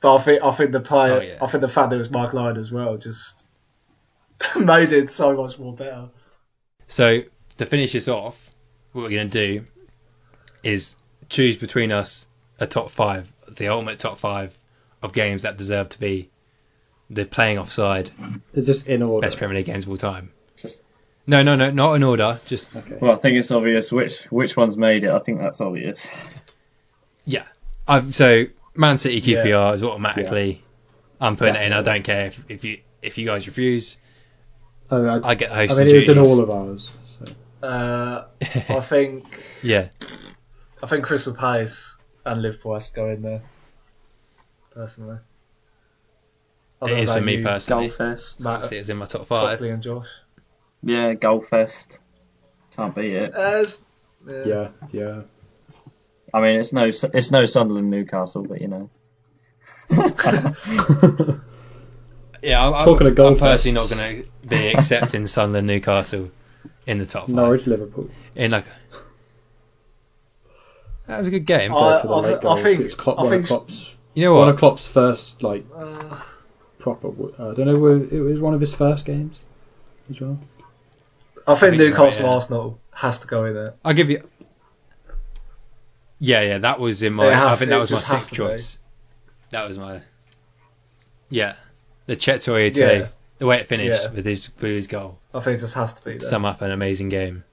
but 0.00 0.16
I 0.16 0.22
think 0.22 0.42
I 0.42 0.52
think 0.52 0.72
the 0.72 0.80
player, 0.80 1.14
Oh, 1.14 1.20
yeah. 1.20 1.38
I 1.40 1.46
think 1.46 1.62
the 1.62 1.68
fact 1.68 1.90
that 1.90 1.96
it 1.96 2.00
was 2.00 2.10
Mark 2.10 2.34
Lyon 2.34 2.56
as 2.56 2.70
well, 2.72 2.96
just 2.98 3.45
made 4.58 4.90
it 4.92 5.10
so 5.10 5.36
much 5.36 5.58
more 5.58 5.74
better. 5.74 6.08
So 6.88 7.22
to 7.58 7.66
finish 7.66 7.92
this 7.92 8.08
off, 8.08 8.52
what 8.92 9.02
we're 9.02 9.10
going 9.10 9.30
to 9.30 9.58
do 9.58 9.66
is 10.62 10.96
choose 11.28 11.56
between 11.56 11.92
us 11.92 12.26
a 12.58 12.66
top 12.66 12.90
five, 12.90 13.30
the 13.56 13.68
ultimate 13.68 13.98
top 13.98 14.18
five 14.18 14.56
of 15.02 15.12
games 15.12 15.42
that 15.42 15.56
deserve 15.56 15.88
to 15.90 15.98
be 16.00 16.30
the 17.10 17.24
playing 17.24 17.58
offside 17.58 18.10
It's 18.54 18.66
just 18.66 18.86
in 18.88 19.02
order. 19.02 19.26
best 19.26 19.36
Premier 19.38 19.56
League 19.56 19.66
games 19.66 19.84
of 19.84 19.90
all 19.90 19.96
time. 19.96 20.30
Just 20.56 20.82
No, 21.26 21.42
no, 21.42 21.54
no, 21.54 21.70
not 21.70 21.94
in 21.94 22.02
order. 22.02 22.40
Just 22.46 22.74
Okay. 22.74 22.98
Well, 23.00 23.12
I 23.12 23.16
think 23.16 23.36
it's 23.36 23.50
obvious 23.50 23.92
which 23.92 24.22
which 24.24 24.56
one's 24.56 24.76
made 24.76 25.04
it. 25.04 25.10
I 25.10 25.18
think 25.18 25.38
that's 25.40 25.60
obvious. 25.60 26.08
yeah. 27.24 27.44
I've, 27.86 28.14
so 28.14 28.46
Man 28.74 28.96
City 28.96 29.20
QPR 29.20 29.44
Yeah. 29.46 29.72
is 29.72 29.82
automatically. 29.82 30.62
I'm 31.20 31.36
putting 31.36 31.54
it 31.54 31.62
in. 31.62 31.72
I 31.72 31.82
don't 31.82 32.02
care 32.02 32.26
if, 32.26 32.42
if 32.48 32.64
you 32.64 32.78
if 33.02 33.18
you 33.18 33.26
guys 33.26 33.46
refuse. 33.46 33.98
I, 34.90 34.98
mean, 34.98 35.08
I, 35.08 35.28
I 35.28 35.34
get 35.34 35.50
the 35.50 35.56
I 35.56 35.66
hosting 35.66 35.86
mean, 35.86 35.94
it 35.96 35.98
was 35.98 36.08
in 36.08 36.18
all 36.18 36.40
of 36.40 36.50
ours. 36.50 36.90
So. 37.18 37.66
Uh, 37.66 38.28
I 38.40 38.80
think 38.88 39.24
yeah, 39.62 39.88
I 40.82 40.86
think 40.86 41.04
Crystal 41.04 41.34
Palace 41.34 41.98
and 42.24 42.42
Liverpool 42.42 42.74
has 42.74 42.90
to 42.90 42.96
go 42.96 43.08
in 43.08 43.22
there. 43.22 43.42
Personally, 44.70 45.18
I 46.80 46.86
it 46.86 46.88
don't 46.88 46.98
is 46.98 47.08
know 47.08 47.14
for 47.16 47.20
me 47.22 47.36
you, 47.36 47.42
personally. 47.42 47.88
Goalfest. 47.88 48.44
Matt, 48.44 48.54
Obviously, 48.54 48.78
it's 48.78 48.88
in 48.88 48.96
my 48.98 49.06
top 49.06 49.26
five. 49.26 49.58
Copley 49.58 49.70
and 49.70 49.82
Josh. 49.82 50.08
Yeah, 50.82 51.14
Goalfest. 51.14 51.98
Can't 52.76 52.94
beat 52.94 53.14
it. 53.14 53.34
Uh, 53.34 53.64
yeah. 54.26 54.44
Yeah, 54.44 54.68
yeah. 54.92 55.22
I 56.34 56.40
mean, 56.40 56.60
it's 56.60 56.72
no 56.72 56.84
it's 56.84 57.30
no 57.30 57.46
Sunderland 57.46 57.90
Newcastle, 57.90 58.42
but 58.42 58.60
you 58.60 58.68
know. 58.68 58.90
Yeah, 62.46 62.60
I, 62.68 62.84
Talking 62.84 63.06
I, 63.08 63.10
of 63.10 63.16
goal 63.16 63.28
I'm 63.28 63.36
personally 63.38 63.74
not 63.74 63.90
going 63.90 64.22
to 64.22 64.48
be 64.48 64.68
accepting 64.72 65.26
Sunderland 65.26 65.66
Newcastle 65.66 66.30
in 66.86 66.98
the 66.98 67.06
top 67.06 67.26
five. 67.26 67.34
Norwich, 67.34 67.66
Liverpool. 67.66 68.08
In 68.36 68.52
like, 68.52 68.66
that 71.06 71.18
was 71.18 71.26
a 71.26 71.30
good 71.30 71.46
game. 71.46 71.74
I- 71.74 72.00
for 72.02 72.08
the 72.08 72.14
I 72.14 72.18
late 72.20 72.36
I 72.36 72.40
goals. 72.40 72.62
think- 72.62 72.80
it's 72.82 72.94
Klopp, 72.94 73.18
I 73.18 73.22
one 73.22 73.30
think 73.32 73.42
of 73.44 73.48
Klopp's 73.48 73.96
you 74.14 74.24
know 74.24 74.32
what? 74.34 74.38
one 74.40 74.48
of? 74.50 74.56
Klopp's 74.58 74.86
first 74.86 75.42
like 75.42 75.64
Uh, 75.76 76.20
proper. 76.78 77.08
I 77.38 77.54
don't 77.54 77.66
know. 77.66 77.78
whether 77.78 78.04
It 78.16 78.20
was 78.20 78.40
one 78.40 78.54
of 78.54 78.60
his 78.60 78.74
first 78.74 79.04
games 79.04 79.42
as 80.08 80.20
well. 80.20 80.38
I 81.46 81.54
think 81.54 81.72
think 81.72 81.80
you're 81.80 81.90
right, 81.90 81.98
Newcastle 81.98 82.26
yeah. 82.26 82.32
Arsenal 82.32 82.80
has 82.92 83.18
to 83.20 83.26
go 83.26 83.44
in 83.44 83.54
there. 83.54 83.74
I'll 83.84 83.92
give 83.94 84.08
you. 84.10 84.22
Yeah, 86.18 86.40
yeah, 86.42 86.58
that 86.58 86.80
was 86.80 87.02
in 87.02 87.12
my. 87.12 87.26
Has- 87.26 87.42
I 87.42 87.56
think 87.56 87.70
that 87.70 87.78
was 87.80 87.90
my 87.92 87.98
sixth 87.98 88.28
to 88.30 88.34
be. 88.34 88.36
choice. 88.36 88.78
That 89.50 89.68
was 89.68 89.78
my. 89.78 90.00
Yeah, 91.28 91.54
the 92.06 92.16
Cheick 92.16 92.36
Tioté, 92.36 92.76
Yeah. 93.00 93.08
the 93.38 93.46
way 93.46 93.58
it 93.60 93.66
finished 93.66 94.04
Yeah. 94.04 94.10
with 94.12 94.24
his 94.26 94.50
with 94.60 94.70
his 94.72 94.86
goal, 94.86 95.18
I 95.34 95.40
think 95.40 95.58
it 95.58 95.60
just 95.60 95.74
has 95.74 95.94
to 95.94 96.04
be 96.04 96.12
there. 96.18 96.20
sum 96.20 96.44
up 96.44 96.62
an 96.62 96.70
amazing 96.70 97.08
game. 97.08 97.44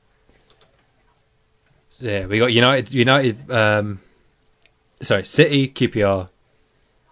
So, 1.99 2.07
yeah, 2.07 2.25
we 2.25 2.39
got 2.39 2.47
United, 2.51 2.93
United, 2.93 3.51
um, 3.51 3.99
sorry, 5.01 5.25
City, 5.25 5.67
QPR. 5.67 6.27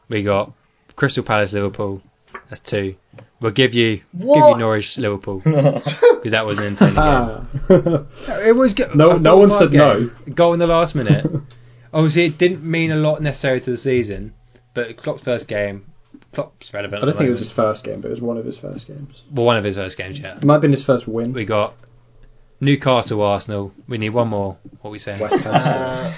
We 0.10 0.24
got 0.24 0.54
Crystal 0.96 1.24
Palace, 1.24 1.54
Liverpool. 1.54 2.02
That's 2.50 2.60
two. 2.62 2.96
We'll 3.40 3.52
give 3.52 3.74
you 3.74 3.98
give 3.98 4.04
you 4.28 4.58
Norwich, 4.58 4.98
Liverpool 4.98 5.40
because 5.44 6.32
that 6.32 6.46
was 6.46 6.60
an 6.60 6.68
entertaining 6.68 6.96
game. 6.96 8.08
Ah. 8.30 8.40
It 8.46 8.56
was 8.56 8.74
good. 8.74 8.96
No- 8.96 9.12
a 9.12 9.20
no 9.20 9.38
one 9.38 9.50
four-five 9.50 9.72
said 9.72 9.78
no. 9.78 10.00
game. 10.00 10.34
Goal 10.34 10.54
in 10.54 10.60
the 10.60 10.68
last 10.68 10.96
minute. 10.96 11.26
Obviously, 11.94 12.26
it 12.26 12.38
didn't 12.38 12.64
mean 12.64 12.92
a 12.92 12.96
lot 12.96 13.22
necessarily 13.22 13.60
to 13.62 13.72
the 13.72 13.78
season, 13.78 14.34
but 14.74 14.96
Klopp's 14.96 15.24
first 15.24 15.48
game, 15.50 15.86
Klopp's 16.34 16.74
relevant. 16.74 17.04
I 17.04 17.06
don't 17.06 17.10
at 17.10 17.14
the 17.14 17.18
think 17.20 17.28
it 17.30 17.32
was 17.32 17.40
his 17.42 17.52
first 17.52 17.84
game, 17.84 18.02
but 18.02 18.08
it 18.08 18.12
was 18.12 18.22
one 18.22 18.38
of 18.38 18.46
his 18.46 18.58
first 18.58 18.88
games. 18.88 19.24
well, 19.32 19.46
one 19.46 19.58
of 19.58 19.64
his 19.64 19.76
first 19.76 19.98
games. 19.98 20.18
Yeah, 20.20 20.38
It 20.38 20.44
might 20.44 20.56
have 20.56 20.62
been 20.62 20.72
his 20.72 20.86
first 20.86 21.08
win. 21.08 21.34
we 21.34 21.46
got 21.46 21.76
Newcastle, 22.60 23.22
Arsenal. 23.22 23.74
We 23.88 23.98
need 23.98 24.10
one 24.12 24.30
more. 24.30 24.58
What 24.82 24.90
are 24.90 24.92
we 24.92 25.00
saying? 25.00 25.20
West 25.20 25.44
Ham. 25.44 25.54
Uh, 25.56 26.14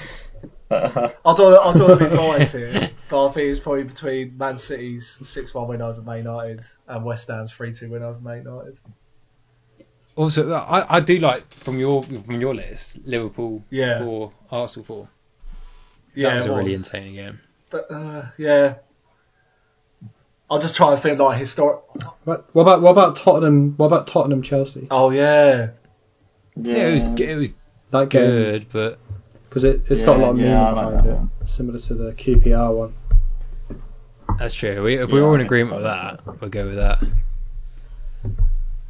I 0.71 1.35
don't, 1.35 1.53
I 1.53 1.73
don't 1.77 1.99
want 2.01 2.15
biased 2.39 2.53
here, 2.53 2.89
but 3.09 3.27
I 3.27 3.31
think 3.31 3.49
it's 3.49 3.59
probably 3.59 3.83
between 3.83 4.37
Man 4.37 4.57
City's 4.57 5.07
6 5.07 5.53
1 5.53 5.67
win 5.67 5.81
over 5.81 6.01
Man 6.01 6.17
United 6.19 6.61
and 6.87 7.05
West 7.05 7.27
Ham's 7.27 7.51
3 7.53 7.73
2 7.73 7.89
win 7.89 8.01
over 8.03 8.19
Man 8.19 8.39
United. 8.43 8.77
Also, 10.15 10.51
I, 10.51 10.97
I 10.97 10.99
do 10.99 11.17
like 11.19 11.51
from 11.53 11.79
your 11.79 12.03
from 12.03 12.39
your 12.39 12.53
list 12.53 12.99
Liverpool 13.05 13.63
Yeah. 13.69 13.99
four, 13.99 14.31
Arsenal 14.51 14.85
four. 14.85 15.09
Yeah, 16.15 16.29
that 16.29 16.35
was 16.37 16.45
it 16.45 16.51
a 16.51 16.55
really 16.55 16.73
insane 16.73 17.13
game. 17.15 17.39
But, 17.69 17.91
uh, 17.91 18.25
yeah. 18.37 18.75
I'll 20.53 20.59
just 20.59 20.75
try 20.75 20.93
and 20.93 21.01
think 21.01 21.17
like 21.17 21.39
historic. 21.39 21.81
What, 22.25 22.47
what 22.53 22.61
about 22.61 22.83
what 22.83 22.91
about 22.91 23.15
Tottenham? 23.15 23.73
What 23.75 23.87
about 23.87 24.05
Tottenham 24.05 24.43
Chelsea? 24.43 24.87
Oh, 24.91 25.09
yeah. 25.09 25.71
Yeah, 26.55 26.75
it 26.75 26.93
was 26.93 27.03
it 27.19 27.35
was 27.35 27.49
That 27.89 28.09
game 28.09 28.21
good, 28.29 28.65
but 28.71 28.99
because 29.49 29.63
it, 29.63 29.89
it's 29.89 30.03
got 30.03 30.17
a 30.17 30.21
lot 30.21 30.29
of 30.29 30.35
meaning 30.37 30.53
I 30.53 30.71
like 30.71 31.03
behind 31.03 31.05
that 31.39 31.43
it, 31.43 31.49
similar 31.49 31.79
to 31.79 31.93
the 31.95 32.13
QPR 32.13 32.71
one. 32.75 32.93
That's 34.37 34.53
true. 34.53 34.83
We, 34.83 34.93
if 34.97 35.09
Yeah, 35.09 35.15
we're 35.15 35.23
all 35.27 35.33
in 35.33 35.41
agreement 35.41 35.75
with 35.81 35.85
think 35.91 36.23
that, 36.25 36.39
we'll 36.41 36.49
go 36.51 36.65
with 36.67 36.75
that. 36.75 37.03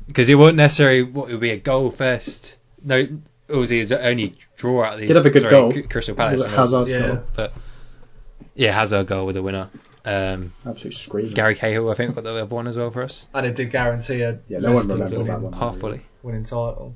Because 0.05 0.27
it 0.27 0.35
wasn't 0.35 0.57
necessarily 0.57 1.03
what 1.03 1.29
would 1.29 1.39
be 1.39 1.51
a 1.51 1.57
goal 1.57 1.91
fest. 1.91 2.57
No, 2.83 2.97
it 2.97 3.55
was 3.55 3.69
his 3.69 3.93
only 3.93 4.35
draw 4.57 4.83
out 4.83 4.93
of 4.95 4.99
these. 4.99 5.07
Did 5.07 5.15
have 5.15 5.25
a 5.25 5.29
good 5.29 5.43
sorry, 5.43 5.51
goal. 5.51 5.71
C- 5.71 5.83
Crystal 5.83 6.15
Was 6.15 6.17
Palace. 6.17 6.41
it 6.41 6.47
and 6.47 6.53
Hazard's 6.55 6.91
Yeah. 6.91 7.07
goal? 7.07 7.23
But 7.37 7.53
yeah, 8.53 8.73
Hazard 8.73 9.07
goal 9.07 9.25
with 9.25 9.35
the 9.35 9.41
winner. 9.41 9.69
Um, 10.05 10.53
Absolute 10.65 10.93
screamer. 10.93 11.29
Gary 11.29 11.55
Cahill, 11.55 11.89
I 11.89 11.93
think, 11.93 12.15
got 12.15 12.23
the 12.25 12.31
other 12.31 12.45
one 12.45 12.67
as 12.67 12.75
well 12.77 12.91
for 12.91 13.03
us. 13.03 13.25
And 13.33 13.45
it 13.45 13.55
did 13.55 13.71
guarantee 13.71 14.21
a 14.21 14.39
Yeah, 14.47 14.59
no 14.59 14.73
one 14.73 14.87
remembers 14.87 15.27
that 15.27 15.41
one. 15.41 15.53
Half 15.53 15.77
volley. 15.77 16.01
winning 16.21 16.43
title. 16.43 16.95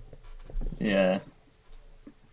Yeah. 0.79 1.19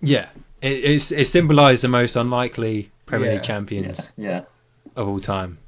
Yeah, 0.00 0.28
it, 0.60 0.68
it's, 0.84 1.12
it 1.12 1.26
symbolised 1.28 1.82
the 1.84 1.88
most 1.88 2.16
unlikely 2.16 2.90
Premier 3.06 3.28
Yeah. 3.28 3.34
League 3.34 3.42
champions 3.44 4.12
Yeah. 4.16 4.42
of 4.96 5.08
all 5.08 5.20
time. 5.20 5.58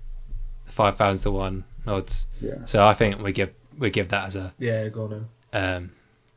Five 0.66 0.96
thousand 0.96 1.22
to 1.22 1.30
one 1.30 1.64
odds. 1.86 2.26
Yeah. 2.40 2.64
So 2.66 2.84
I 2.86 2.92
think 2.94 3.22
we 3.22 3.32
give 3.32 3.54
we 3.78 3.90
give 3.90 4.08
that 4.08 4.26
as 4.26 4.36
a 4.36 4.52
Yeah, 4.58 4.88
go 4.88 5.04
on 5.04 5.28
um, 5.54 5.92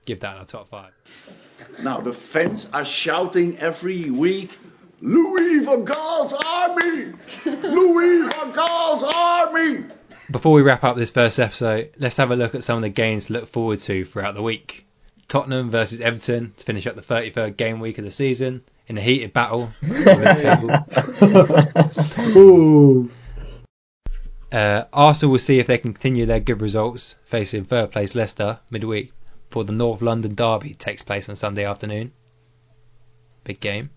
give 0.05 0.21
that 0.21 0.33
in 0.33 0.37
our 0.39 0.45
top 0.45 0.69
five. 0.69 0.93
Now 1.81 1.99
the 1.99 2.13
fans 2.13 2.69
are 2.71 2.85
shouting 2.85 3.57
every 3.57 4.09
week, 4.09 4.57
Louis 5.01 5.65
van 5.65 5.85
Gaal's 5.85 6.33
army! 6.33 7.13
Louis 7.45 8.27
van 8.27 8.51
Gaal's 8.51 9.03
army! 9.03 9.85
Before 10.29 10.53
we 10.53 10.61
wrap 10.61 10.83
up 10.83 10.97
this 10.97 11.09
first 11.09 11.39
episode, 11.39 11.91
let's 11.97 12.17
have 12.17 12.31
a 12.31 12.35
look 12.35 12.53
at 12.53 12.63
some 12.63 12.77
of 12.77 12.81
the 12.81 12.89
games 12.89 13.27
to 13.27 13.33
look 13.33 13.47
forward 13.47 13.79
to 13.81 14.03
throughout 14.03 14.35
the 14.35 14.41
week. 14.41 14.85
Tottenham 15.27 15.69
versus 15.69 16.01
Everton 16.01 16.53
to 16.57 16.65
finish 16.65 16.85
up 16.85 16.95
the 16.95 17.01
33rd 17.01 17.55
game 17.55 17.79
week 17.79 17.97
of 17.97 18.03
the 18.03 18.11
season 18.11 18.61
in 18.87 18.97
a 18.97 19.01
heated 19.01 19.31
battle. 19.31 19.71
for 19.81 19.87
the 19.87 20.35
table. 23.05 23.09
Uh, 24.51 24.85
Arsenal 24.91 25.33
will 25.33 25.37
see 25.37 25.59
if 25.59 25.67
they 25.67 25.77
can 25.77 25.93
continue 25.93 26.25
their 26.25 26.39
good 26.39 26.59
results, 26.59 27.13
facing 27.23 27.65
third 27.65 27.91
place 27.91 28.15
Leicester 28.15 28.59
midweek 28.71 29.13
before 29.47 29.63
the 29.63 29.73
North 29.73 30.01
London 30.01 30.33
derby 30.33 30.73
takes 30.73 31.03
place 31.03 31.29
on 31.29 31.35
Sunday 31.35 31.65
afternoon. 31.65 32.11
Big 33.43 33.59
game. 33.59 33.91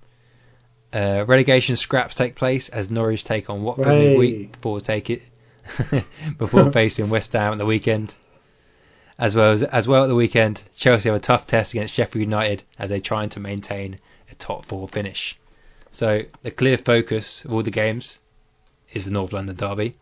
Uh, 0.94 1.24
relegation 1.26 1.76
scraps 1.76 2.16
take 2.16 2.34
place 2.34 2.68
as 2.68 2.90
Norwich 2.90 3.24
take 3.24 3.48
on 3.48 3.62
Watford 3.62 3.86
midweek 3.86 4.52
before 4.52 4.80
take 4.80 5.08
it 5.08 5.22
before 6.38 6.70
facing 6.72 7.08
West 7.08 7.32
Ham 7.32 7.52
at 7.52 7.58
the 7.58 7.64
weekend. 7.64 8.14
As 9.18 9.34
well 9.34 9.50
as 9.50 9.62
as 9.62 9.88
well 9.88 10.04
at 10.04 10.08
the 10.08 10.14
weekend, 10.14 10.62
Chelsea 10.76 11.08
have 11.08 11.16
a 11.16 11.20
tough 11.20 11.46
test 11.46 11.72
against 11.72 11.94
Sheffield 11.94 12.22
United 12.22 12.62
as 12.78 12.90
they're 12.90 13.00
trying 13.00 13.30
to 13.30 13.40
maintain 13.40 13.98
a 14.30 14.34
top 14.34 14.66
four 14.66 14.88
finish. 14.88 15.38
So 15.92 16.22
the 16.42 16.50
clear 16.50 16.78
focus 16.78 17.44
of 17.44 17.52
all 17.52 17.62
the 17.62 17.70
games 17.70 18.20
is 18.92 19.04
the 19.04 19.10
North 19.10 19.32
London 19.32 19.56
derby. 19.56 19.94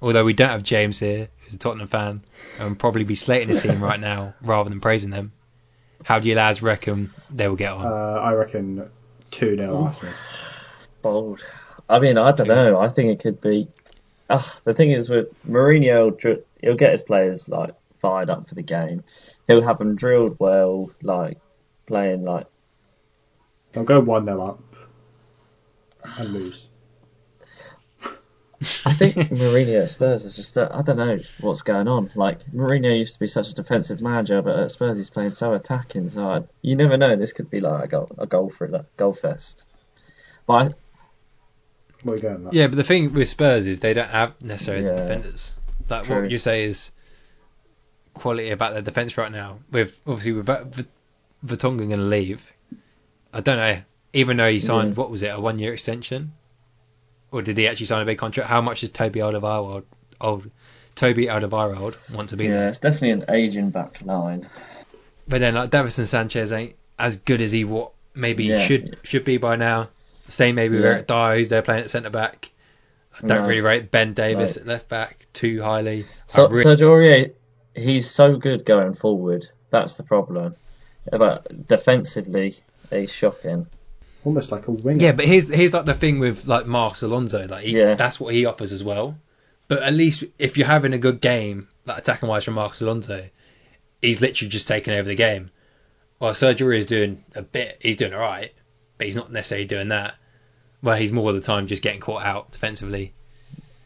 Although 0.00 0.24
we 0.24 0.32
don't 0.32 0.50
have 0.50 0.62
James 0.62 0.98
here, 0.98 1.28
who's 1.40 1.54
a 1.54 1.58
Tottenham 1.58 1.86
fan, 1.86 2.22
and 2.58 2.70
will 2.70 2.76
probably 2.76 3.04
be 3.04 3.14
slating 3.14 3.48
his 3.48 3.62
team 3.62 3.82
right 3.82 4.00
now 4.12 4.34
rather 4.42 4.68
than 4.68 4.80
praising 4.80 5.10
them. 5.10 5.32
How 6.04 6.18
do 6.18 6.28
you 6.28 6.34
lads 6.34 6.62
reckon 6.62 7.10
they 7.30 7.48
will 7.48 7.56
get 7.56 7.72
on? 7.72 7.86
Uh, 7.86 8.20
I 8.20 8.34
reckon 8.34 8.90
2 9.32 9.56
0 9.56 9.76
Arsenal. 9.76 10.14
Bold. 11.02 11.44
I 11.88 11.98
mean, 11.98 12.16
I 12.16 12.32
don't 12.32 12.48
know. 12.48 12.78
I 12.78 12.88
think 12.88 13.10
it 13.10 13.22
could 13.22 13.40
be. 13.40 13.68
Ah, 14.30 14.58
the 14.64 14.72
thing 14.72 14.92
is 14.92 15.10
with 15.10 15.26
Mourinho, 15.46 16.40
he'll 16.60 16.76
get 16.76 16.92
his 16.92 17.02
players 17.02 17.48
like 17.48 17.74
fired 17.98 18.30
up 18.30 18.48
for 18.48 18.54
the 18.54 18.62
game. 18.62 19.02
He'll 19.48 19.62
have 19.62 19.78
them 19.78 19.96
drilled 19.96 20.36
well, 20.38 20.90
like 21.02 21.38
playing 21.86 22.24
like 22.24 22.46
They'll 23.72 23.84
go 23.84 24.00
1 24.00 24.26
0 24.26 24.40
up 24.40 24.76
and 26.18 26.32
lose. 26.32 26.68
I 28.84 28.92
think 28.92 29.16
Mourinho 29.30 29.82
at 29.82 29.90
Spurs 29.90 30.24
is 30.24 30.36
just, 30.36 30.56
uh, 30.56 30.68
I 30.72 30.82
don't 30.82 30.96
know 30.96 31.18
what's 31.40 31.62
going 31.62 31.88
on. 31.88 32.10
Like, 32.14 32.44
Mourinho 32.46 32.96
used 32.96 33.14
to 33.14 33.18
be 33.20 33.26
such 33.26 33.48
a 33.48 33.54
defensive 33.54 34.00
manager, 34.00 34.40
but 34.42 34.58
at 34.58 34.70
Spurs 34.70 34.96
he's 34.96 35.10
playing 35.10 35.30
so 35.30 35.52
attacking. 35.52 36.08
So 36.08 36.26
I, 36.26 36.42
you 36.62 36.76
never 36.76 36.96
know. 36.96 37.16
This 37.16 37.32
could 37.32 37.50
be 37.50 37.60
like 37.60 37.84
a 37.84 37.88
goal, 37.88 38.14
a 38.18 38.26
goal 38.26 38.50
for 38.50 38.68
that 38.68 38.96
goal 38.96 39.12
fest. 39.14 39.64
But 40.46 40.52
I, 40.52 40.70
What 42.02 42.12
are 42.12 42.16
you 42.16 42.22
going 42.22 42.46
at? 42.46 42.52
yeah, 42.52 42.66
but 42.68 42.76
the 42.76 42.84
thing 42.84 43.12
with 43.12 43.28
Spurs 43.28 43.66
is 43.66 43.80
they 43.80 43.94
don't 43.94 44.10
have 44.10 44.40
necessarily 44.42 44.84
the 44.84 44.94
defenders. 44.94 45.54
Like 45.88 46.04
True. 46.04 46.22
what 46.22 46.30
you 46.30 46.38
say 46.38 46.64
is 46.64 46.90
quality 48.14 48.50
about 48.50 48.72
their 48.72 48.82
defence 48.82 49.16
right 49.18 49.32
now. 49.32 49.58
With 49.70 50.00
obviously 50.06 50.32
with 50.32 50.46
V- 50.46 50.82
V- 50.82 50.88
Vertonghen 51.44 51.88
going 51.88 51.90
to 51.90 51.96
leave, 51.98 52.42
I 53.32 53.40
don't 53.40 53.56
know. 53.56 53.82
Even 54.12 54.36
though 54.36 54.50
he 54.50 54.60
signed 54.60 54.96
what 54.96 55.10
was 55.10 55.22
it 55.22 55.28
a 55.28 55.40
one 55.40 55.58
year 55.58 55.72
extension, 55.72 56.32
or 57.32 57.42
did 57.42 57.56
he 57.58 57.66
actually 57.66 57.86
sign 57.86 58.02
a 58.02 58.04
big 58.04 58.18
contract? 58.18 58.48
How 58.48 58.60
much 58.60 58.80
does 58.80 58.90
Toby 58.90 59.20
Alderweireld, 59.20 59.84
old 60.20 60.50
Toby 60.94 61.26
Alderweireld 61.26 61.96
want 62.12 62.28
to 62.28 62.36
be 62.36 62.44
yeah, 62.44 62.50
there? 62.50 62.62
Yeah, 62.64 62.68
it's 62.68 62.78
definitely 62.78 63.10
an 63.10 63.24
aging 63.30 63.70
back 63.70 64.00
line. 64.02 64.48
But 65.26 65.40
then 65.40 65.54
like 65.54 65.70
Davinson 65.70 66.06
Sanchez 66.06 66.52
ain't 66.52 66.76
as 66.98 67.16
good 67.16 67.40
as 67.40 67.50
he 67.50 67.64
what 67.64 67.92
maybe 68.14 68.44
Yeah. 68.44 68.60
should 68.60 68.98
should 69.02 69.24
be 69.24 69.38
by 69.38 69.56
now. 69.56 69.88
Same 70.28 70.54
maybe 70.54 70.76
with 70.76 70.84
Yeah. 70.84 70.90
Eric 70.92 71.06
Dier, 71.08 71.34
who's 71.36 71.48
there 71.48 71.62
playing 71.62 71.84
at 71.84 71.90
centre 71.90 72.10
back. 72.10 72.50
I 73.22 73.26
don't 73.26 73.42
No. 73.42 73.48
really 73.48 73.60
rate 73.60 73.90
Ben 73.90 74.14
Davies 74.14 74.56
Right. 74.56 74.56
at 74.58 74.66
left 74.66 74.88
back 74.88 75.26
too 75.32 75.62
highly. 75.62 76.06
So, 76.26 76.46
I 76.46 76.50
re- 76.50 76.64
Sergio 76.64 76.88
Aurier, 76.88 77.32
he's 77.74 78.10
so 78.10 78.36
good 78.36 78.64
going 78.64 78.94
forward. 78.94 79.46
That's 79.70 79.96
the 79.96 80.02
problem. 80.02 80.56
But 81.10 81.66
defensively, 81.66 82.54
he's 82.90 83.12
shocking. 83.12 83.66
Almost 84.24 84.52
like 84.52 84.68
a 84.68 84.70
winger. 84.72 85.02
Yeah, 85.04 85.12
but 85.12 85.24
here's 85.24 85.48
here's 85.48 85.74
like 85.74 85.84
the 85.84 85.94
thing 85.94 86.18
with 86.20 86.46
like 86.46 86.66
Marcos 86.66 87.02
Alonso, 87.02 87.46
like 87.48 87.64
he, 87.64 87.76
Yeah. 87.76 87.94
that's 87.94 88.20
what 88.20 88.32
he 88.34 88.46
offers 88.46 88.72
as 88.72 88.82
well. 88.84 89.18
But 89.68 89.82
at 89.82 89.92
least 89.92 90.24
if 90.38 90.56
you're 90.58 90.66
having 90.66 90.92
a 90.92 90.98
good 90.98 91.20
game, 91.20 91.68
like 91.86 91.98
attacking 91.98 92.28
wise 92.28 92.44
from 92.44 92.54
Marcos 92.54 92.80
Alonso, 92.82 93.24
he's 94.00 94.20
literally 94.20 94.48
just 94.50 94.68
taking 94.68 94.94
over 94.94 95.08
the 95.08 95.14
game. 95.16 95.50
While 96.18 96.32
Sergio 96.34 96.76
is 96.76 96.86
doing 96.86 97.24
a 97.34 97.42
bit, 97.42 97.78
he's 97.80 97.96
doing 97.96 98.12
alright, 98.14 98.52
but 98.98 99.06
he's 99.06 99.16
not 99.16 99.32
necessarily 99.32 99.66
doing 99.66 99.88
that. 99.88 100.14
Well, 100.82 100.96
he's 100.96 101.10
more 101.12 101.30
of 101.30 101.34
the 101.34 101.40
time 101.40 101.66
just 101.66 101.82
getting 101.82 102.00
caught 102.00 102.24
out 102.24 102.52
defensively, 102.52 103.12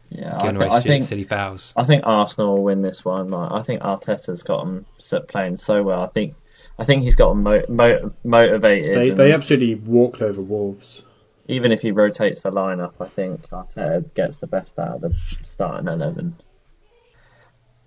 Yeah, 0.09 0.35
I, 0.35 0.41
giving 0.41 0.57
thi- 0.59 0.65
away 0.65 0.75
I 0.75 0.81
think 0.81 1.03
silly 1.03 1.23
fouls. 1.23 1.73
I 1.75 1.83
think 1.83 2.03
Arsenal 2.05 2.55
will 2.55 2.63
win 2.63 2.81
this 2.83 3.03
one. 3.05 3.29
Like, 3.29 3.51
I 3.51 3.61
think 3.63 3.81
Arteta's 3.81 4.43
got 4.43 4.65
them 4.65 4.85
playing 5.27 5.57
so 5.57 5.81
well. 5.83 6.01
I 6.01 6.07
think 6.07 6.35
I 6.79 6.83
think 6.83 7.03
he's 7.03 7.15
got 7.15 7.33
mo- 7.35 7.63
mo- 7.69 8.13
motivated. 8.23 8.95
They, 8.97 9.09
they 9.09 9.31
absolutely 9.33 9.75
walked 9.75 10.21
over 10.21 10.41
Wolves. 10.41 11.01
even 11.47 11.71
if 11.71 11.81
he 11.81 11.91
rotates 11.91 12.41
the 12.41 12.51
lineup, 12.51 12.93
I 12.99 13.07
think 13.07 13.49
Arteta 13.49 14.13
gets 14.13 14.37
the 14.37 14.47
best 14.47 14.77
out 14.77 14.95
of 14.95 15.01
the 15.01 15.09
starting 15.11 15.87
eleven. 15.87 16.35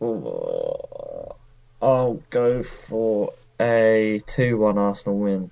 Ooh, 0.02 1.34
I'll 1.82 2.20
go 2.30 2.62
for 2.62 3.32
a 3.60 4.20
two-one 4.26 4.78
Arsenal 4.78 5.18
win. 5.18 5.50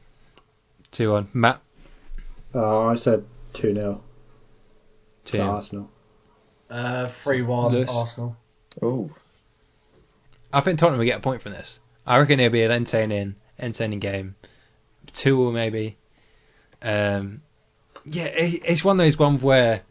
Two-one, 0.91 1.29
Matt. 1.35 1.61
Uh, 2.55 2.87
I 2.87 2.95
said 2.95 3.25
2 3.53 3.75
0 3.75 4.03
Two. 5.27 5.39
to 5.39 5.45
Arsenal. 5.45 5.91
Uh, 6.71 7.07
3 7.23 7.43
1 7.43 7.73
Lewis? 7.73 7.91
Arsenal. 7.95 8.37
Ooh, 8.83 9.15
I 10.53 10.61
think 10.61 10.79
Tottenham 10.79 10.99
will 10.99 11.05
get 11.07 11.19
a 11.19 11.23
point 11.23 11.43
from 11.43 11.53
this. 11.53 11.79
I 12.09 12.19
reckon 12.19 12.41
it'll 12.41 12.53
be 12.53 12.63
an 12.65 12.71
entertaining, 12.71 13.35
entertaining 13.59 13.99
game. 14.01 14.35
Two 15.13 15.41
or 15.43 15.53
maybe. 15.53 15.97
Um, 16.83 17.43
yeah, 18.05 18.25
it, 18.25 18.63
it's 18.67 18.85
one 18.85 18.99
of 18.99 19.05
those 19.05 19.19
ones 19.19 19.43
where 19.43 19.83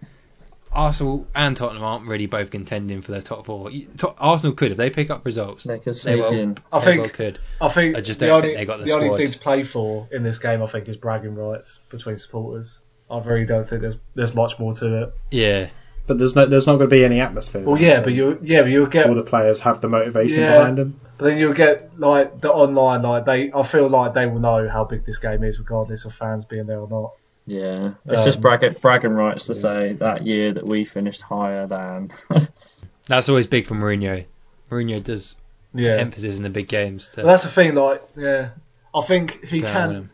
Arsenal 0.71 1.27
and 1.35 1.55
Tottenham 1.55 1.83
aren't 1.83 2.07
really 2.07 2.25
both 2.25 2.51
contending 2.51 3.01
for 3.01 3.11
their 3.11 3.21
top 3.21 3.45
four. 3.45 3.71
You- 3.71 3.87
To- 3.99 4.13
Arsenal 4.17 4.53
could 4.55 4.71
if 4.71 4.77
they 4.77 4.89
pick 4.89 5.09
up 5.09 5.25
results. 5.25 5.63
they 5.63 5.79
could 5.79 5.95
They 5.95 6.15
will. 6.15 6.33
in. 6.33 6.57
I 6.71 6.79
they 6.79 6.85
think 6.85 7.01
well 7.01 7.09
could. 7.09 7.39
I 7.61 7.69
think 7.69 7.95
I 7.95 8.01
just 8.01 8.19
the 8.19 8.27
don't 8.27 8.37
only 8.37 8.47
think 8.49 8.57
they 8.59 8.65
got 8.65 8.79
the 8.79 8.85
the 8.85 8.91
only 8.93 9.17
thing 9.25 9.31
to 9.33 9.39
play 9.39 9.63
for 9.63 10.07
in 10.11 10.23
this 10.23 10.39
game, 10.39 10.61
I 10.63 10.67
think, 10.67 10.87
is 10.87 10.97
bragging 10.97 11.35
rights 11.35 11.79
between 11.89 12.17
supporters. 12.17 12.81
I 13.09 13.19
really 13.19 13.45
don't 13.45 13.67
think 13.67 13.81
there's 13.81 13.97
there's 14.15 14.33
much 14.35 14.59
more 14.59 14.73
to 14.73 15.03
it. 15.03 15.13
Yeah, 15.31 15.69
But 16.07 16.17
there's 16.17 16.35
no, 16.35 16.45
there's 16.45 16.65
not 16.65 16.77
going 16.77 16.89
to 16.89 16.95
be 16.95 17.03
any 17.03 17.19
atmosphere. 17.19 17.63
Well, 17.63 17.75
there, 17.75 17.87
yeah, 17.87 17.95
so 17.97 18.03
but 18.05 18.13
you 18.13 18.39
yeah, 18.41 18.61
but 18.61 18.71
you'll 18.71 18.85
get 18.87 19.07
all 19.07 19.15
the 19.15 19.23
players 19.23 19.59
have 19.61 19.81
the 19.81 19.89
motivation 19.89 20.41
Yeah. 20.43 20.55
behind 20.55 20.77
them. 20.77 20.99
But 21.17 21.25
then 21.25 21.37
you'll 21.37 21.53
get 21.53 21.99
like 21.99 22.39
the 22.41 22.51
online, 22.51 23.01
like 23.01 23.25
they. 23.25 23.51
I 23.51 23.63
feel 23.63 23.89
like 23.89 24.13
they 24.13 24.25
will 24.25 24.39
know 24.39 24.69
how 24.69 24.85
big 24.85 25.05
this 25.05 25.17
game 25.19 25.43
is, 25.43 25.59
regardless 25.59 26.05
of 26.05 26.13
fans 26.13 26.45
being 26.45 26.65
there 26.65 26.79
or 26.79 26.87
not. 26.89 27.13
Yeah, 27.45 27.93
it's 28.05 28.25
just 28.25 28.37
Um, 28.37 28.41
bragging, 28.41 28.75
bragging 28.81 29.11
rights 29.11 29.45
to 29.47 29.55
say 29.55 29.93
that 29.99 30.25
year 30.25 30.53
that 30.53 30.65
we 30.65 30.83
finished 30.85 31.21
higher 31.21 31.65
than. 31.67 32.11
that's 33.07 33.29
always 33.29 33.47
big 33.47 33.65
for 33.67 33.75
Mourinho. 33.75 34.25
Mourinho 34.69 35.01
does 35.03 35.35
Yeah, 35.73 35.91
emphasis 35.91 36.37
in 36.37 36.43
the 36.43 36.49
big 36.49 36.67
games. 36.67 37.09
To 37.09 37.21
but 37.21 37.27
that's 37.27 37.43
the 37.43 37.49
thing. 37.49 37.75
Like, 37.75 38.01
yeah, 38.15 38.49
I 38.93 39.01
think 39.01 39.45
he 39.45 39.61
go 39.61 39.71
can 39.71 39.87
win 39.87 39.95
'em. 39.97 40.09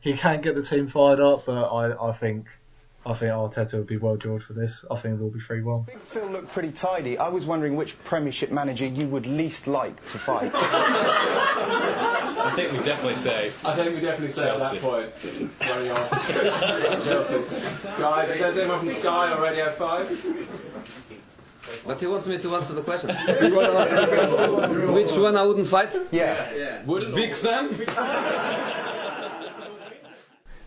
he 0.00 0.12
can 0.14 0.40
get 0.40 0.54
the 0.54 0.62
team 0.62 0.88
fired 0.88 1.20
up, 1.20 1.44
but 1.46 1.62
I 1.64 2.08
I 2.10 2.12
think 2.12 2.46
I 3.08 3.14
think 3.14 3.32
Arteta 3.32 3.72
will 3.74 3.84
be 3.84 3.96
well 3.96 4.16
judged 4.18 4.44
for 4.44 4.52
this. 4.52 4.84
I 4.90 4.96
think 4.96 5.14
it 5.18 5.22
will 5.22 5.30
be 5.30 5.40
three 5.40 5.62
one. 5.62 5.86
Phil 6.08 6.26
looked 6.28 6.52
pretty 6.52 6.72
tidy. 6.72 7.16
I 7.16 7.28
was 7.28 7.46
wondering 7.46 7.74
which 7.74 7.96
Premiership 8.04 8.50
manager 8.50 8.84
you 8.86 9.08
would 9.08 9.24
least 9.26 9.66
like 9.66 9.96
to 10.08 10.18
fight. 10.18 10.52
I 10.54 12.52
think 12.54 12.72
we 12.72 12.78
definitely 12.84 13.14
say. 13.16 13.50
I 13.64 13.74
think 13.74 13.94
we 13.94 14.00
definitely 14.02 14.28
say 14.28 14.48
at 14.50 14.58
that 14.58 14.78
Chelsea. 14.78 14.78
point 14.80 15.10
when 15.58 15.82
he 15.84 15.88
asked 15.90 16.12
Chelsea. 17.04 17.88
Guys, 17.98 18.30
if 18.30 18.38
there's 18.38 18.58
anyone 18.58 18.80
from 18.80 18.92
Sky 18.92 19.32
or 19.32 19.40
Radio 19.42 19.72
5, 19.72 20.08
But 21.86 22.00
he 22.00 22.06
wants 22.06 22.26
me 22.26 22.36
to 22.38 22.56
answer 22.56 22.74
the 22.74 22.82
question. 22.82 23.10
Which 24.92 25.12
one 25.12 25.36
I 25.36 25.42
wouldn't 25.44 25.66
fight? 25.66 25.94
yeah. 26.12 26.52
Yeah. 26.54 26.82
Wouldn't 26.84 27.12
it? 27.14 27.16
Big 27.16 27.34
Sam? 27.34 27.68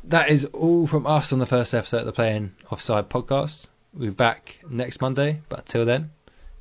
That 0.05 0.29
is 0.29 0.45
all 0.45 0.87
from 0.87 1.05
us 1.05 1.31
on 1.31 1.39
the 1.39 1.45
first 1.45 1.73
episode 1.73 1.99
of 1.99 2.05
the 2.05 2.11
Playing 2.11 2.53
Offside 2.71 3.09
podcast. 3.09 3.67
We'll 3.93 4.09
be 4.09 4.15
back 4.15 4.57
next 4.69 5.01
Monday, 5.01 5.41
but 5.47 5.59
until 5.59 5.85
then, 5.85 6.11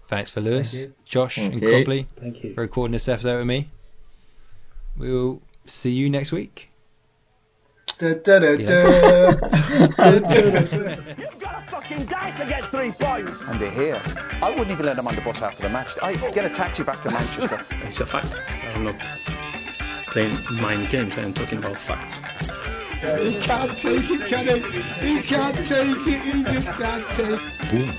thanks 0.09 0.31
for 0.31 0.41
Lewis, 0.41 0.73
Thank. 0.73 1.05
Josh, 1.05 1.37
Thank 1.37 1.55
and 1.55 1.63
you. 1.63 1.69
Crobley 1.69 2.07
Thank 2.17 2.45
you. 2.45 2.55
for 2.55 2.61
recording 2.61 2.93
this 2.93 3.09
episode 3.09 3.39
with 3.39 3.47
me. 3.47 3.71
We'll 4.97 5.41
see 5.65 5.91
you 5.91 6.11
next 6.11 6.33
week. 6.33 6.69
You've 8.01 8.25
got 8.25 8.41
to 8.41 8.59
fucking 11.71 12.07
die 12.07 12.31
to 12.39 12.47
get 12.47 12.71
three 12.71 12.93
points. 12.93 13.33
and 13.47 13.61
they're 13.61 13.71
here. 13.71 14.01
I 14.43 14.51
wouldn't 14.51 14.71
even 14.71 14.87
let 14.87 14.97
them 14.97 15.07
on 15.07 15.15
the 15.15 15.21
bus 15.21 15.41
after 15.43 15.63
the 15.65 15.69
match. 15.69 15.93
I 16.03 16.15
get 16.15 16.45
a 16.45 16.51
taxi 16.51 16.83
back 16.83 17.03
to 17.03 17.11
Manchester. 17.11 17.65
It's 17.87 18.01
a 18.01 18.07
fact. 18.07 18.33
I'm 18.75 18.85
not 18.85 19.01
playing 20.11 20.37
mind 20.51 20.89
games. 20.91 21.17
I'm 21.17 21.33
talking 21.33 21.59
about 21.59 21.79
facts. 21.79 22.21
He 23.23 23.41
can't 23.41 23.79
take 23.79 24.11
it, 24.11 24.27
can 24.29 24.47
he? 24.47 24.61
He 25.07 25.23
can't 25.23 25.57
take 25.57 26.07
it. 26.07 26.21
He 26.21 26.43
just 26.45 26.73
can't 26.73 27.07
take 27.15 27.41
it. 27.73 27.91